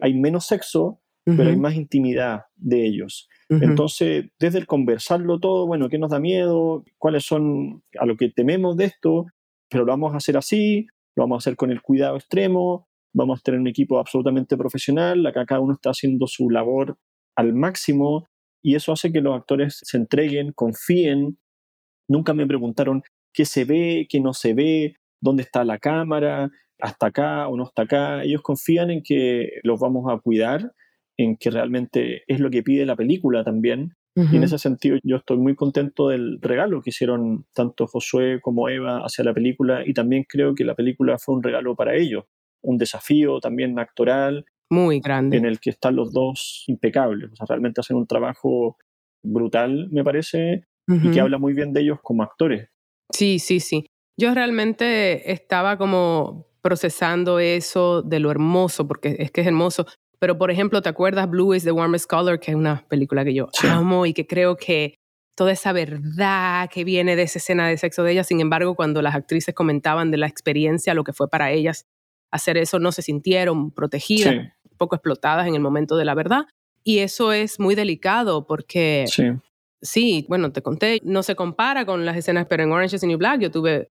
hay 0.00 0.14
menos 0.14 0.46
sexo, 0.46 1.00
pero 1.36 1.50
hay 1.50 1.56
más 1.56 1.74
intimidad 1.74 2.42
de 2.56 2.86
ellos. 2.86 3.28
Entonces, 3.48 4.26
desde 4.38 4.58
el 4.58 4.66
conversarlo 4.66 5.40
todo, 5.40 5.66
bueno, 5.66 5.88
¿qué 5.88 5.98
nos 5.98 6.10
da 6.10 6.20
miedo? 6.20 6.84
¿Cuáles 6.98 7.24
son 7.24 7.82
a 7.98 8.06
lo 8.06 8.16
que 8.16 8.30
tememos 8.30 8.76
de 8.76 8.84
esto? 8.84 9.26
Pero 9.68 9.84
lo 9.84 9.92
vamos 9.92 10.14
a 10.14 10.18
hacer 10.18 10.36
así, 10.36 10.86
lo 11.16 11.24
vamos 11.24 11.36
a 11.36 11.42
hacer 11.42 11.56
con 11.56 11.70
el 11.70 11.82
cuidado 11.82 12.16
extremo, 12.16 12.88
vamos 13.12 13.40
a 13.40 13.42
tener 13.42 13.60
un 13.60 13.66
equipo 13.66 13.98
absolutamente 13.98 14.56
profesional, 14.56 15.26
acá 15.26 15.44
cada 15.46 15.60
uno 15.60 15.74
está 15.74 15.90
haciendo 15.90 16.26
su 16.26 16.50
labor 16.50 16.96
al 17.36 17.54
máximo 17.54 18.28
y 18.62 18.74
eso 18.74 18.92
hace 18.92 19.12
que 19.12 19.20
los 19.20 19.36
actores 19.36 19.80
se 19.82 19.96
entreguen, 19.96 20.52
confíen. 20.52 21.38
Nunca 22.08 22.34
me 22.34 22.46
preguntaron 22.46 23.02
qué 23.32 23.44
se 23.44 23.64
ve, 23.64 24.06
qué 24.08 24.20
no 24.20 24.34
se 24.34 24.54
ve, 24.54 24.94
dónde 25.20 25.42
está 25.42 25.64
la 25.64 25.78
cámara, 25.78 26.50
hasta 26.78 27.06
acá 27.06 27.48
o 27.48 27.56
no 27.56 27.64
está 27.64 27.82
acá. 27.82 28.22
Ellos 28.22 28.42
confían 28.42 28.90
en 28.90 29.02
que 29.02 29.60
los 29.62 29.80
vamos 29.80 30.04
a 30.12 30.18
cuidar, 30.18 30.72
en 31.22 31.36
que 31.36 31.50
realmente 31.50 32.22
es 32.26 32.40
lo 32.40 32.50
que 32.50 32.62
pide 32.62 32.86
la 32.86 32.96
película 32.96 33.44
también. 33.44 33.94
Y 34.16 34.36
en 34.36 34.42
ese 34.42 34.58
sentido 34.58 34.98
yo 35.02 35.16
estoy 35.16 35.38
muy 35.38 35.54
contento 35.54 36.08
del 36.08 36.40
regalo 36.42 36.82
que 36.82 36.90
hicieron 36.90 37.46
tanto 37.54 37.86
Josué 37.86 38.40
como 38.42 38.68
Eva 38.68 38.98
hacia 38.98 39.24
la 39.24 39.32
película 39.32 39.82
y 39.86 39.94
también 39.94 40.26
creo 40.28 40.54
que 40.54 40.64
la 40.64 40.74
película 40.74 41.16
fue 41.16 41.36
un 41.36 41.42
regalo 41.42 41.74
para 41.74 41.96
ellos, 41.96 42.24
un 42.60 42.76
desafío 42.76 43.40
también 43.40 43.78
actoral. 43.78 44.44
Muy 44.68 45.00
grande. 45.00 45.38
En 45.38 45.46
el 45.46 45.58
que 45.58 45.70
están 45.70 45.96
los 45.96 46.12
dos 46.12 46.64
impecables, 46.66 47.30
o 47.32 47.36
sea, 47.36 47.46
realmente 47.48 47.80
hacen 47.80 47.96
un 47.96 48.06
trabajo 48.06 48.76
brutal, 49.22 49.88
me 49.90 50.04
parece, 50.04 50.64
y 50.86 51.10
que 51.12 51.20
habla 51.20 51.38
muy 51.38 51.54
bien 51.54 51.72
de 51.72 51.80
ellos 51.80 51.98
como 52.02 52.22
actores. 52.22 52.68
Sí, 53.12 53.38
sí, 53.38 53.60
sí. 53.60 53.86
Yo 54.18 54.34
realmente 54.34 55.32
estaba 55.32 55.78
como 55.78 56.46
procesando 56.62 57.38
eso 57.38 58.02
de 58.02 58.20
lo 58.20 58.30
hermoso, 58.30 58.86
porque 58.86 59.16
es 59.18 59.30
que 59.30 59.40
es 59.40 59.46
hermoso. 59.46 59.86
Pero, 60.20 60.36
por 60.36 60.50
ejemplo, 60.50 60.82
¿te 60.82 60.88
acuerdas 60.88 61.28
Blue 61.28 61.54
is 61.54 61.64
the 61.64 61.72
Warmest 61.72 62.08
Color? 62.08 62.38
Que 62.38 62.50
es 62.50 62.56
una 62.56 62.84
película 62.88 63.24
que 63.24 63.34
yo 63.34 63.48
amo 63.68 64.04
y 64.06 64.12
que 64.12 64.26
creo 64.26 64.56
que 64.56 64.94
toda 65.34 65.52
esa 65.52 65.72
verdad 65.72 66.68
que 66.70 66.84
viene 66.84 67.16
de 67.16 67.22
esa 67.22 67.38
escena 67.38 67.66
de 67.66 67.78
sexo 67.78 68.02
de 68.02 68.12
ella, 68.12 68.24
sin 68.24 68.40
embargo, 68.40 68.74
cuando 68.74 69.00
las 69.00 69.14
actrices 69.14 69.54
comentaban 69.54 70.10
de 70.10 70.18
la 70.18 70.26
experiencia, 70.26 70.92
lo 70.92 71.04
que 71.04 71.14
fue 71.14 71.28
para 71.30 71.50
ellas 71.50 71.86
hacer 72.30 72.58
eso, 72.58 72.78
no 72.78 72.92
se 72.92 73.00
sintieron 73.00 73.70
protegidas, 73.70 74.34
un 74.34 74.76
poco 74.76 74.94
explotadas 74.96 75.48
en 75.48 75.54
el 75.54 75.60
momento 75.60 75.96
de 75.96 76.04
la 76.04 76.14
verdad. 76.14 76.42
Y 76.84 76.98
eso 76.98 77.32
es 77.32 77.58
muy 77.58 77.74
delicado 77.74 78.46
porque 78.46 79.06
Sí, 79.82 80.26
bueno, 80.28 80.52
te 80.52 80.60
conté, 80.60 81.00
no 81.04 81.22
se 81.22 81.34
compara 81.34 81.86
con 81.86 82.04
las 82.04 82.16
escenas, 82.16 82.46
pero 82.46 82.62
en 82.62 82.72
Orange 82.72 82.96
is 82.96 83.00
the 83.00 83.06
New 83.06 83.16
Black 83.16 83.40
yo 83.40 83.50
tuve 83.50 83.90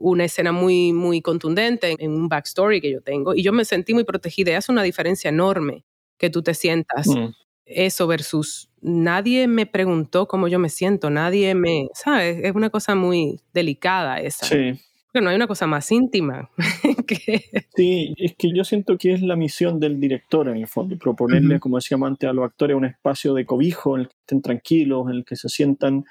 una 0.00 0.24
escena 0.24 0.50
muy, 0.50 0.92
muy 0.92 1.20
contundente 1.20 1.94
en 1.98 2.12
un 2.12 2.28
backstory 2.28 2.80
que 2.80 2.90
yo 2.90 3.02
tengo 3.02 3.34
y 3.34 3.42
yo 3.42 3.52
me 3.52 3.64
sentí 3.64 3.94
muy 3.94 4.04
protegida. 4.04 4.50
Y 4.50 4.54
hace 4.54 4.72
una 4.72 4.82
diferencia 4.82 5.28
enorme 5.28 5.84
que 6.18 6.30
tú 6.30 6.42
te 6.42 6.54
sientas 6.54 7.06
mm. 7.06 7.28
eso 7.66 8.06
versus 8.06 8.70
nadie 8.80 9.46
me 9.46 9.66
preguntó 9.66 10.26
cómo 10.26 10.48
yo 10.48 10.58
me 10.58 10.70
siento, 10.70 11.10
nadie 11.10 11.54
me, 11.54 11.88
¿sabes? 11.94 12.40
Es 12.42 12.54
una 12.54 12.70
cosa 12.70 12.94
muy 12.94 13.40
delicada 13.52 14.20
esa. 14.20 14.46
Sí. 14.46 14.80
Pero 15.12 15.24
no 15.24 15.30
hay 15.30 15.36
una 15.36 15.48
cosa 15.48 15.66
más 15.66 15.90
íntima. 15.92 16.50
que... 17.06 17.44
Sí, 17.74 18.14
es 18.16 18.34
que 18.36 18.52
yo 18.54 18.64
siento 18.64 18.96
que 18.96 19.12
es 19.12 19.22
la 19.22 19.36
misión 19.36 19.80
del 19.80 20.00
director 20.00 20.48
en 20.48 20.56
el 20.56 20.66
fondo, 20.66 20.96
proponerle, 20.96 21.58
como 21.58 21.76
decíamos 21.76 22.06
antes, 22.08 22.30
a 22.30 22.32
los 22.32 22.44
actores 22.44 22.76
un 22.76 22.84
espacio 22.84 23.34
de 23.34 23.44
cobijo 23.44 23.96
en 23.96 24.02
el 24.02 24.08
que 24.08 24.14
estén 24.20 24.40
tranquilos, 24.40 25.10
en 25.10 25.16
el 25.16 25.24
que 25.24 25.36
se 25.36 25.48
sientan 25.48 26.04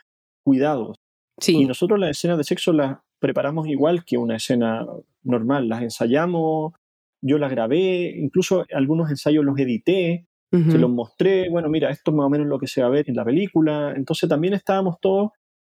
cuidados. 0.44 0.98
Sí. 1.40 1.56
Y 1.56 1.66
nosotros 1.66 1.98
las 1.98 2.12
escenas 2.12 2.38
de 2.38 2.44
sexo 2.44 2.74
las 2.74 2.98
preparamos 3.20 3.68
igual 3.68 4.04
que 4.06 4.18
una 4.18 4.38
escena 4.38 4.86
normal, 5.24 5.70
las 5.70 5.82
ensayamos, 5.82 6.74
yo 7.22 7.38
las 7.38 7.52
grabé, 7.52 8.16
incluso 8.18 8.66
algunos 8.74 9.10
ensayos 9.10 9.44
los 9.46 9.58
edité, 9.60 10.26
se 10.52 10.80
los 10.80 10.90
mostré, 10.90 11.48
bueno, 11.50 11.70
mira, 11.70 11.92
esto 11.92 12.10
es 12.10 12.18
más 12.18 12.26
o 12.26 12.30
menos 12.30 12.48
lo 12.48 12.58
que 12.58 12.66
se 12.66 12.82
va 12.82 12.88
a 12.88 12.92
ver 12.92 13.08
en 13.08 13.16
la 13.16 13.24
película, 13.24 13.94
entonces 13.96 14.28
también 14.28 14.56
estábamos 14.56 15.00
todos 15.00 15.30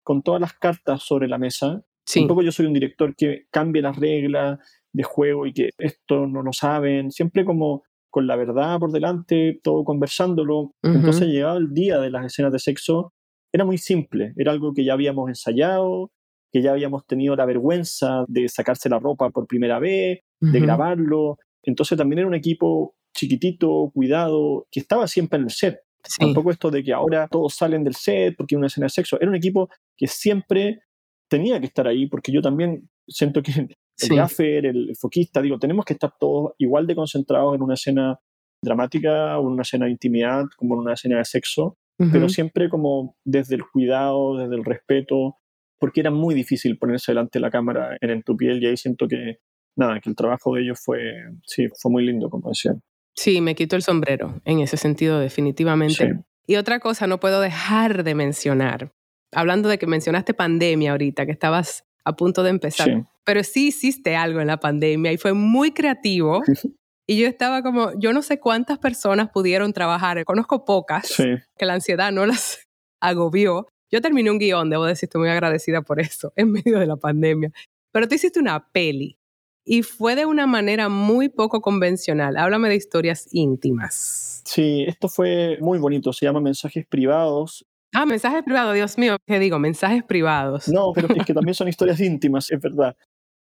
con 0.04 0.22
todas 0.22 0.40
las 0.40 0.52
cartas 0.52 1.02
sobre 1.02 1.26
la 1.26 1.38
mesa. 1.38 1.82
Un 2.16 2.28
poco 2.28 2.42
yo 2.42 2.52
soy 2.52 2.66
un 2.66 2.72
director 2.72 3.16
que 3.16 3.46
cambia 3.50 3.82
las 3.82 3.96
reglas 3.96 4.58
de 4.92 5.02
juego 5.02 5.46
y 5.46 5.52
que 5.52 5.70
esto 5.78 6.26
no 6.26 6.42
lo 6.42 6.52
saben, 6.52 7.10
siempre 7.10 7.44
como 7.44 7.82
con 8.10 8.26
la 8.26 8.36
verdad 8.36 8.78
por 8.78 8.92
delante, 8.92 9.60
todo 9.62 9.84
conversándolo. 9.84 10.72
Entonces 10.82 11.28
llegaba 11.28 11.58
el 11.58 11.72
día 11.72 11.98
de 11.98 12.10
las 12.10 12.26
escenas 12.26 12.52
de 12.52 12.58
sexo, 12.58 13.12
era 13.52 13.64
muy 13.64 13.78
simple, 13.78 14.34
era 14.36 14.52
algo 14.52 14.72
que 14.72 14.84
ya 14.84 14.92
habíamos 14.92 15.28
ensayado, 15.28 16.10
que 16.52 16.62
ya 16.62 16.72
habíamos 16.72 17.06
tenido 17.06 17.36
la 17.36 17.46
vergüenza 17.46 18.24
de 18.28 18.48
sacarse 18.48 18.88
la 18.88 18.98
ropa 18.98 19.30
por 19.30 19.46
primera 19.46 19.78
vez, 19.78 20.20
de 20.40 20.60
grabarlo. 20.60 21.38
Entonces 21.62 21.96
también 21.96 22.20
era 22.20 22.28
un 22.28 22.34
equipo 22.34 22.94
chiquitito, 23.14 23.90
cuidado, 23.94 24.66
que 24.70 24.80
estaba 24.80 25.06
siempre 25.06 25.38
en 25.38 25.44
el 25.44 25.50
set. 25.50 25.80
Tampoco 26.18 26.50
esto 26.50 26.70
de 26.70 26.82
que 26.82 26.92
ahora 26.92 27.28
todos 27.28 27.54
salen 27.54 27.84
del 27.84 27.94
set 27.94 28.34
porque 28.36 28.54
hay 28.54 28.58
una 28.58 28.66
escena 28.68 28.86
de 28.86 28.90
sexo. 28.90 29.20
Era 29.20 29.30
un 29.30 29.36
equipo 29.36 29.68
que 29.96 30.06
siempre 30.06 30.80
tenía 31.28 31.60
que 31.60 31.66
estar 31.66 31.86
ahí 31.86 32.06
porque 32.06 32.32
yo 32.32 32.40
también 32.40 32.88
siento 33.06 33.42
que 33.42 33.52
el 33.52 33.76
sí. 33.96 34.16
gaffer, 34.16 34.66
el, 34.66 34.96
foquista, 34.98 35.42
digo, 35.42 35.58
tenemos 35.58 35.84
que 35.84 35.92
estar 35.92 36.12
todos 36.18 36.52
igual 36.58 36.86
de 36.86 36.96
concentrados 36.96 37.54
en 37.54 37.62
una 37.62 37.74
escena 37.74 38.18
dramática 38.62 39.38
o 39.38 39.42
en 39.42 39.52
una 39.52 39.62
escena 39.62 39.86
de 39.86 39.92
intimidad 39.92 40.44
como 40.56 40.74
en 40.74 40.80
una 40.80 40.94
escena 40.94 41.18
de 41.18 41.24
sexo, 41.24 41.76
pero 42.12 42.30
siempre 42.30 42.70
como 42.70 43.14
desde 43.26 43.56
el 43.56 43.62
cuidado, 43.62 44.38
desde 44.38 44.54
el 44.54 44.64
respeto, 44.64 45.36
porque 45.80 46.00
era 46.00 46.10
muy 46.10 46.34
difícil 46.34 46.78
ponerse 46.78 47.10
delante 47.10 47.38
de 47.38 47.40
la 47.40 47.50
cámara 47.50 47.96
en, 48.00 48.10
en 48.10 48.22
tu 48.22 48.36
piel 48.36 48.62
y 48.62 48.66
ahí 48.66 48.76
siento 48.76 49.08
que, 49.08 49.38
nada, 49.76 49.98
que 49.98 50.10
el 50.10 50.14
trabajo 50.14 50.54
de 50.54 50.62
ellos 50.62 50.78
fue, 50.84 51.00
sí, 51.44 51.66
fue 51.80 51.90
muy 51.90 52.06
lindo, 52.06 52.28
como 52.28 52.50
decían. 52.50 52.82
Sí, 53.16 53.40
me 53.40 53.54
quito 53.54 53.76
el 53.76 53.82
sombrero 53.82 54.40
en 54.44 54.60
ese 54.60 54.76
sentido, 54.76 55.18
definitivamente. 55.18 56.20
Y 56.46 56.56
otra 56.56 56.78
cosa 56.80 57.06
no 57.06 57.18
puedo 57.18 57.40
dejar 57.40 58.04
de 58.04 58.14
mencionar, 58.14 58.92
hablando 59.32 59.68
de 59.68 59.78
que 59.78 59.86
mencionaste 59.86 60.34
pandemia 60.34 60.92
ahorita, 60.92 61.26
que 61.26 61.32
estabas 61.32 61.84
a 62.04 62.14
punto 62.14 62.42
de 62.42 62.50
empezar, 62.50 63.06
pero 63.24 63.42
sí 63.42 63.68
hiciste 63.68 64.16
algo 64.16 64.40
en 64.40 64.46
la 64.46 64.58
pandemia 64.58 65.12
y 65.12 65.16
fue 65.16 65.32
muy 65.32 65.72
creativo. 65.72 66.42
Y 67.06 67.18
yo 67.18 67.26
estaba 67.26 67.60
como, 67.64 67.90
yo 67.98 68.12
no 68.12 68.22
sé 68.22 68.38
cuántas 68.38 68.78
personas 68.78 69.30
pudieron 69.30 69.72
trabajar, 69.72 70.24
conozco 70.24 70.64
pocas, 70.64 71.12
que 71.16 71.66
la 71.66 71.74
ansiedad 71.74 72.12
no 72.12 72.24
las 72.24 72.68
agobió. 73.00 73.66
Yo 73.90 74.00
terminé 74.00 74.30
un 74.30 74.38
guion, 74.38 74.70
debo 74.70 74.84
decir, 74.84 75.06
estoy 75.06 75.20
muy 75.20 75.30
agradecida 75.30 75.82
por 75.82 76.00
eso, 76.00 76.32
en 76.36 76.52
medio 76.52 76.78
de 76.78 76.86
la 76.86 76.96
pandemia. 76.96 77.52
Pero 77.92 78.08
tú 78.08 78.14
hiciste 78.14 78.40
una 78.40 78.70
peli 78.70 79.18
y 79.64 79.82
fue 79.82 80.16
de 80.16 80.26
una 80.26 80.46
manera 80.46 80.88
muy 80.88 81.28
poco 81.28 81.60
convencional. 81.60 82.36
Háblame 82.36 82.68
de 82.68 82.76
historias 82.76 83.28
íntimas. 83.32 84.42
Sí, 84.44 84.84
esto 84.86 85.08
fue 85.08 85.58
muy 85.60 85.78
bonito, 85.78 86.12
se 86.12 86.26
llama 86.26 86.40
Mensajes 86.40 86.86
Privados 86.86 87.66
Ah, 87.92 88.06
mensajes 88.06 88.44
privados, 88.44 88.74
Dios 88.74 88.96
mío, 88.98 89.16
¿qué 89.26 89.40
digo? 89.40 89.58
Mensajes 89.58 90.04
privados. 90.04 90.68
No, 90.68 90.92
pero 90.94 91.08
es 91.12 91.26
que 91.26 91.34
también 91.34 91.54
son 91.54 91.68
historias 91.68 92.00
íntimas, 92.00 92.50
es 92.50 92.60
verdad. 92.60 92.96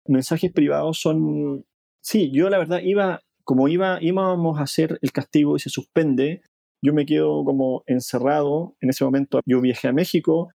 Mensajes 0.07 0.53
privados 0.53 0.99
son... 0.99 1.67
Sí, 2.01 2.31
yo 2.33 2.49
la 2.49 2.59
verdad 2.59 2.81
iba, 2.83 3.21
como 3.45 3.69
iba, 3.69 3.99
íbamos 4.01 4.59
a 4.59 4.63
hacer 4.63 4.99
el 5.03 5.13
castigo 5.13 5.57
y 5.57 5.59
se 5.59 5.69
suspende, 5.69 6.41
yo 6.83 6.93
me 6.95 7.07
quedo 7.07 7.45
como 7.45 7.83
encerrado. 7.87 8.77
En 8.81 8.91
ese 8.91 9.05
momento 9.05 9.41
yo 9.47 9.61
viajé 9.61 9.89
a 9.89 9.93
México 9.93 10.51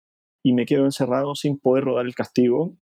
y 0.43 0.53
me 0.53 0.65
quedo 0.65 0.85
encerrado 0.85 1.35
sin 1.35 1.59
poder 1.59 1.85
rodar 1.85 2.05
el 2.05 2.15
castigo, 2.15 2.77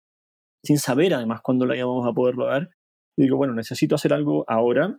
sin 0.64 0.78
saber 0.78 1.14
además 1.14 1.40
cuándo 1.42 1.66
la 1.66 1.76
íbamos 1.76 2.06
a 2.06 2.12
poder 2.12 2.34
rodar. 2.34 2.70
Y 3.16 3.22
digo, 3.22 3.36
bueno, 3.36 3.54
necesito 3.54 3.94
hacer 3.94 4.12
algo 4.12 4.44
ahora. 4.48 4.98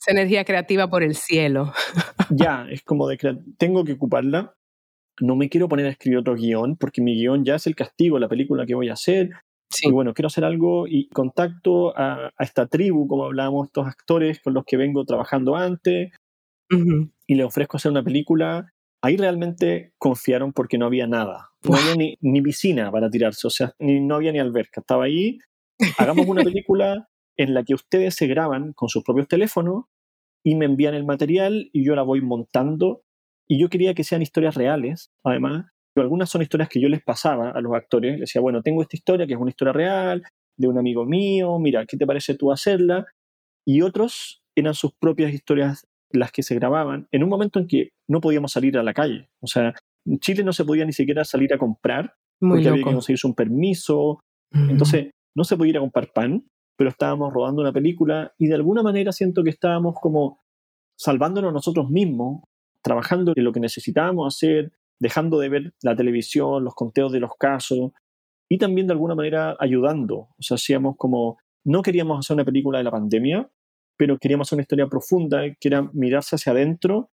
Esa 0.00 0.12
energía 0.12 0.44
creativa 0.44 0.88
por 0.88 1.02
el 1.02 1.14
cielo. 1.14 1.72
ya, 2.30 2.66
es 2.70 2.82
como 2.82 3.06
de 3.08 3.18
tengo 3.58 3.84
que 3.84 3.92
ocuparla 3.92 4.54
no 5.20 5.36
me 5.36 5.48
quiero 5.48 5.68
poner 5.68 5.86
a 5.86 5.90
escribir 5.90 6.18
otro 6.18 6.34
guion 6.34 6.76
porque 6.76 7.02
mi 7.02 7.14
guion 7.14 7.44
ya 7.44 7.56
es 7.56 7.66
el 7.66 7.74
castigo, 7.74 8.18
la 8.18 8.28
película 8.28 8.66
que 8.66 8.74
voy 8.74 8.88
a 8.88 8.94
hacer. 8.94 9.30
Y 9.82 9.90
bueno, 9.90 10.12
quiero 10.12 10.26
hacer 10.26 10.44
algo 10.44 10.86
y 10.86 11.08
contacto 11.08 11.96
a, 11.96 12.30
esta 12.38 12.66
tribu, 12.66 13.06
como 13.08 13.24
hablábamos, 13.24 13.68
estos 13.68 13.86
actores 13.86 14.40
con 14.40 14.52
los 14.52 14.64
que 14.66 14.76
vengo 14.76 15.04
trabajando 15.04 15.56
antes, 15.56 16.12
y 17.26 17.34
le 17.34 17.44
ofrezco 17.44 17.76
hacer 17.76 17.90
una 17.90 18.02
película. 18.02 18.72
Ahí 19.02 19.16
realmente 19.16 19.92
confiaron 19.98 20.52
porque 20.52 20.78
no 20.78 20.86
había 20.86 21.06
nada. 21.06 21.50
No 21.62 21.76
había 21.76 21.94
ni, 21.96 22.16
ni, 22.20 22.40
piscina 22.40 22.90
para 22.90 23.10
tirarse, 23.10 23.46
o 23.46 23.50
sea, 23.50 23.74
ni, 23.78 24.00
no 24.00 24.16
había 24.16 24.32
ni 24.32 24.38
alberca. 24.38 24.80
Estaba 24.80 25.04
ahí. 25.04 25.38
Hagamos 25.98 26.26
una 26.26 26.42
película 26.44 27.08
en 27.36 27.54
la 27.54 27.64
que 27.64 27.74
ustedes 27.74 28.14
se 28.14 28.26
graban 28.26 28.72
con 28.72 28.88
sus 28.88 29.02
propios 29.02 29.28
teléfonos 29.28 29.84
y 30.44 30.54
me 30.54 30.66
envían 30.66 30.94
el 30.94 31.04
material 31.04 31.70
y 31.72 31.84
yo 31.84 31.94
la 31.94 32.02
voy 32.02 32.20
montando 32.20 33.02
y 33.48 33.60
yo 33.60 33.68
quería 33.68 33.94
que 33.94 34.04
sean 34.04 34.22
historias 34.22 34.54
reales, 34.54 35.10
además. 35.24 35.66
Algunas 35.94 36.30
son 36.30 36.40
historias 36.40 36.70
que 36.70 36.80
yo 36.80 36.88
les 36.88 37.02
pasaba 37.02 37.50
a 37.50 37.60
los 37.60 37.74
actores. 37.74 38.12
Les 38.12 38.20
decía, 38.20 38.40
bueno, 38.40 38.62
tengo 38.62 38.80
esta 38.80 38.96
historia 38.96 39.26
que 39.26 39.34
es 39.34 39.38
una 39.38 39.50
historia 39.50 39.74
real, 39.74 40.22
de 40.56 40.68
un 40.68 40.78
amigo 40.78 41.04
mío, 41.04 41.58
mira, 41.58 41.84
¿qué 41.86 41.96
te 41.96 42.06
parece 42.06 42.34
tú 42.34 42.50
hacerla? 42.50 43.06
Y 43.66 43.82
otros 43.82 44.42
eran 44.54 44.74
sus 44.74 44.94
propias 44.94 45.32
historias 45.32 45.86
las 46.12 46.32
que 46.32 46.42
se 46.42 46.54
grababan 46.54 47.08
en 47.10 47.22
un 47.22 47.28
momento 47.28 47.58
en 47.58 47.66
que 47.66 47.90
no 48.08 48.20
podíamos 48.20 48.52
salir 48.52 48.78
a 48.78 48.82
la 48.82 48.94
calle. 48.94 49.28
O 49.40 49.46
sea, 49.46 49.74
en 50.06 50.18
Chile 50.18 50.44
no 50.44 50.52
se 50.52 50.64
podía 50.64 50.84
ni 50.84 50.92
siquiera 50.92 51.24
salir 51.24 51.52
a 51.54 51.58
comprar 51.58 52.14
porque 52.40 52.68
había 52.68 52.84
que 52.84 52.92
conseguirse 52.92 53.26
un 53.26 53.34
permiso. 53.34 54.20
Entonces, 54.52 55.10
no 55.34 55.44
se 55.44 55.56
podía 55.56 55.70
ir 55.70 55.76
a 55.76 55.80
comprar 55.80 56.12
pan, 56.12 56.44
pero 56.76 56.90
estábamos 56.90 57.32
rodando 57.32 57.62
una 57.62 57.72
película 57.72 58.32
y 58.38 58.48
de 58.48 58.54
alguna 58.54 58.82
manera 58.82 59.12
siento 59.12 59.44
que 59.44 59.50
estábamos 59.50 59.94
como 60.00 60.40
salvándonos 60.96 61.52
nosotros 61.52 61.88
mismos, 61.90 62.42
trabajando 62.82 63.32
en 63.34 63.44
lo 63.44 63.52
que 63.52 63.60
necesitábamos 63.60 64.34
hacer, 64.34 64.72
dejando 64.98 65.38
de 65.38 65.48
ver 65.48 65.74
la 65.82 65.96
televisión, 65.96 66.64
los 66.64 66.74
conteos 66.74 67.12
de 67.12 67.20
los 67.20 67.32
casos 67.38 67.92
y 68.48 68.58
también 68.58 68.86
de 68.86 68.92
alguna 68.92 69.14
manera 69.14 69.56
ayudando. 69.58 70.16
O 70.16 70.42
sea, 70.42 70.56
hacíamos 70.56 70.96
como, 70.96 71.38
no 71.64 71.82
queríamos 71.82 72.18
hacer 72.18 72.34
una 72.34 72.44
película 72.44 72.78
de 72.78 72.84
la 72.84 72.90
pandemia, 72.90 73.50
pero 73.96 74.18
queríamos 74.18 74.48
hacer 74.48 74.56
una 74.56 74.62
historia 74.62 74.86
profunda, 74.86 75.42
que 75.58 75.68
era 75.68 75.88
mirarse 75.92 76.36
hacia 76.36 76.52
adentro, 76.52 77.10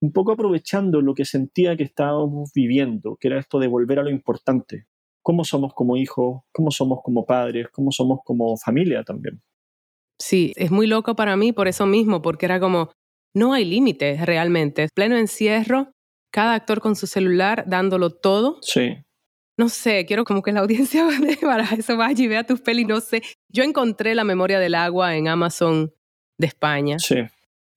un 0.00 0.12
poco 0.12 0.32
aprovechando 0.32 1.00
lo 1.00 1.14
que 1.14 1.24
sentía 1.24 1.76
que 1.76 1.84
estábamos 1.84 2.50
viviendo, 2.54 3.16
que 3.18 3.28
era 3.28 3.38
esto 3.38 3.58
de 3.58 3.68
volver 3.68 3.98
a 3.98 4.02
lo 4.02 4.10
importante. 4.10 4.86
Cómo 5.22 5.44
somos 5.44 5.72
como 5.72 5.96
hijos, 5.96 6.42
cómo 6.52 6.70
somos 6.70 7.00
como 7.02 7.24
padres, 7.24 7.68
cómo 7.72 7.90
somos 7.90 8.20
como 8.24 8.56
familia 8.56 9.02
también. 9.02 9.40
Sí, 10.20 10.52
es 10.56 10.70
muy 10.70 10.86
loco 10.86 11.16
para 11.16 11.36
mí 11.36 11.52
por 11.52 11.68
eso 11.68 11.86
mismo, 11.86 12.20
porque 12.20 12.46
era 12.46 12.60
como, 12.60 12.90
no 13.34 13.52
hay 13.52 13.64
límites 13.64 14.24
realmente. 14.24 14.88
Pleno 14.94 15.16
encierro, 15.16 15.92
cada 16.30 16.54
actor 16.54 16.80
con 16.80 16.96
su 16.96 17.06
celular 17.06 17.64
dándolo 17.66 18.10
todo. 18.10 18.58
Sí. 18.60 18.96
No 19.56 19.68
sé, 19.68 20.04
quiero 20.04 20.24
como 20.24 20.42
que 20.42 20.52
la 20.52 20.60
audiencia 20.60 21.06
para 21.40 21.64
eso 21.74 21.96
vaya 21.96 22.24
y 22.24 22.28
vea 22.28 22.44
tus 22.44 22.60
pelis, 22.60 22.86
no 22.86 23.00
sé. 23.00 23.22
Yo 23.48 23.64
encontré 23.64 24.14
La 24.14 24.24
memoria 24.24 24.58
del 24.58 24.74
agua 24.74 25.16
en 25.16 25.28
Amazon 25.28 25.92
de 26.38 26.46
España. 26.46 26.98
Sí. 26.98 27.16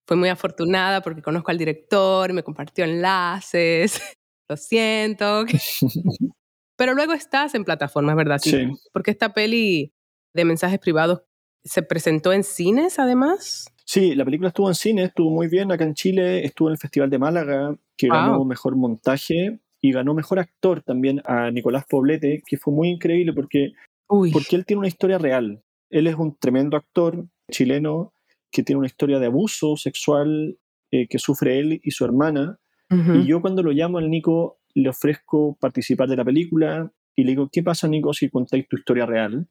Fue 0.07 0.17
muy 0.17 0.29
afortunada 0.29 1.01
porque 1.01 1.21
conozco 1.21 1.51
al 1.51 1.57
director, 1.57 2.31
me 2.33 2.43
compartió 2.43 2.85
enlaces. 2.85 4.01
Lo 4.49 4.55
siento. 4.55 5.45
Pero 6.77 6.93
luego 6.93 7.13
estás 7.13 7.55
en 7.55 7.65
plataformas, 7.65 8.15
¿verdad? 8.15 8.39
Sí. 8.41 8.69
Porque 8.93 9.11
esta 9.11 9.33
peli 9.33 9.93
de 10.33 10.45
mensajes 10.45 10.79
privados 10.79 11.23
se 11.63 11.81
presentó 11.81 12.31
en 12.31 12.43
cines, 12.43 12.99
además. 12.99 13.73
Sí, 13.83 14.15
la 14.15 14.25
película 14.25 14.49
estuvo 14.49 14.67
en 14.67 14.75
cine, 14.75 15.03
estuvo 15.03 15.31
muy 15.31 15.47
bien 15.47 15.71
acá 15.71 15.83
en 15.83 15.93
Chile, 15.93 16.45
estuvo 16.45 16.67
en 16.69 16.73
el 16.73 16.77
Festival 16.77 17.09
de 17.09 17.19
Málaga, 17.19 17.75
que 17.97 18.07
ganó 18.07 18.45
mejor 18.45 18.75
montaje 18.75 19.59
y 19.81 19.91
ganó 19.91 20.13
mejor 20.13 20.39
actor 20.39 20.81
también 20.81 21.21
a 21.25 21.51
Nicolás 21.51 21.85
Poblete, 21.89 22.41
que 22.45 22.57
fue 22.57 22.73
muy 22.73 22.89
increíble 22.89 23.33
porque, 23.33 23.71
porque 24.07 24.55
él 24.55 24.65
tiene 24.65 24.79
una 24.79 24.87
historia 24.87 25.17
real. 25.17 25.63
Él 25.89 26.07
es 26.07 26.15
un 26.15 26.35
tremendo 26.37 26.77
actor 26.77 27.27
chileno 27.49 28.13
que 28.51 28.63
tiene 28.63 28.79
una 28.79 28.87
historia 28.87 29.19
de 29.19 29.27
abuso 29.27 29.75
sexual 29.77 30.57
eh, 30.91 31.07
que 31.07 31.19
sufre 31.19 31.59
él 31.59 31.79
y 31.83 31.91
su 31.91 32.05
hermana. 32.05 32.59
Y 32.89 33.27
yo 33.27 33.41
cuando 33.41 33.63
lo 33.63 33.71
llamo 33.71 33.97
al 33.97 34.09
Nico 34.09 34.61
le 34.73 34.87
ofrezco 34.87 35.57
participar 35.59 36.07
de 36.07 36.15
la 36.15 36.23
película 36.23 36.89
y 37.17 37.25
le 37.25 37.31
digo, 37.31 37.49
¿qué 37.51 37.61
pasa 37.61 37.89
Nico 37.89 38.13
si 38.13 38.29
contáis 38.29 38.65
tu 38.69 38.77
historia 38.77 39.05
real? 39.05 39.49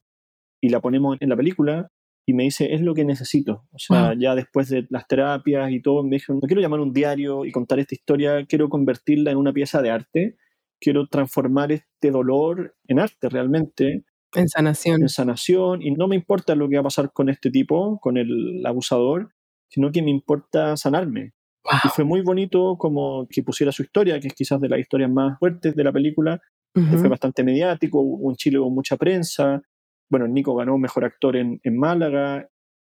Y 0.62 0.70
la 0.70 0.80
ponemos 0.80 1.18
en 1.20 1.28
la 1.28 1.36
película 1.36 1.90
y 2.24 2.32
me 2.32 2.44
dice, 2.44 2.74
es 2.74 2.80
lo 2.80 2.94
que 2.94 3.04
necesito. 3.04 3.66
O 3.72 3.78
sea, 3.78 4.14
ya 4.18 4.34
después 4.34 4.68
de 4.68 4.86
las 4.90 5.06
terapias 5.06 5.70
y 5.70 5.80
todo, 5.80 6.02
me 6.02 6.16
dijo, 6.16 6.34
no 6.34 6.40
quiero 6.40 6.60
llamar 6.60 6.80
un 6.80 6.92
diario 6.92 7.44
y 7.44 7.52
contar 7.52 7.78
esta 7.78 7.94
historia, 7.94 8.44
quiero 8.46 8.68
convertirla 8.68 9.30
en 9.30 9.36
una 9.36 9.52
pieza 9.52 9.82
de 9.82 9.90
arte, 9.90 10.36
quiero 10.80 11.06
transformar 11.06 11.70
este 11.72 12.10
dolor 12.10 12.74
en 12.88 12.98
arte 12.98 13.28
realmente. 13.28 14.04
En 14.36 14.48
sanación. 14.48 15.02
En 15.02 15.08
sanación, 15.08 15.82
y 15.82 15.90
no 15.92 16.08
me 16.08 16.16
importa 16.16 16.54
lo 16.54 16.68
que 16.68 16.76
va 16.76 16.80
a 16.80 16.84
pasar 16.84 17.12
con 17.12 17.28
este 17.28 17.50
tipo, 17.50 17.98
con 18.00 18.16
el 18.16 18.64
abusador, 18.64 19.30
sino 19.68 19.90
que 19.90 20.02
me 20.02 20.10
importa 20.10 20.76
sanarme. 20.76 21.32
Y 21.84 21.88
fue 21.88 22.04
muy 22.04 22.22
bonito 22.22 22.76
como 22.78 23.26
que 23.28 23.42
pusiera 23.42 23.72
su 23.72 23.82
historia, 23.82 24.20
que 24.20 24.28
es 24.28 24.34
quizás 24.34 24.60
de 24.60 24.68
las 24.68 24.78
historias 24.78 25.10
más 25.10 25.38
fuertes 25.38 25.74
de 25.74 25.84
la 25.84 25.92
película, 25.92 26.40
fue 26.74 27.08
bastante 27.08 27.42
mediático, 27.42 28.00
un 28.00 28.36
Chile 28.36 28.58
con 28.58 28.74
mucha 28.74 28.98
prensa, 28.98 29.62
bueno, 30.08 30.28
Nico 30.28 30.54
ganó 30.54 30.78
Mejor 30.78 31.04
Actor 31.04 31.36
en, 31.36 31.60
Málaga 31.64 32.48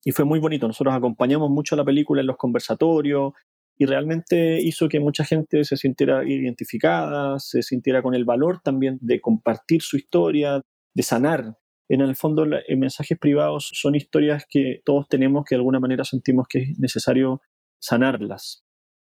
y 0.05 0.13
fue 0.13 0.25
muy 0.25 0.41
bonito. 0.41 0.67
Nosotros 0.67 0.95
acompañamos 0.95 1.51
mucho 1.51 1.75
a 1.75 1.79
la 1.79 1.85
película 1.85 2.21
en 2.21 2.27
los 2.27 2.37
conversatorios 2.37 3.33
y 3.77 3.87
realmente 3.87 4.61
hizo 4.61 4.89
que 4.89 5.01
mucha 5.01 5.25
gente 5.25 5.65
se 5.65 5.77
sintiera 5.77 6.25
identificada, 6.25 7.39
se 7.39 7.63
sintiera 7.63 8.03
con 8.03 8.15
el 8.15 8.25
valor 8.25 8.61
también 8.63 8.99
de 9.01 9.21
compartir 9.21 9.81
su 9.83 9.97
historia, 9.97 10.61
de 10.99 11.05
sanar. 11.05 11.57
En 11.89 12.01
el 12.01 12.17
fondo, 12.17 12.45
los 12.45 12.61
mensajes 12.77 13.17
privados 13.19 13.71
son 13.73 13.95
historias 13.95 14.45
que 14.51 14.83
todos 14.85 15.09
tenemos 15.09 15.45
que 15.45 15.55
de 15.55 15.61
alguna 15.61 15.79
manera 15.79 16.05
sentimos 16.05 16.47
que 16.49 16.59
es 16.59 16.79
necesario 16.79 17.41
sanarlas. 17.81 18.65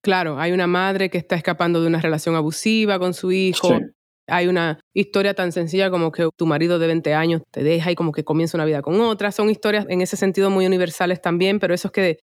Claro, 0.05 0.39
hay 0.39 0.53
una 0.53 0.67
madre 0.67 1.09
que 1.09 1.17
está 1.17 1.37
escapando 1.37 1.81
de 1.81 1.87
una 1.87 2.01
relación 2.01 2.37
abusiva 2.37 2.99
con 2.99 3.15
su 3.15 3.33
hijo, 3.33 3.81
hay 4.27 4.47
una 4.47 4.79
historia 4.95 5.35
tan 5.35 5.53
sencilla 5.53 5.91
como 5.91 6.13
que 6.13 6.29
tu 6.37 6.47
marido 6.47 6.79
de 6.79 6.87
20 6.87 7.15
años 7.15 7.43
te 7.51 7.65
deja 7.65 7.91
y 7.91 7.95
como 7.95 8.13
que 8.13 8.25
comienza 8.25 8.59
una 8.59 8.67
vida 8.67 8.83
con 8.83 9.01
otra. 9.01 9.33
Son 9.33 9.49
historias 9.49 9.87
en 9.89 10.03
ese 10.03 10.17
sentido 10.17 10.51
muy 10.51 10.67
universales 10.67 11.21
también, 11.23 11.59
pero 11.59 11.75
eso 11.75 11.89
es 11.89 11.93
que, 11.93 12.19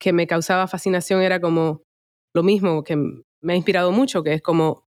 que 0.00 0.12
me 0.12 0.26
causaba 0.26 0.66
fascinación 0.66 1.22
era 1.22 1.40
como 1.40 1.82
lo 2.34 2.42
mismo 2.42 2.82
que 2.82 2.96
me 2.96 3.52
ha 3.52 3.56
inspirado 3.56 3.92
mucho, 3.92 4.24
que 4.24 4.34
es 4.34 4.42
como 4.42 4.85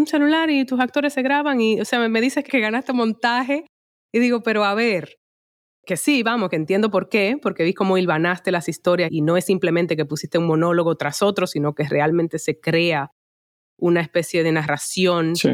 un 0.00 0.06
celular 0.06 0.50
y 0.50 0.64
tus 0.64 0.80
actores 0.80 1.12
se 1.12 1.22
graban 1.22 1.60
y, 1.60 1.80
o 1.80 1.84
sea, 1.84 2.08
me 2.08 2.20
dices 2.20 2.44
que 2.44 2.60
ganaste 2.60 2.92
montaje 2.92 3.66
y 4.12 4.18
digo, 4.18 4.42
pero 4.42 4.64
a 4.64 4.74
ver, 4.74 5.18
que 5.86 5.96
sí, 5.96 6.22
vamos, 6.22 6.50
que 6.50 6.56
entiendo 6.56 6.90
por 6.90 7.08
qué, 7.08 7.38
porque 7.40 7.64
vi 7.64 7.74
cómo 7.74 7.96
hilvanaste 7.96 8.50
las 8.50 8.68
historias 8.68 9.10
y 9.12 9.22
no 9.22 9.36
es 9.36 9.44
simplemente 9.44 9.96
que 9.96 10.04
pusiste 10.04 10.38
un 10.38 10.46
monólogo 10.46 10.96
tras 10.96 11.22
otro, 11.22 11.46
sino 11.46 11.74
que 11.74 11.84
realmente 11.84 12.38
se 12.38 12.60
crea 12.60 13.12
una 13.78 14.00
especie 14.00 14.42
de 14.42 14.52
narración 14.52 15.36
sí 15.36 15.50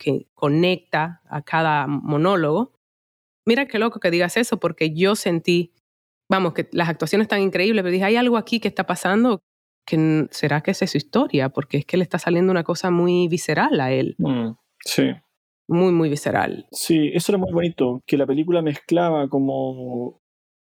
que 0.00 0.26
conecta 0.34 1.20
a 1.28 1.42
cada 1.42 1.86
monólogo. 1.86 2.72
Mira 3.46 3.66
qué 3.66 3.78
loco 3.78 4.00
que 4.00 4.10
digas 4.10 4.36
eso, 4.38 4.58
porque 4.58 4.94
yo 4.94 5.14
sentí, 5.14 5.74
vamos, 6.28 6.54
que 6.54 6.68
las 6.72 6.88
actuaciones 6.88 7.26
están 7.26 7.42
increíbles, 7.42 7.82
pero 7.82 7.92
dije, 7.92 8.04
hay 8.04 8.16
algo 8.16 8.38
aquí 8.38 8.60
que 8.60 8.68
está 8.68 8.86
pasando 8.86 9.40
que 9.86 10.26
será 10.30 10.60
que 10.60 10.70
esa 10.70 10.84
es 10.84 10.92
su 10.92 10.98
historia, 10.98 11.48
porque 11.48 11.78
es 11.78 11.84
que 11.84 11.96
le 11.96 12.02
está 12.02 12.18
saliendo 12.18 12.50
una 12.50 12.64
cosa 12.64 12.90
muy 12.90 13.28
visceral 13.28 13.80
a 13.80 13.92
él. 13.92 14.14
Mm, 14.18 14.50
sí. 14.84 15.10
Muy, 15.68 15.92
muy 15.92 16.08
visceral. 16.08 16.66
Sí, 16.72 17.10
eso 17.14 17.32
era 17.32 17.38
muy 17.38 17.52
bonito, 17.52 18.02
que 18.06 18.16
la 18.16 18.26
película 18.26 18.60
mezclaba 18.62 19.28
como 19.28 20.20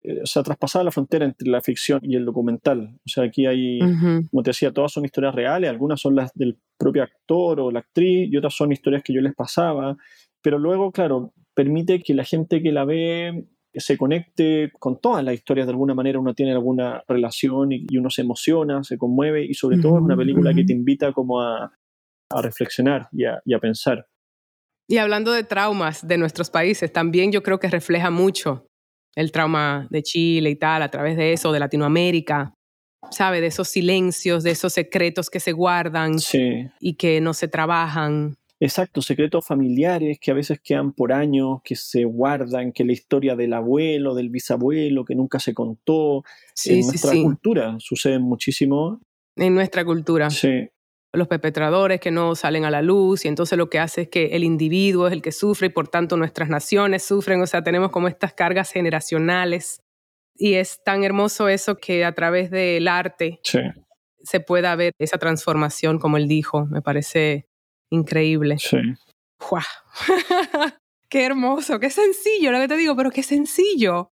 eh, 0.04 0.22
o 0.22 0.26
sea, 0.26 0.43
traspasaba 0.43 0.84
la 0.84 0.91
frontera 0.91 1.26
entre 1.26 1.49
la 1.49 1.62
ficción 1.62 2.01
y 2.04 2.16
el 2.16 2.26
documental. 2.26 2.95
O 3.06 3.10
sea, 3.10 3.24
aquí 3.24 3.45
hay, 3.45 3.80
como 3.80 4.43
te 4.43 4.49
decía, 4.49 4.72
todas 4.72 4.91
son 4.91 5.06
historias 5.06 5.34
reales, 5.34 5.70
algunas 5.70 6.01
son 6.01 6.16
las 6.16 6.34
del 6.34 6.60
propio 6.78 7.04
actor 7.04 7.62
o 7.62 7.72
la 7.72 7.80
actriz 7.80 8.30
y 8.32 8.38
otras 8.38 8.54
son 8.54 8.72
historias 8.72 9.01
que 9.04 9.14
yo 9.14 9.22
les 9.22 9.34
pasaba, 9.34 9.95
pero 10.41 10.60
luego, 10.60 10.91
claro, 10.91 11.34
permite 11.54 12.01
que 12.01 12.14
la 12.14 12.26
gente 12.26 12.62
que 12.62 12.72
la 12.74 12.84
ve 12.84 13.45
se 13.76 13.97
conecte 13.97 14.71
con 14.80 14.99
todas 14.99 15.24
las 15.24 15.34
historias 15.34 15.67
de 15.67 15.71
alguna 15.71 15.93
manera, 15.93 16.19
uno 16.19 16.34
tiene 16.34 16.51
alguna 16.51 17.03
relación 17.07 17.71
y, 17.71 17.97
uno 17.97 18.09
se 18.09 18.21
emociona, 18.21 18.84
se 18.84 18.97
conmueve 18.97 19.45
y 19.45 19.53
sobre 19.53 19.78
todo 19.78 19.97
es 19.97 20.03
una 20.03 20.17
película 20.17 20.53
que 20.53 20.63
te 20.63 20.74
invita 20.74 21.11
como 21.11 21.41
a, 21.41 21.71
a 22.30 22.41
reflexionar 22.41 23.07
y 23.11 23.26
a, 23.26 23.41
y 23.45 23.53
a 23.53 23.59
pensar. 23.59 24.05
Y 24.88 24.97
hablando 24.97 25.32
de 25.32 25.43
traumas 25.43 26.05
de 26.05 26.17
nuestros 26.17 26.49
países, 26.49 26.91
también 26.91 27.32
yo 27.32 27.41
creo 27.41 27.59
que 27.59 27.69
refleja 27.69 28.09
mucho 28.09 28.67
el 29.15 29.32
trauma 29.32 29.88
de 29.89 30.03
Chile 30.03 30.49
y 30.49 30.55
tal, 30.55 30.82
a 30.82 30.89
través 30.89 31.15
de 31.15 31.34
eso, 31.34 31.51
de 31.51 31.59
Latinoamérica, 31.59 32.53
¿sabe? 33.11 33.41
De 33.41 33.47
esos 33.47 33.67
silencios, 33.67 34.43
de 34.43 34.51
esos 34.51 34.74
secretos 34.74 35.30
que 35.30 35.39
se 35.39 35.51
guardan 35.51 36.15
y 36.80 36.95
que 36.95 37.21
no 37.21 37.34
se 37.34 37.47
trabajan. 37.47 38.36
Exacto, 38.64 39.01
secretos 39.01 39.45
familiares 39.45 40.20
que 40.22 40.32
a 40.32 40.34
veces 40.34 40.61
quedan 40.64 40.93
por 40.93 41.11
años, 41.11 41.59
que 41.66 41.76
se 41.76 42.05
guardan, 42.05 42.72
que 42.72 42.86
la 42.86 42.93
historia 42.93 43.36
del 43.36 43.51
abuelo, 43.53 44.16
del 44.16 44.30
bisabuelo, 44.30 45.03
que 45.03 45.16
nunca 45.16 45.39
se 45.39 45.53
contó. 45.53 46.24
en 46.66 46.88
nuestra 46.88 47.11
cultura 47.11 47.76
sucede 47.80 48.20
muchísimo. 48.20 49.01
En 49.36 49.53
nuestra 49.53 49.84
cultura. 49.84 50.30
Sí 50.30 50.70
los 51.14 51.28
perpetradores 51.28 51.99
que 51.99 52.09
no 52.09 52.34
salen 52.34 52.66
a 52.66 52.72
la 52.72 52.82
luz 52.82 53.24
y 53.24 53.28
entonces 53.28 53.55
lo 53.57 53.70
que 53.70 53.78
hace 53.78 54.01
es 54.01 54.09
que 54.09 54.36
el 54.36 54.43
individuo 54.43 55.05
es 55.05 55.14
el 55.14 55.22
que 55.22 55.32
sufre 55.32 55.68
y 55.68 55.70
por 55.70 55.88
tanto 55.88 56.18
nuestras 56.18 56.49
naciones 56.49 57.03
sufren, 57.03 57.39
o 57.39 57.45
sea, 57.45 57.64
tenemos 57.64 57.91
como 57.91 58.07
estas 58.07 58.34
cargas 58.34 58.72
generacionales 58.72 59.80
y 60.36 60.55
es 60.55 60.82
tan 60.84 61.03
hermoso 61.03 61.47
eso 61.47 61.78
que 61.78 62.03
a 62.03 62.14
través 62.14 62.49
del 62.49 62.88
arte 62.88 63.39
se 64.24 64.39
pueda 64.39 64.76
ver 64.76 64.93
esa 64.97 65.20
transformación, 65.20 65.99
como 65.99 66.18
él 66.18 66.28
dijo, 66.28 66.66
me 66.66 66.82
parece 66.82 67.45
increíble. 67.93 68.57
Sí. 68.59 68.77
qué 71.09 71.25
hermoso, 71.25 71.79
qué 71.79 71.89
sencillo, 71.89 72.51
lo 72.51 72.59
que 72.59 72.67
te 72.67 72.77
digo, 72.77 72.95
pero 72.95 73.11
qué 73.11 73.23
sencillo. 73.23 74.09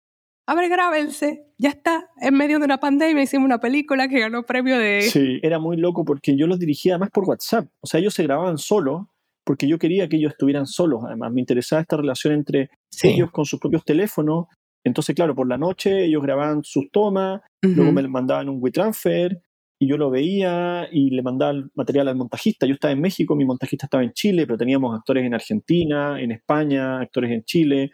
A 0.48 0.54
ver, 0.54 0.70
grábense, 0.70 1.48
ya 1.58 1.70
está, 1.70 2.08
en 2.22 2.36
medio 2.36 2.60
de 2.60 2.66
una 2.66 2.80
pandemia 2.80 3.24
hicimos 3.24 3.46
una 3.46 3.60
película 3.60 4.08
que 4.08 4.20
ganó 4.20 4.44
premio 4.44 4.78
de... 4.78 5.02
Sí, 5.02 5.40
era 5.42 5.58
muy 5.58 5.76
loco 5.76 6.06
porque 6.06 6.38
yo 6.38 6.46
los 6.46 6.60
dirigía 6.60 7.00
más 7.00 7.10
por 7.10 7.26
WhatsApp, 7.26 7.68
o 7.82 7.88
sea, 7.88 8.00
ellos 8.00 8.14
se 8.14 8.24
grababan 8.24 8.60
solos 8.60 9.08
porque 9.44 9.68
yo 9.68 9.80
quería 9.80 10.08
que 10.08 10.18
ellos 10.18 10.34
estuvieran 10.34 10.68
solos, 10.68 11.04
además 11.06 11.32
me 11.32 11.42
interesaba 11.42 11.82
esta 11.82 11.98
relación 11.98 12.34
entre 12.34 12.70
ellos 13.02 13.32
con 13.32 13.46
sus 13.46 13.60
propios 13.60 13.84
teléfonos, 13.84 14.46
entonces 14.84 15.16
claro, 15.16 15.34
por 15.34 15.48
la 15.48 15.58
noche 15.58 16.06
ellos 16.06 16.22
grababan 16.22 16.64
sus 16.64 16.92
tomas, 16.92 17.42
luego 17.62 17.92
me 17.92 18.08
mandaban 18.08 18.48
un 18.48 18.60
WeTransfer 18.62 19.42
y 19.80 19.88
yo 19.88 19.98
lo 19.98 20.10
veía 20.10 20.88
y 20.92 21.10
le 21.10 21.22
mandaba 21.22 21.52
el 21.52 21.70
material 21.76 22.08
al 22.08 22.16
montajista. 22.16 22.66
Yo 22.66 22.74
estaba 22.74 22.92
en 22.94 23.02
México, 23.02 23.36
mi 23.36 23.46
montajista 23.46 23.86
estaba 23.88 24.04
en 24.04 24.14
Chile, 24.14 24.46
pero 24.46 24.58
teníamos 24.58 24.98
actores 24.98 25.26
en 25.26 25.34
Argentina, 25.34 26.22
en 26.22 26.32
España, 26.32 27.00
actores 27.00 27.32
en 27.32 27.44
Chile, 27.44 27.92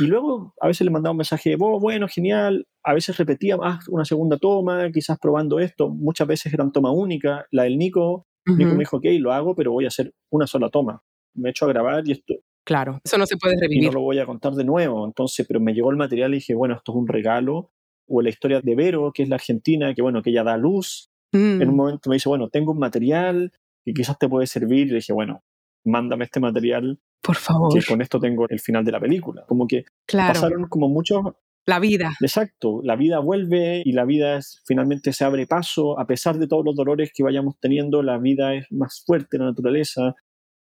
Y 0.00 0.06
luego 0.06 0.54
a 0.60 0.68
veces 0.68 0.84
le 0.84 0.90
mandaba 0.90 1.12
un 1.12 1.18
mensaje 1.18 1.50
de 1.50 1.56
voz, 1.56 1.80
bueno, 1.80 2.06
genial. 2.08 2.66
A 2.84 2.94
veces 2.94 3.16
repetía 3.16 3.56
más 3.56 3.88
una 3.88 4.04
segunda 4.04 4.38
toma, 4.38 4.90
quizás 4.92 5.18
probando 5.18 5.58
esto. 5.58 5.88
Muchas 5.88 6.28
veces 6.28 6.52
eran 6.52 6.72
toma 6.72 6.92
única. 6.92 7.46
La 7.50 7.64
del 7.64 7.78
Nico, 7.78 8.26
Nico 8.46 8.72
me 8.72 8.80
dijo, 8.80 8.98
ok, 8.98 9.04
lo 9.18 9.32
hago, 9.32 9.54
pero 9.54 9.72
voy 9.72 9.84
a 9.84 9.88
hacer 9.88 10.12
una 10.30 10.46
sola 10.46 10.68
toma. 10.70 11.02
Me 11.34 11.50
echo 11.50 11.64
a 11.64 11.68
grabar 11.68 12.06
y 12.06 12.12
esto. 12.12 12.34
Claro, 12.64 13.00
eso 13.04 13.18
no 13.18 13.26
se 13.26 13.36
puede 13.36 13.56
revivir. 13.60 13.82
Y 13.82 13.86
no 13.86 13.92
lo 13.92 14.00
voy 14.00 14.18
a 14.18 14.26
contar 14.26 14.54
de 14.54 14.64
nuevo. 14.64 15.04
Entonces, 15.06 15.46
pero 15.46 15.60
me 15.60 15.74
llegó 15.74 15.90
el 15.90 15.96
material 15.96 16.32
y 16.32 16.36
dije, 16.36 16.54
bueno, 16.54 16.74
esto 16.74 16.92
es 16.92 16.96
un 16.96 17.08
regalo. 17.08 17.72
O 18.06 18.22
la 18.22 18.28
historia 18.28 18.60
de 18.60 18.74
Vero, 18.74 19.12
que 19.12 19.22
es 19.22 19.28
la 19.28 19.36
argentina, 19.36 19.94
que 19.94 20.02
bueno, 20.02 20.22
que 20.22 20.30
ella 20.30 20.44
da 20.44 20.56
luz. 20.56 21.10
En 21.32 21.68
un 21.68 21.74
mm. 21.74 21.76
momento 21.76 22.10
me 22.10 22.16
dice, 22.16 22.28
bueno, 22.28 22.48
tengo 22.48 22.72
un 22.72 22.78
material 22.78 23.52
que 23.84 23.92
quizás 23.92 24.18
te 24.18 24.28
puede 24.28 24.46
servir. 24.46 24.86
Y 24.86 24.90
le 24.90 24.96
dije, 24.96 25.12
bueno, 25.12 25.42
mándame 25.84 26.24
este 26.24 26.40
material. 26.40 27.00
Por 27.20 27.36
favor. 27.36 27.72
Que 27.72 27.84
con 27.84 28.02
esto 28.02 28.20
tengo 28.20 28.46
el 28.48 28.60
final 28.60 28.84
de 28.84 28.92
la 28.92 29.00
película. 29.00 29.44
Como 29.46 29.66
que 29.66 29.84
pasaron 30.06 30.68
como 30.68 30.88
muchos... 30.88 31.22
La 31.66 31.78
vida. 31.78 32.12
Exacto, 32.20 32.82
la 32.84 32.94
vida 32.94 33.20
vuelve 33.20 33.80
y 33.82 33.92
la 33.92 34.04
vida 34.04 34.36
es, 34.36 34.62
finalmente 34.66 35.14
se 35.14 35.24
abre 35.24 35.46
paso, 35.46 35.98
a 35.98 36.06
pesar 36.06 36.36
de 36.38 36.46
todos 36.46 36.62
los 36.62 36.76
dolores 36.76 37.10
que 37.14 37.22
vayamos 37.22 37.58
teniendo, 37.58 38.02
la 38.02 38.18
vida 38.18 38.54
es 38.54 38.66
más 38.70 39.02
fuerte, 39.06 39.38
la 39.38 39.46
naturaleza. 39.46 40.14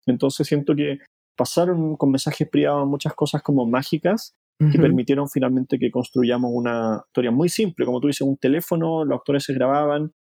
Entonces 0.05 0.47
siento 0.47 0.77
que 0.77 0.99
pasaron 1.35 1.97
con 1.97 2.11
mensajes 2.11 2.47
privados 2.47 2.87
muchas 2.87 3.15
cosas 3.15 3.41
como 3.43 3.67
mágicas 3.67 4.37
que 4.59 4.79
permitieron 4.79 5.29
finalmente 5.29 5.79
que 5.79 5.91
construyamos 5.91 6.51
una 6.55 7.03
historia 7.07 7.33
muy 7.33 7.49
simple, 7.49 7.85
como 7.85 8.01
tú 8.01 8.07
dices, 8.07 8.21
un 8.21 8.37
teléfono, 8.37 9.05
los 9.05 9.19
actores 9.19 9.43
se 9.43 9.55
grababan, 9.55 10.13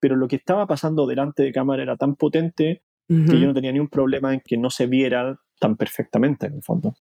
pero 0.00 0.16
lo 0.16 0.26
que 0.26 0.36
estaba 0.36 0.66
pasando 0.66 1.06
delante 1.06 1.42
de 1.42 1.52
cámara 1.52 1.82
era 1.82 1.96
tan 1.96 2.16
potente 2.16 2.82
que 3.08 3.40
yo 3.40 3.46
no 3.46 3.54
tenía 3.54 3.72
ni 3.72 3.80
un 3.80 3.88
problema 3.88 4.32
en 4.32 4.40
que 4.44 4.56
no 4.56 4.70
se 4.70 4.86
viera 4.86 5.38
tan 5.58 5.76
perfectamente 5.76 6.46
en 6.46 6.54
el 6.54 6.62
fondo. 6.62 6.94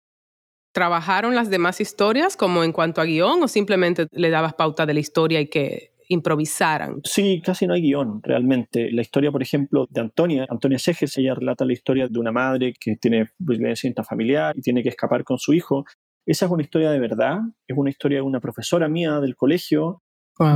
¿Trabajaron 0.71 1.35
las 1.35 1.49
demás 1.49 1.81
historias 1.81 2.35
como 2.35 2.63
en 2.63 2.71
cuanto 2.71 3.01
a 3.01 3.05
guion 3.05 3.41
o 3.43 3.47
simplemente 3.47 4.07
le 4.11 4.29
dabas 4.29 4.53
pauta 4.55 4.85
de 4.85 4.93
la 4.93 4.99
historia 4.99 5.39
y 5.39 5.47
que 5.47 5.93
improvisaran? 6.09 7.01
Sí, 7.03 7.41
casi 7.43 7.65
no 7.67 7.73
hay 7.73 7.81
guion 7.81 8.21
realmente. 8.23 8.91
La 8.91 9.01
historia, 9.01 9.31
por 9.31 9.41
ejemplo, 9.41 9.87
de 9.89 10.01
Antonia, 10.01 10.45
Antonia 10.49 10.79
Seges, 10.79 11.17
ella 11.17 11.35
relata 11.35 11.65
la 11.65 11.73
historia 11.73 12.07
de 12.07 12.19
una 12.19 12.31
madre 12.31 12.73
que 12.79 12.95
tiene 12.97 13.29
violencia 13.37 13.91
familiar 14.03 14.57
y 14.57 14.61
tiene 14.61 14.83
que 14.83 14.89
escapar 14.89 15.23
con 15.23 15.37
su 15.37 15.53
hijo. 15.53 15.85
Esa 16.29 16.45
es 16.45 16.51
una 16.51 16.61
historia 16.61 16.91
de 16.91 16.99
verdad, 16.99 17.39
es 17.67 17.75
una 17.75 17.89
historia 17.89 18.19
de 18.19 18.21
una 18.21 18.39
profesora 18.39 18.87
mía 18.87 19.19
del 19.19 19.35
colegio 19.35 20.03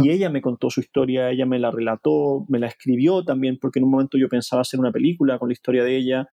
y 0.03 0.11
ella 0.11 0.29
me 0.29 0.39
contó 0.39 0.69
su 0.69 0.81
historia, 0.81 1.31
ella 1.31 1.47
me 1.47 1.57
la 1.57 1.71
relató, 1.71 2.45
me 2.47 2.59
la 2.59 2.67
escribió 2.67 3.25
también, 3.25 3.57
porque 3.59 3.79
en 3.79 3.85
un 3.85 3.91
momento 3.91 4.19
yo 4.19 4.29
pensaba 4.29 4.61
hacer 4.61 4.79
una 4.79 4.91
película 4.91 5.39
con 5.39 5.49
la 5.49 5.53
historia 5.53 5.83
de 5.83 5.97
ella. 5.97 6.29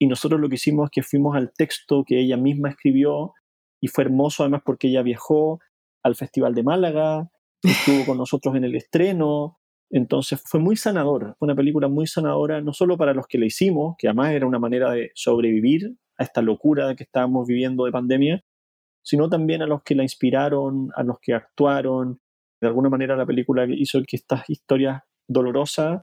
Y 0.00 0.06
nosotros 0.06 0.40
lo 0.40 0.48
que 0.48 0.54
hicimos 0.54 0.86
es 0.86 0.90
que 0.90 1.02
fuimos 1.02 1.36
al 1.36 1.52
texto 1.52 2.02
que 2.02 2.18
ella 2.18 2.38
misma 2.38 2.70
escribió 2.70 3.34
y 3.78 3.88
fue 3.88 4.04
hermoso 4.04 4.42
además 4.42 4.62
porque 4.64 4.88
ella 4.88 5.02
viajó 5.02 5.60
al 6.02 6.16
Festival 6.16 6.54
de 6.54 6.62
Málaga, 6.62 7.30
estuvo 7.62 8.06
con 8.06 8.16
nosotros 8.16 8.56
en 8.56 8.64
el 8.64 8.74
estreno. 8.74 9.58
Entonces 9.90 10.42
fue 10.46 10.60
muy 10.60 10.76
sanador, 10.76 11.36
fue 11.38 11.44
una 11.44 11.54
película 11.54 11.88
muy 11.88 12.06
sanadora, 12.06 12.62
no 12.62 12.72
solo 12.72 12.96
para 12.96 13.12
los 13.12 13.26
que 13.26 13.36
la 13.36 13.44
hicimos, 13.44 13.96
que 13.98 14.08
además 14.08 14.32
era 14.32 14.46
una 14.46 14.58
manera 14.58 14.92
de 14.92 15.10
sobrevivir 15.14 15.94
a 16.16 16.24
esta 16.24 16.40
locura 16.40 16.96
que 16.96 17.04
estábamos 17.04 17.46
viviendo 17.46 17.84
de 17.84 17.92
pandemia, 17.92 18.42
sino 19.08 19.30
también 19.30 19.62
a 19.62 19.66
los 19.66 19.82
que 19.82 19.94
la 19.94 20.02
inspiraron, 20.02 20.90
a 20.94 21.02
los 21.02 21.18
que 21.18 21.32
actuaron, 21.32 22.20
de 22.60 22.68
alguna 22.68 22.90
manera 22.90 23.16
la 23.16 23.24
película 23.24 23.66
hizo 23.66 24.02
que 24.06 24.16
estas 24.16 24.42
historias 24.50 25.02
dolorosas 25.26 26.02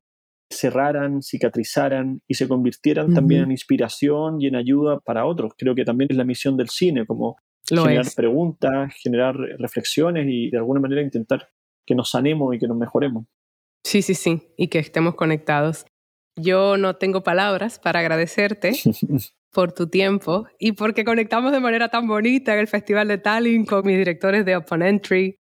cerraran, 0.52 1.22
cicatrizaran 1.22 2.22
y 2.28 2.34
se 2.34 2.48
convirtieran 2.48 3.14
también 3.14 3.44
en 3.44 3.52
inspiración 3.52 4.42
y 4.42 4.48
en 4.48 4.56
ayuda 4.56 5.00
para 5.02 5.28
otros. 5.28 5.54
Creo 5.56 5.76
que 5.76 5.86
también 5.86 6.08
es 6.10 6.18
la 6.18 6.24
misión 6.24 6.58
del 6.58 6.70
cine, 6.70 7.06
como 7.06 7.38
generar 7.68 8.08
preguntas, 8.16 8.96
generar 8.96 9.36
reflexiones 9.36 10.26
y 10.28 10.50
de 10.50 10.58
alguna 10.58 10.80
manera 10.80 11.04
intentar 11.04 11.50
que 11.86 11.94
nos 11.94 12.10
sanemos 12.10 12.56
y 12.56 12.60
que 12.60 12.68
nos 12.68 12.78
mejoremos. 12.78 13.26
Sí, 13.84 14.02
sí, 14.02 14.16
sí, 14.16 14.42
y 14.58 14.70
que 14.70 14.80
estemos 14.80 15.14
conectados. 15.14 15.86
Yo 16.36 16.78
no 16.78 16.96
tengo 16.96 17.22
palabras 17.22 17.78
para 17.78 18.00
agradecerte 18.00 18.72
por 19.56 19.72
tu 19.72 19.88
tiempo 19.88 20.46
y 20.60 20.74
porque 20.74 21.06
conectamos 21.06 21.54
de 21.54 21.62
manera 21.62 21.88
tan 21.88 22.08
bonita 22.08 22.54
en 22.54 22.60
el 22.60 22.68
Festival 22.68 23.08
de 23.08 23.18
Tallinn 23.18 23.66
con 23.66 23.86
mis 23.88 23.98
directores 23.98 24.46
de 24.46 24.58
Open 24.58 24.82
Entry 24.82 25.38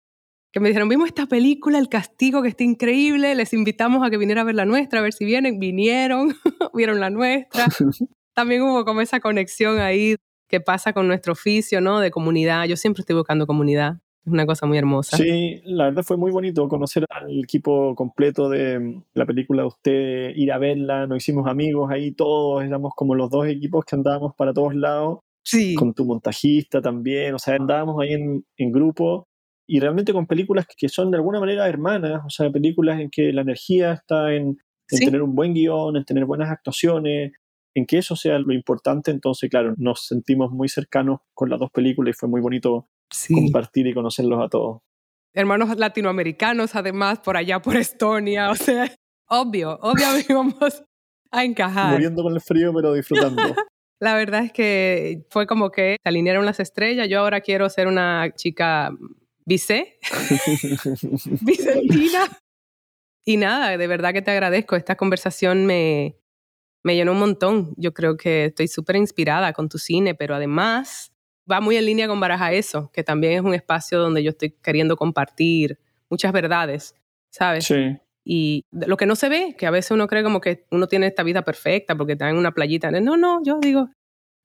que 0.51 0.59
me 0.59 0.69
dijeron, 0.69 0.89
vimos 0.89 1.07
esta 1.07 1.27
película, 1.27 1.77
El 1.77 1.89
Castigo, 1.89 2.41
que 2.41 2.49
está 2.49 2.63
increíble, 2.63 3.35
les 3.35 3.53
invitamos 3.53 4.03
a 4.03 4.09
que 4.09 4.17
viniera 4.17 4.41
a 4.41 4.43
ver 4.45 4.55
la 4.55 4.65
nuestra, 4.65 4.97
a 4.97 5.03
ver 5.03 5.13
si 5.13 5.23
vienen, 5.23 5.59
vinieron, 5.59 6.33
vieron 6.73 6.99
la 6.99 7.11
nuestra. 7.11 7.67
También 8.33 8.63
hubo 8.63 8.83
como 8.83 9.01
esa 9.01 9.19
conexión 9.19 9.79
ahí 9.79 10.15
que 10.47 10.59
pasa 10.59 10.91
con 10.91 11.07
nuestro 11.07 11.33
oficio, 11.33 11.81
¿no? 11.81 11.99
De 11.99 12.09
comunidad. 12.09 12.65
Yo 12.65 12.77
siempre 12.77 13.01
estoy 13.01 13.15
buscando 13.15 13.45
comunidad. 13.45 13.99
Una 14.29 14.45
cosa 14.45 14.65
muy 14.65 14.77
hermosa. 14.77 15.17
Sí, 15.17 15.61
la 15.65 15.85
verdad 15.85 16.03
fue 16.03 16.17
muy 16.17 16.31
bonito 16.31 16.67
conocer 16.67 17.05
al 17.09 17.39
equipo 17.39 17.95
completo 17.95 18.49
de 18.49 19.01
la 19.13 19.25
película 19.25 19.63
de 19.63 19.67
usted, 19.67 20.35
ir 20.35 20.51
a 20.51 20.57
verla, 20.57 21.07
nos 21.07 21.17
hicimos 21.17 21.47
amigos 21.47 21.91
ahí 21.91 22.11
todos, 22.11 22.63
éramos 22.63 22.93
como 22.95 23.15
los 23.15 23.29
dos 23.29 23.47
equipos 23.47 23.85
que 23.85 23.95
andábamos 23.95 24.35
para 24.35 24.53
todos 24.53 24.75
lados. 24.75 25.19
Sí. 25.43 25.73
Con 25.73 25.93
tu 25.93 26.05
montajista 26.05 26.81
también, 26.81 27.33
o 27.33 27.39
sea, 27.39 27.55
andábamos 27.55 27.99
ahí 28.01 28.13
en, 28.13 28.45
en 28.57 28.71
grupo 28.71 29.25
y 29.71 29.79
realmente 29.79 30.13
con 30.13 30.25
películas 30.25 30.65
que 30.75 30.89
son 30.89 31.11
de 31.11 31.17
alguna 31.17 31.39
manera 31.39 31.67
hermanas, 31.67 32.23
o 32.25 32.29
sea, 32.31 32.49
películas 32.49 32.99
en 32.99 33.11
que 33.11 33.31
la 33.31 33.41
energía 33.41 33.93
está 33.93 34.33
en, 34.33 34.57
tener 34.87 35.21
un 35.21 35.35
buen 35.35 35.53
guion, 35.53 35.95
en 35.95 36.05
tener 36.05 36.25
buenas 36.25 36.49
actuaciones, 36.49 37.33
en 37.75 37.85
que 37.85 37.99
eso 37.99 38.15
sea 38.15 38.39
lo 38.39 38.51
importante. 38.51 39.11
Entonces, 39.11 39.47
claro, 39.47 39.75
nos 39.77 40.07
sentimos 40.07 40.51
muy 40.51 40.69
cercanos 40.69 41.19
con 41.35 41.51
las 41.51 41.59
dos 41.59 41.69
películas 41.69 42.15
y 42.15 42.17
fue 42.17 42.27
muy 42.27 42.41
bonito 42.41 42.87
compartir 43.33 43.87
y 43.87 43.93
conocerlos 43.93 44.43
a 44.43 44.49
todos. 44.49 44.81
Hermanos 45.33 45.77
latinoamericanos, 45.77 46.75
además, 46.75 47.19
por 47.19 47.37
allá, 47.37 47.61
por 47.61 47.77
Estonia, 47.77 48.49
o 48.49 48.55
sea, 48.55 48.91
obvio, 49.27 49.77
obvio 49.81 50.07
íbamos 50.27 50.55
a 51.31 51.43
encajar. 51.43 51.93
Muriendo 51.93 52.23
con 52.23 52.33
el 52.33 52.41
frío, 52.41 52.73
pero 52.73 52.93
disfrutando. 52.93 53.41
La 54.01 54.15
verdad 54.15 54.45
es 54.45 54.53
que 54.53 55.25
fue 55.29 55.45
como 55.45 55.71
que 55.71 55.97
se 56.01 56.09
alinearon 56.09 56.45
las 56.45 56.61
estrellas. 56.61 57.09
Yo 57.09 57.19
ahora 57.19 57.41
quiero 57.41 57.69
ser 57.69 57.87
una 57.87 58.33
chica 58.33 58.91
Vicé, 59.45 59.97
Vicentina. 61.41 62.25
Y 63.25 63.37
nada, 63.37 63.77
de 63.77 63.87
verdad 63.87 64.13
que 64.13 64.23
te 64.23 64.31
agradezco. 64.31 64.75
Esta 64.75 64.95
conversación 64.95 65.67
me, 65.67 66.15
me 66.83 66.95
llenó 66.95 67.11
un 67.11 67.19
montón. 67.19 67.73
Yo 67.77 67.93
creo 67.93 68.17
que 68.17 68.45
estoy 68.45 68.67
súper 68.67 68.95
inspirada 68.95 69.53
con 69.53 69.69
tu 69.69 69.77
cine, 69.77 70.15
pero 70.15 70.33
además 70.33 71.11
va 71.49 71.61
muy 71.61 71.77
en 71.77 71.85
línea 71.85 72.07
con 72.07 72.19
Baraja 72.19 72.51
Eso, 72.51 72.91
que 72.93 73.03
también 73.03 73.33
es 73.33 73.41
un 73.41 73.53
espacio 73.53 73.99
donde 73.99 74.23
yo 74.23 74.31
estoy 74.31 74.51
queriendo 74.61 74.95
compartir 74.95 75.79
muchas 76.09 76.31
verdades, 76.31 76.95
¿sabes? 77.31 77.65
Sí. 77.65 77.97
Y 78.25 78.65
lo 78.71 78.97
que 78.97 79.05
no 79.05 79.15
se 79.15 79.29
ve, 79.29 79.55
que 79.57 79.65
a 79.65 79.71
veces 79.71 79.91
uno 79.91 80.07
cree 80.07 80.23
como 80.23 80.41
que 80.41 80.65
uno 80.71 80.87
tiene 80.87 81.07
esta 81.07 81.23
vida 81.23 81.43
perfecta 81.43 81.95
porque 81.95 82.13
está 82.13 82.29
en 82.29 82.37
una 82.37 82.51
playita. 82.51 82.91
No, 82.91 83.17
no, 83.17 83.41
yo 83.43 83.59
digo, 83.59 83.89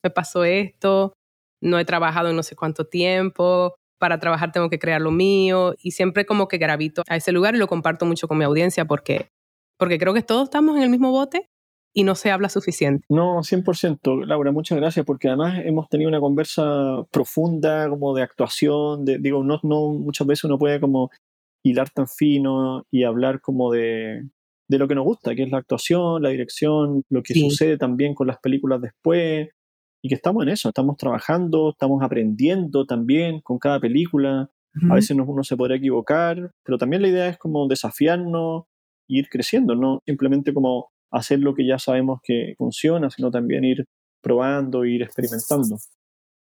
me 0.02 0.10
pasó 0.10 0.44
esto, 0.44 1.12
no 1.60 1.78
he 1.78 1.84
trabajado 1.84 2.30
en 2.30 2.36
no 2.36 2.42
sé 2.42 2.56
cuánto 2.56 2.86
tiempo, 2.86 3.74
para 3.98 4.18
trabajar 4.18 4.52
tengo 4.52 4.70
que 4.70 4.78
crear 4.78 5.00
lo 5.00 5.10
mío 5.10 5.74
y 5.82 5.92
siempre 5.92 6.26
como 6.26 6.48
que 6.48 6.58
gravito 6.58 7.02
a 7.08 7.16
ese 7.16 7.32
lugar 7.32 7.54
y 7.54 7.58
lo 7.58 7.66
comparto 7.66 8.06
mucho 8.06 8.28
con 8.28 8.38
mi 8.38 8.44
audiencia 8.44 8.84
porque, 8.84 9.30
porque 9.78 9.98
creo 9.98 10.14
que 10.14 10.22
todos 10.22 10.44
estamos 10.44 10.76
en 10.76 10.82
el 10.82 10.90
mismo 10.90 11.10
bote 11.10 11.48
y 11.94 12.02
no 12.02 12.16
se 12.16 12.32
habla 12.32 12.48
suficiente. 12.48 13.06
No, 13.08 13.42
100%. 13.42 14.26
Laura, 14.26 14.50
muchas 14.50 14.76
gracias 14.76 15.06
porque 15.06 15.28
además 15.28 15.60
hemos 15.64 15.88
tenido 15.88 16.08
una 16.08 16.20
conversa 16.20 17.04
profunda 17.10 17.88
como 17.88 18.14
de 18.14 18.22
actuación, 18.22 19.04
de, 19.04 19.18
digo, 19.18 19.44
no, 19.44 19.60
no 19.62 19.90
muchas 19.92 20.26
veces 20.26 20.44
uno 20.44 20.58
puede 20.58 20.80
como 20.80 21.10
hilar 21.62 21.88
tan 21.90 22.08
fino 22.08 22.84
y 22.90 23.04
hablar 23.04 23.40
como 23.40 23.72
de, 23.72 24.28
de 24.68 24.78
lo 24.78 24.88
que 24.88 24.96
nos 24.96 25.04
gusta, 25.04 25.34
que 25.34 25.44
es 25.44 25.50
la 25.50 25.58
actuación, 25.58 26.20
la 26.22 26.30
dirección, 26.30 27.04
lo 27.08 27.22
que 27.22 27.34
sucede 27.34 27.78
también 27.78 28.14
con 28.14 28.26
las 28.26 28.38
películas 28.38 28.80
después, 28.80 29.48
y 30.02 30.08
que 30.08 30.16
estamos 30.16 30.42
en 30.42 30.50
eso, 30.50 30.68
estamos 30.68 30.96
trabajando, 30.98 31.70
estamos 31.70 32.02
aprendiendo 32.02 32.84
también 32.84 33.40
con 33.40 33.58
cada 33.58 33.80
película. 33.80 34.50
A 34.90 34.94
veces 34.94 35.16
uno 35.16 35.44
se 35.44 35.56
podrá 35.56 35.76
equivocar, 35.76 36.50
pero 36.64 36.76
también 36.76 37.00
la 37.00 37.08
idea 37.08 37.28
es 37.28 37.38
como 37.38 37.68
desafiarnos 37.68 38.64
ir 39.08 39.28
creciendo, 39.28 39.76
no 39.76 40.02
simplemente 40.04 40.52
como 40.52 40.90
hacer 41.16 41.40
lo 41.40 41.54
que 41.54 41.66
ya 41.66 41.78
sabemos 41.78 42.20
que 42.22 42.54
funciona, 42.58 43.10
sino 43.10 43.30
también 43.30 43.64
ir 43.64 43.84
probando, 44.22 44.84
ir 44.84 45.02
experimentando. 45.02 45.76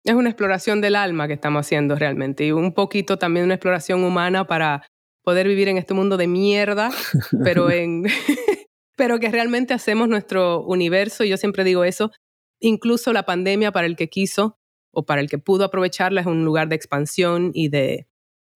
Es 0.06 0.14
una 0.14 0.30
exploración 0.30 0.82
del 0.82 0.96
alma 0.96 1.28
que 1.28 1.34
estamos 1.34 1.66
haciendo 1.66 1.96
realmente 1.96 2.46
y 2.46 2.52
un 2.52 2.74
poquito 2.74 3.18
también 3.18 3.46
una 3.46 3.56
exploración 3.56 4.04
humana 4.04 4.46
para 4.46 4.86
poder 5.24 5.48
vivir 5.48 5.70
en 5.70 5.78
este 5.78 5.94
mundo 5.94 6.18
de 6.18 6.28
mierda, 6.28 6.92
pero 7.44 7.72
en 7.72 8.04
pero 8.98 9.20
que 9.20 9.30
realmente 9.30 9.74
hacemos 9.74 10.08
nuestro 10.08 10.62
universo, 10.66 11.24
y 11.24 11.30
yo 11.30 11.38
siempre 11.38 11.64
digo 11.64 11.84
eso, 11.84 12.12
Incluso 12.66 13.12
la 13.12 13.26
pandemia 13.26 13.74
para 13.74 13.88
el 13.88 13.98
que 13.98 14.08
quiso 14.08 14.58
o 14.94 15.06
para 15.06 15.20
el 15.20 15.30
que 15.30 15.38
pudo 15.38 15.66
aprovecharla 15.66 16.22
es 16.22 16.28
un 16.28 16.46
lugar 16.46 16.70
de 16.70 16.78
expansión 16.78 17.52
y 17.54 17.68
de, 17.68 18.08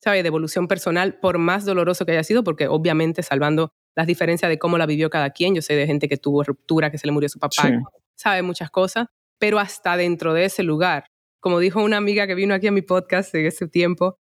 ¿sabe? 0.01 0.23
de 0.23 0.27
evolución 0.29 0.69
personal, 0.69 1.19
por 1.19 1.39
más 1.39 1.65
doloroso 1.65 2.05
que 2.05 2.13
haya 2.13 2.23
sido, 2.23 2.41
porque 2.45 2.69
obviamente 2.69 3.21
salvando 3.21 3.73
las 3.97 4.07
diferencias 4.07 4.47
de 4.47 4.57
cómo 4.57 4.77
la 4.77 4.85
vivió 4.85 5.09
cada 5.09 5.31
quien, 5.31 5.55
yo 5.55 5.61
sé 5.61 5.75
de 5.75 5.85
gente 5.85 6.07
que 6.07 6.15
tuvo 6.15 6.43
ruptura, 6.43 6.89
que 6.89 6.97
se 6.97 7.05
le 7.05 7.11
murió 7.11 7.27
su 7.27 7.39
papá, 7.39 7.69
sabe 8.15 8.41
muchas 8.43 8.71
cosas, 8.71 9.07
pero 9.37 9.59
hasta 9.59 9.97
dentro 9.97 10.33
de 10.33 10.45
ese 10.45 10.63
lugar 10.63 11.11
como 11.39 11.59
dijo 11.59 11.81
una 11.81 11.97
amiga 11.97 12.27
que 12.27 12.35
vino 12.35 12.53
aquí 12.53 12.67
a 12.67 12.71
mi 12.71 12.81
podcast 12.81 13.33
en 13.35 13.45
ese 13.45 13.67
tiempo, 13.67 14.19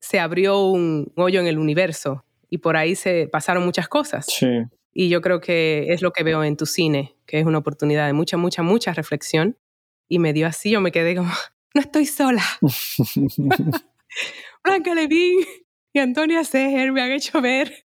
se 0.00 0.20
abrió 0.20 0.66
un 0.66 1.12
hoyo 1.16 1.40
en 1.40 1.46
el 1.46 1.58
universo 1.58 2.24
y 2.48 2.58
por 2.58 2.76
ahí 2.76 2.94
se 2.94 3.26
pasaron 3.26 3.64
muchas 3.64 3.88
cosas. 3.88 4.26
Sí. 4.26 4.46
Y 4.92 5.08
yo 5.08 5.20
creo 5.20 5.40
que 5.40 5.86
es 5.88 6.02
lo 6.02 6.12
que 6.12 6.22
veo 6.22 6.42
en 6.44 6.56
tu 6.56 6.66
cine, 6.66 7.16
que 7.26 7.38
es 7.38 7.46
una 7.46 7.58
oportunidad 7.58 8.06
de 8.06 8.12
mucha, 8.12 8.36
mucha, 8.36 8.62
mucha 8.62 8.92
reflexión. 8.92 9.56
Y 10.08 10.18
me 10.18 10.32
dio 10.32 10.46
así, 10.46 10.70
yo 10.70 10.80
me 10.80 10.92
quedé 10.92 11.16
como, 11.16 11.32
no 11.74 11.80
estoy 11.80 12.06
sola. 12.06 12.42
Blanca 14.64 14.94
Levin 14.94 15.40
y 15.92 15.98
Antonia 15.98 16.44
Seger 16.44 16.92
me 16.92 17.02
han 17.02 17.12
hecho 17.12 17.40
ver 17.40 17.86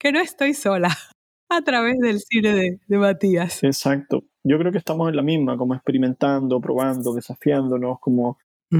que 0.00 0.10
no 0.10 0.18
estoy 0.18 0.54
sola 0.54 0.88
a 1.48 1.62
través 1.62 1.98
del 2.00 2.18
cine 2.18 2.54
de, 2.54 2.80
de 2.88 2.98
Matías. 2.98 3.62
Exacto 3.62 4.24
yo 4.42 4.58
creo 4.58 4.72
que 4.72 4.78
estamos 4.78 5.08
en 5.08 5.16
la 5.16 5.22
misma, 5.22 5.56
como 5.56 5.74
experimentando, 5.74 6.60
probando, 6.60 7.14
desafiándonos, 7.14 7.98
como 8.00 8.38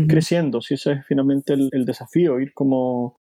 creciendo. 0.09 0.61
Si 0.61 0.75
ese 0.75 0.93
es 0.93 1.07
finalmente 1.07 1.53
el, 1.53 1.85
desafío, 1.85 2.39
ir 2.39 2.55
como, 2.55 3.18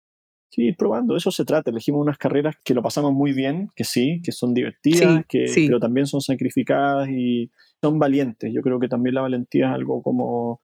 sí, 0.49 0.63
ir 0.63 0.75
probando. 0.75 1.15
Eso 1.15 1.31
se 1.31 1.45
trata. 1.45 1.69
Elegimos 1.69 2.01
unas 2.01 2.17
carreras 2.17 2.55
que 2.63 2.73
lo 2.73 2.81
pasamos 2.81 3.13
muy 3.13 3.33
bien, 3.33 3.69
que 3.75 3.83
sí, 3.83 4.19
que 4.23 4.31
son 4.31 4.53
divertidas, 4.53 5.25
que, 5.29 5.45
pero 5.67 5.79
también 5.79 6.07
son 6.07 6.21
sacrificadas 6.21 7.07
y 7.09 7.51
son 7.81 7.99
valientes. 7.99 8.51
Yo 8.53 8.61
creo 8.61 8.79
que 8.79 8.87
también 8.87 9.15
la 9.15 9.21
valentía 9.21 9.67
es 9.67 9.75
algo 9.75 10.01
como 10.01 10.61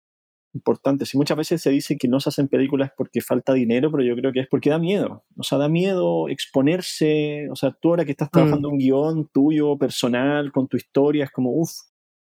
importante. 0.54 1.06
Si 1.06 1.18
muchas 1.18 1.38
veces 1.38 1.62
se 1.62 1.70
dice 1.70 1.98
que 1.98 2.08
no 2.08 2.20
se 2.20 2.30
hacen 2.30 2.48
películas 2.48 2.92
porque 2.96 3.22
falta 3.22 3.54
dinero, 3.54 3.92
pero 3.92 4.04
yo 4.04 4.16
creo 4.16 4.32
que 4.32 4.42
es 4.42 4.48
porque 4.48 4.70
da 4.70 4.80
miedo. 4.80 5.24
O 5.38 5.44
sea, 5.44 5.58
da 5.58 5.70
miedo 5.70 6.30
exponerse. 6.30 7.48
O 7.52 7.56
sea, 7.56 7.72
tú 7.72 7.90
ahora 7.90 8.06
que 8.06 8.12
estás 8.12 8.30
mm. 8.30 8.32
trabajando 8.32 8.70
un 8.70 8.78
guion 8.78 9.30
tuyo, 9.34 9.78
personal, 9.78 10.52
con 10.52 10.68
tu 10.68 10.78
historia, 10.78 11.26
es 11.26 11.32
como, 11.32 11.52
uff, 11.52 11.72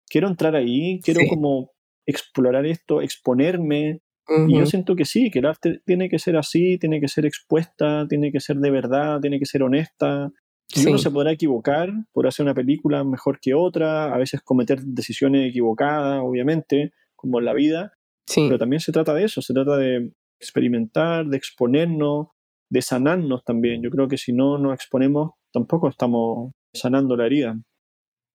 quiero 0.09 0.29
entrar 0.29 0.55
ahí, 0.55 1.01
quiero 1.03 1.21
como 1.29 1.71
explorar 2.07 2.67
esto, 2.67 3.01
exponerme. 3.01 4.01
Y 4.47 4.57
yo 4.57 4.65
siento 4.65 4.95
que 4.95 5.05
sí, 5.05 5.29
que 5.29 5.41
el 5.41 5.47
arte 5.47 5.81
tiene 5.85 6.09
que 6.09 6.21
ser 6.21 6.37
así, 6.37 6.79
tiene 6.79 7.01
que 7.01 7.09
ser 7.09 7.27
expuesta, 7.27 8.07
tiene 8.09 8.31
que 8.31 8.39
ser 8.39 8.59
de 8.59 8.71
verdad, 8.71 9.21
tiene 9.21 9.41
que 9.41 9.47
ser 9.47 9.65
honesta. 9.65 10.31
Y 10.73 10.87
uno 10.87 10.99
se 10.99 11.11
podrá 11.11 11.33
equivocar, 11.33 11.91
por 12.13 12.29
hacer 12.29 12.45
una 12.45 12.55
película 12.55 13.03
mejor 13.03 13.41
que 13.41 13.55
otra, 13.55 14.15
a 14.15 14.19
veces 14.19 14.41
cometer 14.43 14.81
decisiones 14.83 15.49
equivocadas, 15.49 16.21
obviamente, 16.23 16.93
como 17.17 17.41
en 17.41 17.45
la 17.45 17.55
vida, 17.55 17.93
pero 18.35 18.59
también 18.59 18.81
se 18.81 18.93
trata 18.93 19.15
de 19.15 19.25
eso, 19.25 19.43
se 19.43 19.55
trata 19.55 19.77
de 19.77 20.13
experimentar, 20.39 21.27
de 21.27 21.37
exponernos, 21.37 22.29
de 22.71 22.83
sanarnos 22.83 23.45
también. 23.45 23.83
Yo 23.83 23.91
creo 23.91 24.09
que 24.09 24.17
si 24.17 24.33
no 24.33 24.59
nos 24.59 24.75
exponemos, 24.75 25.33
tampoco 25.53 25.89
estamos 25.89 26.53
sanando 26.75 27.17
la 27.17 27.27
herida. 27.27 27.59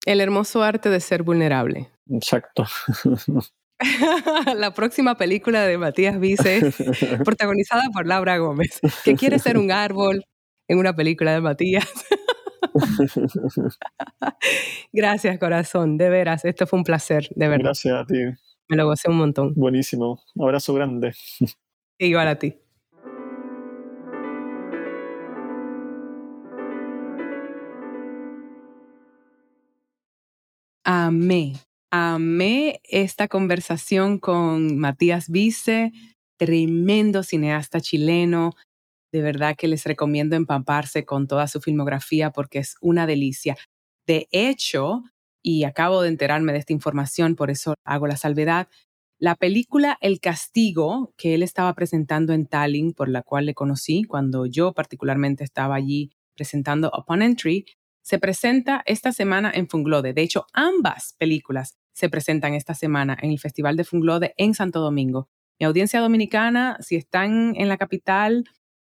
El 0.06 0.22
hermoso 0.22 0.62
arte 0.62 0.90
de 0.90 1.00
ser 1.00 1.24
vulnerable. 1.24 1.90
Exacto. 2.10 2.66
la 4.56 4.74
próxima 4.74 5.16
película 5.16 5.64
de 5.64 5.78
Matías 5.78 6.20
Vice, 6.20 6.74
protagonizada 7.24 7.84
por 7.94 8.08
Laura 8.08 8.38
Gómez, 8.38 8.80
que 9.04 9.16
quiere 9.16 9.40
ser 9.40 9.58
un 9.58 9.72
árbol 9.72 10.24
en 10.68 10.80
una 10.80 10.96
película 10.96 11.34
de 11.34 11.42
Matías. 11.42 11.88
Gracias, 14.94 15.38
corazón, 15.40 15.98
de 15.98 16.10
veras, 16.10 16.46
esto 16.46 16.68
fue 16.68 16.80
un 16.80 16.86
placer, 16.86 17.28
de 17.36 17.48
verdad. 17.48 17.66
Gracias 17.66 17.94
a 17.94 18.06
ti. 18.06 18.16
Me 18.68 18.78
lo 18.78 18.86
gocé 18.88 19.10
un 19.10 19.18
montón. 19.18 19.54
Buenísimo. 19.56 20.20
Abrazo 20.40 20.74
grande. 20.74 21.14
Igual 22.00 22.28
a 22.28 22.40
ti. 22.40 22.56
Amé, 30.88 31.54
amé 31.92 32.80
esta 32.84 33.28
conversación 33.28 34.20
con 34.20 34.78
Matías 34.78 35.30
Vice, 35.30 35.92
tremendo 36.38 37.24
cineasta 37.24 37.82
chileno. 37.82 38.54
De 39.12 39.22
verdad 39.22 39.56
que 39.58 39.68
les 39.68 39.86
recomiendo 39.86 40.36
empamparse 40.36 41.06
con 41.06 41.28
toda 41.28 41.48
su 41.48 41.62
filmografía 41.62 42.32
porque 42.32 42.60
es 42.60 42.76
una 42.82 43.08
delicia. 43.08 43.58
De 44.08 44.28
hecho, 44.32 45.04
y 45.48 45.64
acabo 45.64 46.02
de 46.02 46.10
enterarme 46.10 46.54
de 46.54 46.58
esta 46.58 46.74
información, 46.74 47.36
por 47.36 47.52
eso 47.52 47.76
hago 47.86 48.08
la 48.08 48.18
salvedad. 48.18 48.68
La 49.20 49.36
película 49.36 49.96
El 50.02 50.20
Castigo, 50.20 51.14
que 51.18 51.36
él 51.36 51.44
estaba 51.44 51.72
presentando 51.76 52.34
en 52.34 52.48
Tallinn, 52.48 52.94
por 52.94 53.10
la 53.10 53.22
cual 53.22 53.46
le 53.46 53.54
conocí 53.54 54.06
cuando 54.06 54.48
yo 54.48 54.74
particularmente 54.74 55.44
estaba 55.44 55.76
allí 55.76 56.10
presentando 56.36 56.92
Upon 56.98 57.22
Entry, 57.22 57.64
se 58.02 58.18
presenta 58.18 58.82
esta 58.88 59.12
semana 59.12 59.52
en 59.54 59.70
Funglode. 59.70 60.14
De 60.14 60.24
hecho, 60.24 60.48
ambas 60.52 61.14
películas 61.20 61.76
se 61.94 62.10
presentan 62.10 62.56
esta 62.56 62.74
semana 62.74 63.16
en 63.22 63.30
el 63.30 63.38
Festival 63.38 63.78
de 63.78 63.84
Funglode 63.84 64.34
en 64.38 64.56
Santo 64.56 64.80
Domingo. 64.80 65.30
Mi 65.60 65.68
audiencia 65.68 66.00
dominicana, 66.00 66.78
si 66.80 66.96
están 66.96 67.54
en 67.56 67.70
la 67.70 67.78
capital, 67.78 68.46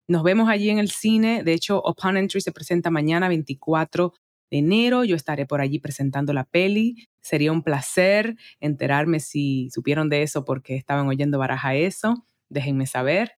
nos 0.07 0.23
vemos 0.23 0.49
allí 0.49 0.71
en 0.71 0.79
el 0.79 0.89
cine. 0.89 1.43
De 1.43 1.53
hecho, 1.53 1.83
Upon 1.85 2.17
Entry 2.17 2.41
se 2.41 2.51
presenta 2.51 2.89
mañana 2.89 3.27
24 3.29 4.11
de 4.49 4.59
enero. 4.59 5.03
Yo 5.03 5.15
estaré 5.15 5.45
por 5.45 5.61
allí 5.61 5.79
presentando 5.79 6.33
la 6.33 6.45
peli. 6.45 7.07
Sería 7.21 7.51
un 7.51 7.63
placer 7.63 8.35
enterarme 8.59 9.19
si 9.19 9.69
supieron 9.71 10.09
de 10.09 10.23
eso 10.23 10.45
porque 10.45 10.75
estaban 10.75 11.07
oyendo 11.07 11.39
Baraja 11.39 11.75
eso. 11.75 12.25
Déjenme 12.49 12.87
saber. 12.87 13.33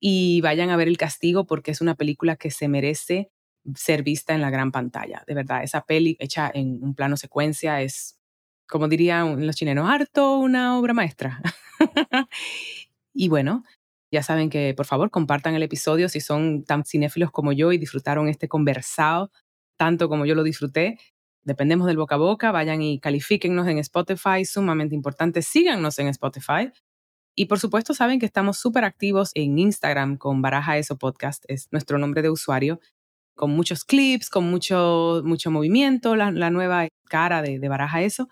Y 0.00 0.40
vayan 0.42 0.70
a 0.70 0.76
ver 0.76 0.88
El 0.88 0.96
Castigo 0.96 1.46
porque 1.46 1.70
es 1.70 1.80
una 1.80 1.94
película 1.94 2.36
que 2.36 2.50
se 2.50 2.68
merece 2.68 3.30
ser 3.74 4.02
vista 4.02 4.34
en 4.34 4.40
la 4.40 4.50
gran 4.50 4.72
pantalla. 4.72 5.24
De 5.26 5.34
verdad, 5.34 5.62
esa 5.62 5.82
peli 5.82 6.16
hecha 6.20 6.50
en 6.52 6.82
un 6.82 6.94
plano 6.94 7.16
secuencia 7.16 7.82
es, 7.82 8.18
como 8.66 8.88
dirían 8.88 9.46
los 9.46 9.56
chilenos, 9.56 9.88
harto 9.88 10.38
una 10.38 10.78
obra 10.78 10.94
maestra. 10.94 11.40
y 13.12 13.28
bueno, 13.28 13.64
ya 14.10 14.22
saben 14.22 14.50
que 14.50 14.74
por 14.74 14.86
favor 14.86 15.10
compartan 15.10 15.54
el 15.54 15.62
episodio 15.62 16.08
si 16.08 16.20
son 16.20 16.64
tan 16.64 16.84
cinéfilos 16.84 17.30
como 17.30 17.52
yo 17.52 17.72
y 17.72 17.78
disfrutaron 17.78 18.28
este 18.28 18.48
conversado 18.48 19.30
tanto 19.78 20.10
como 20.10 20.26
yo 20.26 20.34
lo 20.34 20.42
disfruté. 20.42 20.98
Dependemos 21.44 21.86
del 21.86 21.96
boca 21.96 22.16
a 22.16 22.18
boca, 22.18 22.52
vayan 22.52 22.82
y 22.82 23.00
califíquennos 23.00 23.66
en 23.68 23.78
Spotify, 23.78 24.44
sumamente 24.44 24.94
importante, 24.94 25.40
síganos 25.40 25.98
en 25.98 26.08
Spotify. 26.08 26.70
Y 27.34 27.46
por 27.46 27.58
supuesto 27.58 27.94
saben 27.94 28.18
que 28.18 28.26
estamos 28.26 28.58
súper 28.58 28.84
activos 28.84 29.30
en 29.34 29.58
Instagram 29.58 30.18
con 30.18 30.42
Baraja 30.42 30.76
Eso 30.76 30.98
Podcast, 30.98 31.44
es 31.48 31.68
nuestro 31.70 31.96
nombre 31.96 32.20
de 32.20 32.30
usuario, 32.30 32.80
con 33.34 33.52
muchos 33.52 33.84
clips, 33.84 34.28
con 34.28 34.50
mucho, 34.50 35.22
mucho 35.24 35.50
movimiento, 35.50 36.16
la, 36.16 36.50
nueva 36.50 36.88
cara 37.08 37.40
de, 37.40 37.60
de 37.60 37.68
Baraja 37.68 38.02
Eso. 38.02 38.28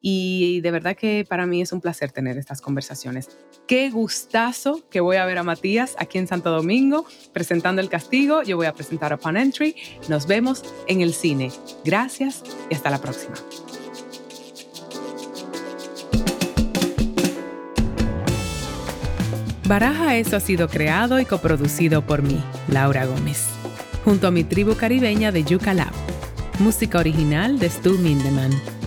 Y 0.00 0.60
de 0.60 0.70
verdad 0.70 0.96
que 0.96 1.26
para 1.28 1.46
mí 1.46 1.60
es 1.60 1.72
un 1.72 1.80
placer 1.80 2.12
tener 2.12 2.38
estas 2.38 2.60
conversaciones. 2.60 3.36
Qué 3.66 3.90
gustazo 3.90 4.82
que 4.90 5.00
voy 5.00 5.16
a 5.16 5.26
ver 5.26 5.38
a 5.38 5.42
Matías 5.42 5.96
aquí 5.98 6.18
en 6.18 6.28
Santo 6.28 6.50
Domingo 6.50 7.06
presentando 7.32 7.80
El 7.80 7.88
Castigo. 7.88 8.42
Yo 8.42 8.56
voy 8.56 8.66
a 8.66 8.74
presentar 8.74 9.12
a 9.12 9.16
Pan 9.16 9.36
Entry. 9.36 9.74
Nos 10.08 10.26
vemos 10.26 10.62
en 10.86 11.00
el 11.00 11.12
cine. 11.14 11.50
Gracias 11.84 12.42
y 12.70 12.74
hasta 12.74 12.90
la 12.90 13.00
próxima. 13.00 13.34
Baraja 19.68 20.16
Eso 20.16 20.36
ha 20.36 20.40
sido 20.40 20.68
creado 20.68 21.20
y 21.20 21.26
coproducido 21.26 22.00
por 22.00 22.22
mí, 22.22 22.42
Laura 22.68 23.04
Gómez, 23.04 23.48
junto 24.02 24.26
a 24.26 24.30
mi 24.30 24.42
tribu 24.42 24.74
caribeña 24.76 25.30
de 25.30 25.44
Yuca 25.44 25.74
Lab. 25.74 25.92
Música 26.58 26.98
original 26.98 27.58
de 27.58 27.68
Stu 27.68 27.98
Mindeman. 27.98 28.77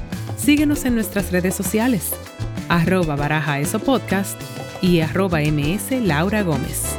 Síguenos 0.44 0.86
en 0.86 0.96
nuestras 0.96 1.32
redes 1.32 1.54
sociales, 1.54 2.14
arroba 2.68 3.16
baraja 3.16 3.60
eso 3.60 3.78
podcast 3.78 4.42
y 4.82 5.02
arroba 5.02 5.40
ms 5.40 5.92
Laura 6.02 6.42
Gómez. 6.42 6.98